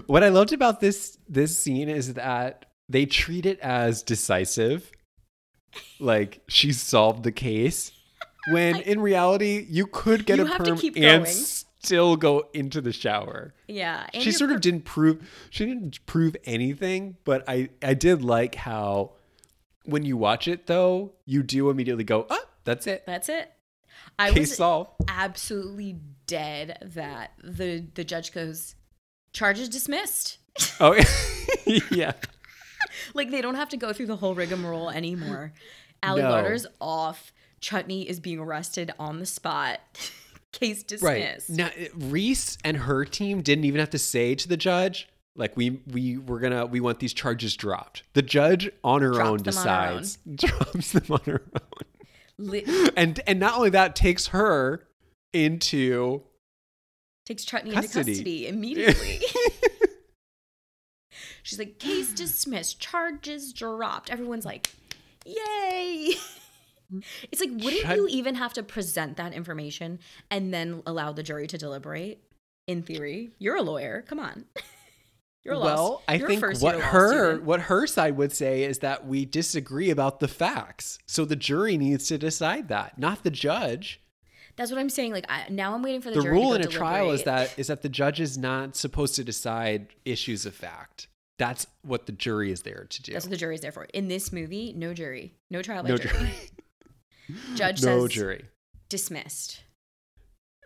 [0.06, 4.90] what I loved about this this scene is that they treat it as decisive,
[5.98, 7.92] like she solved the case.
[8.50, 11.26] When in reality, you could get You a perm and going.
[11.82, 13.54] Still go into the shower.
[13.66, 14.06] Yeah.
[14.12, 18.54] She sort per- of didn't prove she didn't prove anything, but I I did like
[18.54, 19.12] how
[19.86, 23.04] when you watch it though, you do immediately go, "Ah, that's it.
[23.06, 23.50] That's it.
[24.18, 25.96] I Case was solved." absolutely
[26.26, 28.74] dead that the the judge goes,
[29.32, 30.36] charges dismissed.
[30.80, 30.92] Oh
[31.90, 32.12] yeah.
[33.14, 35.52] like they don't have to go through the whole rigmarole anymore.
[36.02, 36.30] Ali No.
[36.30, 37.32] Larter's off.
[37.60, 39.80] Chutney is being arrested on the spot.
[40.52, 41.18] Case Right.
[41.38, 41.50] dismissed.
[41.50, 45.56] Now eh, Reese and her team didn't even have to say to the judge, like
[45.56, 48.02] we we we're gonna we want these charges dropped.
[48.14, 52.62] The judge on her Drops own on her decides drops them on her own.
[52.96, 54.86] And and not only that takes her
[55.32, 56.22] into
[57.26, 58.00] takes Chutney Custody.
[58.00, 59.20] into custody immediately.
[61.42, 64.10] She's like, case dismissed, charges dropped.
[64.10, 64.70] Everyone's like,
[65.24, 66.14] yay.
[66.92, 67.26] Mm-hmm.
[67.30, 70.00] It's like, wouldn't you even have to present that information
[70.30, 72.22] and then allow the jury to deliberate?
[72.66, 74.04] In theory, you're a lawyer.
[74.06, 74.44] Come on.
[75.42, 77.44] You're well, I think what her student.
[77.44, 80.98] what her side would say is that we disagree about the facts.
[81.06, 84.02] So the jury needs to decide that, not the judge.
[84.56, 85.12] That's what I'm saying.
[85.12, 87.68] Like I, now, I'm waiting for the, The rule in a trial is that is
[87.68, 91.08] that the judge is not supposed to decide issues of fact.
[91.38, 93.12] That's what the jury is there to do.
[93.14, 93.84] That's what the jury is there for.
[93.94, 96.18] In this movie, no jury, no trial by no jury.
[96.18, 96.30] jury.
[97.54, 98.44] Judge no says jury.
[98.88, 99.62] dismissed.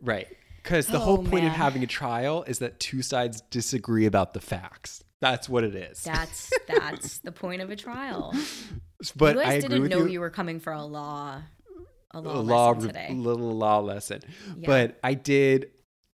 [0.03, 0.29] Right.
[0.63, 4.33] Because the Oh, whole point of having a trial is that two sides disagree about
[4.35, 5.05] the facts.
[5.21, 6.03] That's what it is.
[6.03, 8.35] That's that's the point of a trial.
[9.17, 10.13] but you I didn't know you.
[10.13, 10.21] you.
[10.21, 11.43] were coming for a law,
[12.13, 13.09] a a law, law, lesson today.
[13.13, 14.21] little law lesson.
[14.57, 14.67] Yeah.
[14.67, 15.71] But I did.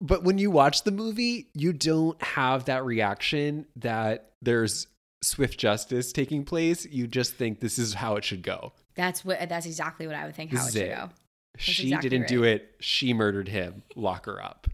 [0.01, 4.87] But when you watch the movie, you don't have that reaction that there's
[5.23, 6.85] swift justice taking place.
[6.85, 8.73] You just think this is how it should go.
[8.97, 9.49] That's what.
[9.49, 10.53] That's exactly what I would think.
[10.53, 10.95] How it is should it.
[10.95, 11.11] go.
[11.59, 12.75] she exactly didn't do it.
[12.81, 13.83] She murdered him.
[13.97, 14.69] Lock her up.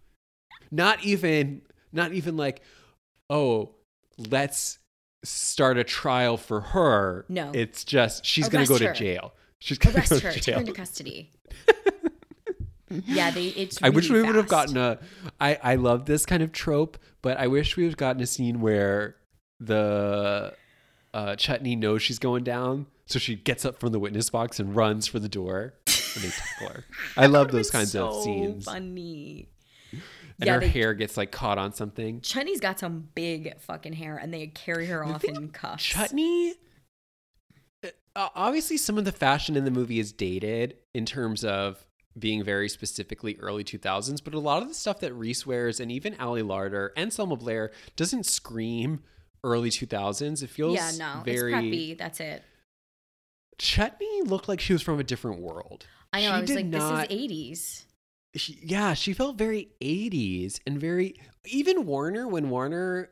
[0.71, 1.63] Not even.
[1.93, 2.63] Not even like,
[3.29, 3.75] oh,
[4.17, 4.79] let's
[5.25, 7.25] start a trial for her.
[7.29, 7.51] No.
[7.55, 9.33] It's just she's gonna go Arrest to jail.
[9.59, 10.29] She's gonna Arrest go her.
[10.29, 10.55] to Take jail.
[10.57, 11.31] her into custody.
[13.07, 13.47] yeah, they.
[13.47, 13.83] It's.
[13.83, 14.99] I wish we really would have gotten a.
[15.41, 18.27] I I love this kind of trope, but I wish we would have gotten a
[18.27, 19.17] scene where
[19.59, 20.55] the
[21.13, 24.77] uh, chutney knows she's going down, so she gets up from the witness box and
[24.77, 26.85] runs for the door, and they tackle her.
[27.17, 28.67] I love those kinds of scenes.
[28.67, 29.49] Funny.
[29.93, 32.21] And yeah, her they, hair gets like caught on something.
[32.21, 35.83] Chutney's got some big fucking hair, and they carry her off thing in cuffs.
[35.83, 36.55] Chutney.
[37.85, 41.85] uh, Obviously, some of the fashion in the movie is dated in terms of
[42.17, 45.91] being very specifically early 2000s, but a lot of the stuff that Reese wears and
[45.91, 49.01] even Ali Larter and Selma Blair doesn't scream
[49.43, 50.43] early 2000s.
[50.43, 51.53] It feels yeah, no, very.
[51.53, 51.99] it's preppy.
[51.99, 52.45] That's it.
[53.61, 55.87] Chutney looked like she was from a different world.
[56.13, 56.29] I know.
[56.29, 57.85] She I was like, not- this is '80s.
[58.37, 61.17] She, yeah, she felt very 80s and very
[61.47, 63.11] even Warner when Warner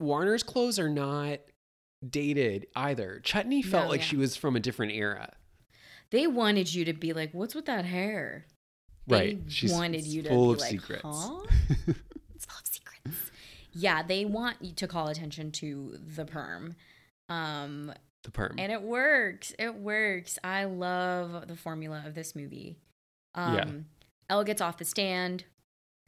[0.00, 1.38] Warner's clothes are not
[2.08, 3.20] dated either.
[3.22, 4.06] Chutney felt No, like yeah.
[4.06, 5.32] she was from a different era.
[6.10, 8.46] They wanted you to be like, "What's with that hair?"
[9.06, 9.38] They Right.
[9.48, 11.02] She's wanted you to full be of like, secrets.
[11.04, 11.40] Huh?
[12.34, 13.30] it's full of secrets.
[13.72, 16.74] Yeah, they want you to call attention to the perm.
[17.28, 17.92] Um,
[18.24, 18.56] the perm.
[18.58, 19.52] and it works.
[19.58, 20.38] It works.
[20.42, 22.76] I love the formula of this movie.
[23.34, 23.70] Um, Yeah.
[24.30, 25.44] Elle gets off the stand.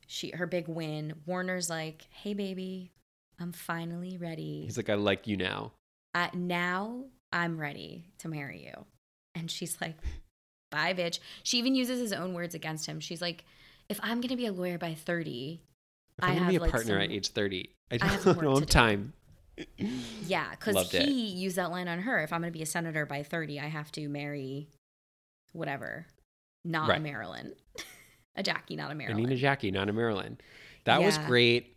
[0.06, 1.14] She her big win.
[1.26, 2.90] Warner's like, "Hey, baby,
[3.38, 4.62] I'm finally ready.
[4.64, 5.72] He's like, I like you now.
[6.14, 8.84] uh, now I'm ready to marry you."
[9.36, 9.96] And she's like,
[10.70, 12.98] "Bye, bitch." She even uses his own words against him.
[13.00, 13.44] She's like,
[13.88, 15.62] "If I'm gonna be a lawyer by 30,
[16.18, 18.42] If I'm I gonna be a like, partner at age 30, I I have don't
[18.42, 18.72] know to have do.
[18.72, 19.12] time.
[20.26, 21.08] Yeah, because Loved it.
[21.08, 22.18] he used that line on her.
[22.22, 24.68] If I'm gonna be a senator by 30, I have to marry
[25.52, 26.06] whatever,
[26.64, 27.02] not a Right.
[27.02, 27.54] Marilyn,
[28.36, 29.24] a Jackie, not a I Marilyn.
[29.24, 30.38] need a Jackie, not a Marilyn.
[30.84, 31.76] That was great.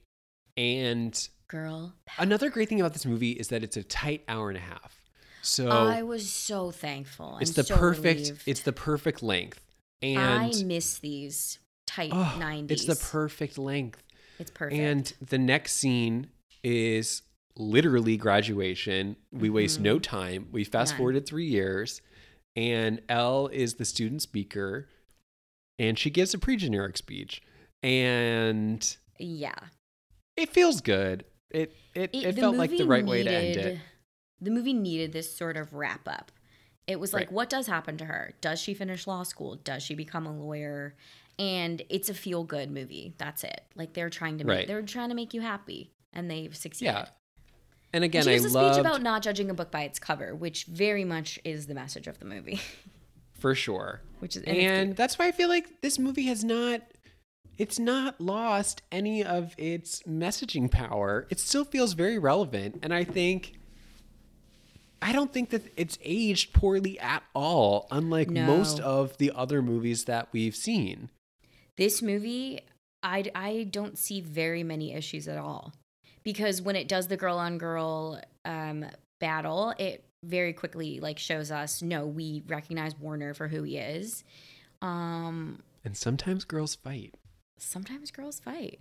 [0.57, 4.57] And Girl, another great thing about this movie is that it's a tight hour and
[4.57, 5.01] a half.
[5.41, 7.37] So I was so thankful.
[7.41, 8.43] it's I'm the so perfect relieved.
[8.47, 9.59] it's the perfect length.
[10.01, 12.71] And I miss these tight oh, 90s.
[12.71, 14.01] it's the perfect length.
[14.39, 14.79] It's perfect.
[14.79, 16.27] And the next scene
[16.63, 17.21] is
[17.57, 19.15] literally graduation.
[19.31, 20.47] We waste no time.
[20.51, 20.93] We fast Mm-hmm.
[20.93, 20.97] None.
[20.97, 22.01] forwarded three years,
[22.55, 24.87] and Elle is the student speaker,
[25.79, 27.41] and she gives a pre generic speech.
[27.81, 29.55] And yeah,
[30.37, 31.25] it feels good.
[31.51, 33.79] It it, It- it, felt like the right way to end it.
[34.41, 36.31] The movie needed this sort of wrap up.
[36.87, 37.31] It was like, Right.
[37.31, 38.33] what does happen to her?
[38.41, 39.55] Does she finish law school?
[39.55, 40.95] Does she become a lawyer?
[41.39, 43.13] And it's a feel good movie.
[43.17, 43.61] That's it.
[43.75, 44.67] Like they're trying to make Right.
[44.67, 46.91] they're trying to make you happy, and they've succeeded.
[46.93, 47.05] Yeah.
[47.93, 49.83] And again, and she I has a loved speech about not judging a book by
[49.83, 52.59] its cover, which very much is the message of the movie.
[53.43, 53.99] for sure.
[54.19, 56.81] which is And, that's why I feel like this movie has not
[57.57, 61.27] it's not lost any of its messaging power.
[61.29, 63.59] It still feels very relevant and I think
[65.01, 70.05] I don't think that it's aged poorly at all unlike most of the other movies
[70.05, 71.09] that we've seen.
[71.75, 72.61] this movie
[73.03, 75.73] I, I don't see very many issues at all
[76.23, 78.85] because when it does the girl on girl um,
[79.19, 84.23] battle it very quickly like shows us no we recognize warner for who he is
[84.81, 87.15] um And sometimes girls fight.
[87.57, 88.79] sometimes girls fight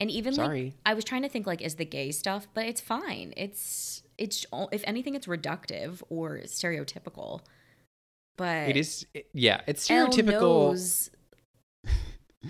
[0.00, 0.64] and even Sorry.
[0.64, 4.02] like i was trying to think like is the gay stuff but it's fine it's
[4.18, 7.40] it's if anything it's reductive or stereotypical
[8.36, 9.04] but It is
[9.34, 10.72] yeah, it's stereotypical.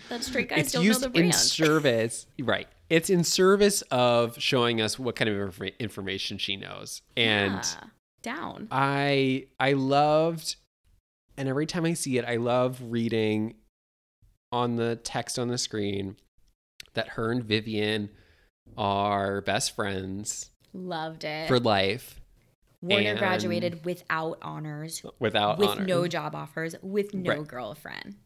[0.08, 1.34] That straight guys it's don't know used the in brand.
[1.34, 2.68] service, right?
[2.88, 7.84] It's in service of showing us what kind of infor- information she knows, and Yeah.
[8.22, 8.68] down.
[8.70, 10.56] I I loved,
[11.36, 13.54] and every time I see it, I love reading
[14.52, 16.16] on the text on the screen
[16.94, 18.10] that her and Vivian
[18.76, 21.46] are best friends Loved it.
[21.48, 22.20] for life
[22.82, 25.84] Warner and- graduated without honors, without with honor.
[25.84, 27.46] no job offers, with no Right.
[27.46, 28.16] girlfriend.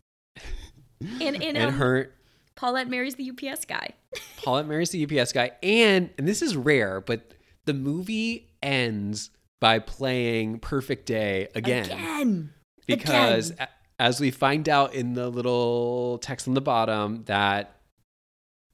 [1.21, 2.11] And, and, and um, her
[2.57, 3.91] Paulette marries the UPS guy.
[4.43, 9.79] Paulette marries the UPS guy, and and this is rare, but the movie ends by
[9.79, 12.51] playing "Perfect Day" again, Again.
[12.87, 13.69] because Again.
[13.99, 17.77] as we find out in the little text on the bottom that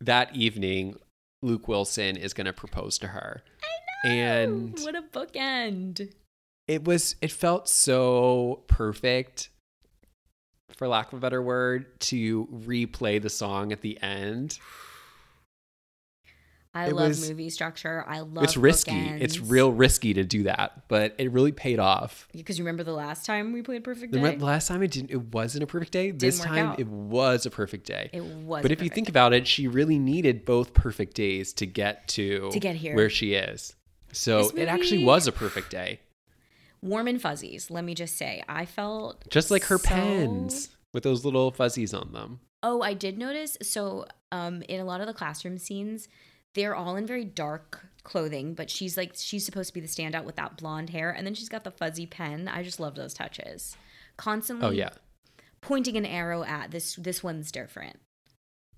[0.01, 0.97] that evening
[1.43, 3.43] Luke Wilson is going to propose to her,
[4.05, 4.15] I know.
[4.15, 6.12] and what a bookend.
[6.69, 9.48] it was it felt so perfect
[10.81, 14.59] for lack of a better word to replay the song at the end
[16.73, 18.02] I It love was- movie structure.
[18.09, 22.28] I love it's risky it's real risky to do that but it really paid off
[22.32, 24.36] Because you remember the last time we played Perfect Day?
[24.36, 26.81] the last time it didn't it wasn't a perfect day this work time out.
[26.81, 28.62] it was a perfect day it was.
[28.62, 32.51] but if you think about it she really needed both perfect days to get to
[32.52, 32.94] To get here.
[32.97, 33.74] where she is
[34.12, 36.01] so This it actually was a perfect day
[36.82, 41.02] warm and fuzzies, let me just say, I felt just like her so- pens with
[41.02, 43.57] those little fuzzies on them Oh, I did notice.
[43.62, 46.09] So, um, in a lot of the classroom scenes,
[46.55, 50.24] they're all in very dark clothing, but she's like she's supposed to be the standout
[50.24, 52.48] with that blonde hair, and then she's got the fuzzy pen.
[52.48, 53.77] I just love those touches.
[54.19, 54.90] Constantly, oh yeah
[55.61, 56.97] pointing an arrow at this.
[56.97, 57.98] This one's different.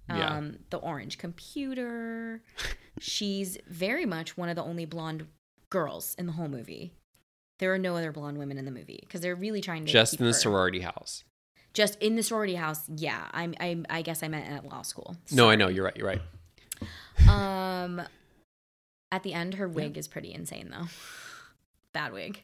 [0.08, 0.36] Yeah.
[0.36, 2.42] Um, the orange computer.
[3.00, 5.26] she's very much one of the only blonde
[5.70, 6.92] girls in the whole movie.
[7.62, 10.14] There are no other blonde women in the movie because they're really trying to just
[10.18, 11.22] in the her- sorority house
[11.74, 13.28] Just in the sorority house, yeah.
[13.32, 15.16] I'm, I'm I guess I meant at law school.
[15.30, 16.22] no i know you're right you're right
[17.28, 18.02] Um,
[19.12, 20.86] at the end, her wig is pretty insane though.
[21.92, 22.42] Bad wig.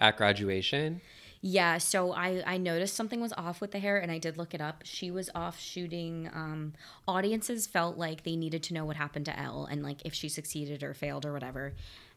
[0.00, 1.00] at graduation
[1.40, 4.52] Yeah, so I I noticed something was off with the hair, and I did look
[4.52, 4.82] it up.
[4.84, 6.28] She was off shooting.
[6.34, 6.74] Um,
[7.08, 10.28] audiences felt like they needed to know what happened to Elle and like if she
[10.28, 11.72] succeeded or failed or whatever,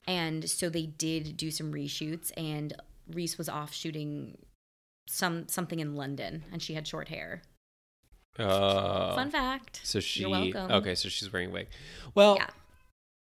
[0.07, 2.31] and so they did do some reshoots.
[2.37, 2.73] And
[3.11, 4.37] Reese was off shooting
[5.07, 7.41] some something in London, and she had short hair.
[8.39, 9.81] oh Fun fact.
[9.83, 10.71] So she You're welcome.
[10.71, 11.67] okay, so she's wearing a wig.
[12.15, 12.47] Well, Yeah.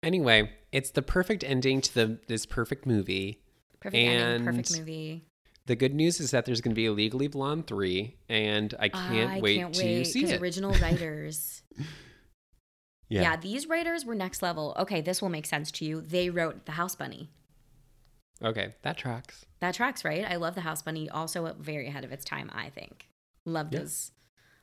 [0.03, 3.41] anyway, it's the perfect ending to the this perfect movie.
[3.79, 4.45] Perfect ending.
[4.45, 5.23] Perfect movie.
[5.67, 8.89] The good news is that there's going to be a Legally Blonde three, and I
[8.89, 10.41] can't I wait can't to wait, see it.
[10.41, 11.61] Original writers.
[13.11, 13.21] yeah.
[13.21, 14.75] yeah, these writers were next level.
[14.79, 16.01] Okay, this will make sense to you.
[16.01, 17.29] They wrote The House Bunny.
[18.43, 19.45] Okay, that tracks.
[19.59, 20.25] That tracks, right?
[20.27, 21.09] I love The House Bunny.
[21.09, 23.07] Also, very ahead of its time, I think.
[23.45, 23.79] Love Yeah.
[23.79, 24.11] those.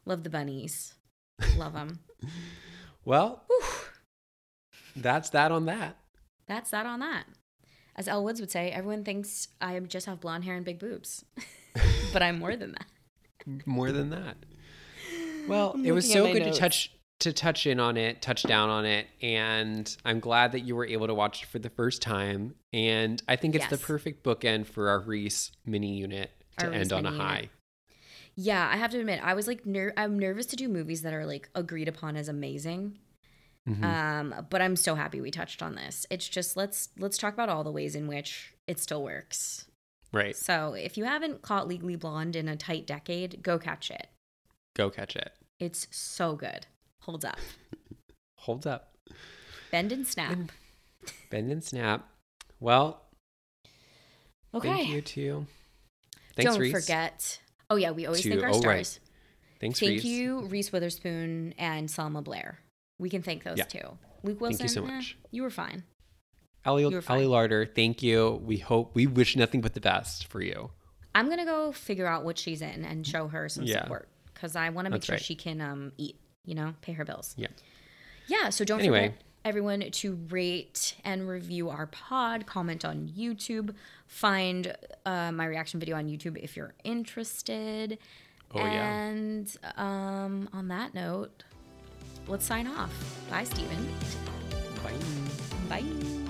[0.05, 0.95] Love the bunnies.
[1.57, 2.01] Love them.
[3.05, 3.45] Well,
[4.97, 5.97] that's that on that.
[6.47, 7.25] That's that on that.
[7.95, 11.25] As Elle Woods would say, everyone thinks I just have blonde hair and big boobs,
[12.13, 12.87] but I'm more than that.
[13.67, 14.37] More than that.
[15.49, 18.85] Well, it was so good to touch to touch in on it, touch down on
[18.85, 22.55] it, and I'm glad that you were able to watch it for the first time.
[22.73, 26.81] And I think it's the perfect bookend for our Reese mini unit to Our Reese
[26.81, 27.37] end on a high.
[27.37, 27.51] unit.
[28.37, 31.13] Yeah, I have to admit, I was like, ner- I'm nervous to do movies that
[31.13, 32.99] are like agreed upon as amazing.
[33.69, 33.83] Mhm.
[33.85, 36.07] Um, but I'm so happy we touched on this.
[36.11, 39.65] It's just let's let's talk about all the ways in which it still works.
[40.13, 40.35] right.
[40.37, 44.07] So if you haven't caught Legally Blonde in a tight decade, go catch it.
[44.75, 45.33] Go catch it.
[45.59, 46.67] It's so good.
[47.09, 47.39] Holds up.
[48.37, 48.93] Holds up.
[49.71, 50.37] Bend and snap.
[51.31, 52.07] Bend and snap.
[52.61, 53.03] Well,
[54.55, 54.69] Okay.
[54.69, 55.47] thank you to.
[56.37, 56.73] Thanks, Don't Reese.
[56.73, 57.41] forget.
[57.71, 58.61] Oh yeah, we always To- thank our oh, right.
[58.87, 59.01] stars.
[59.59, 60.05] Thanks, Thank Reese.
[60.05, 62.59] you, Reese Witherspoon and Selma Blair.
[62.99, 63.65] We can thank those Yeah.
[63.65, 63.97] too.
[64.23, 65.17] Luke Wilson, Thank you so eh, much.
[65.31, 65.85] you were fine.
[66.67, 67.23] Ellie, You were fine.
[67.23, 68.33] Ellie Larter, thank you.
[68.45, 70.73] We hope we wish nothing but the best for you.
[71.15, 73.85] I'm gonna go figure out what she's in and show her some Yeah.
[73.85, 75.23] support because I want to make That's sure right.
[75.23, 76.21] she can um, eat.
[76.49, 77.35] You know, pay her bills.
[77.37, 77.49] Yeah.
[78.27, 78.49] Yeah.
[78.51, 79.09] So don't Anyway.
[79.09, 82.47] forget everyone to rate and review our pod.
[82.47, 83.75] Comment on YouTube.
[84.07, 84.75] Find
[85.07, 87.99] uh, my reaction video on YouTube if you're interested.
[88.55, 88.99] Oh, yeah.
[89.05, 91.45] And um, on that note,
[92.27, 92.93] let's sign off.
[93.31, 93.95] Bye, Steven.
[94.83, 95.81] Bye.
[95.83, 96.28] Bye.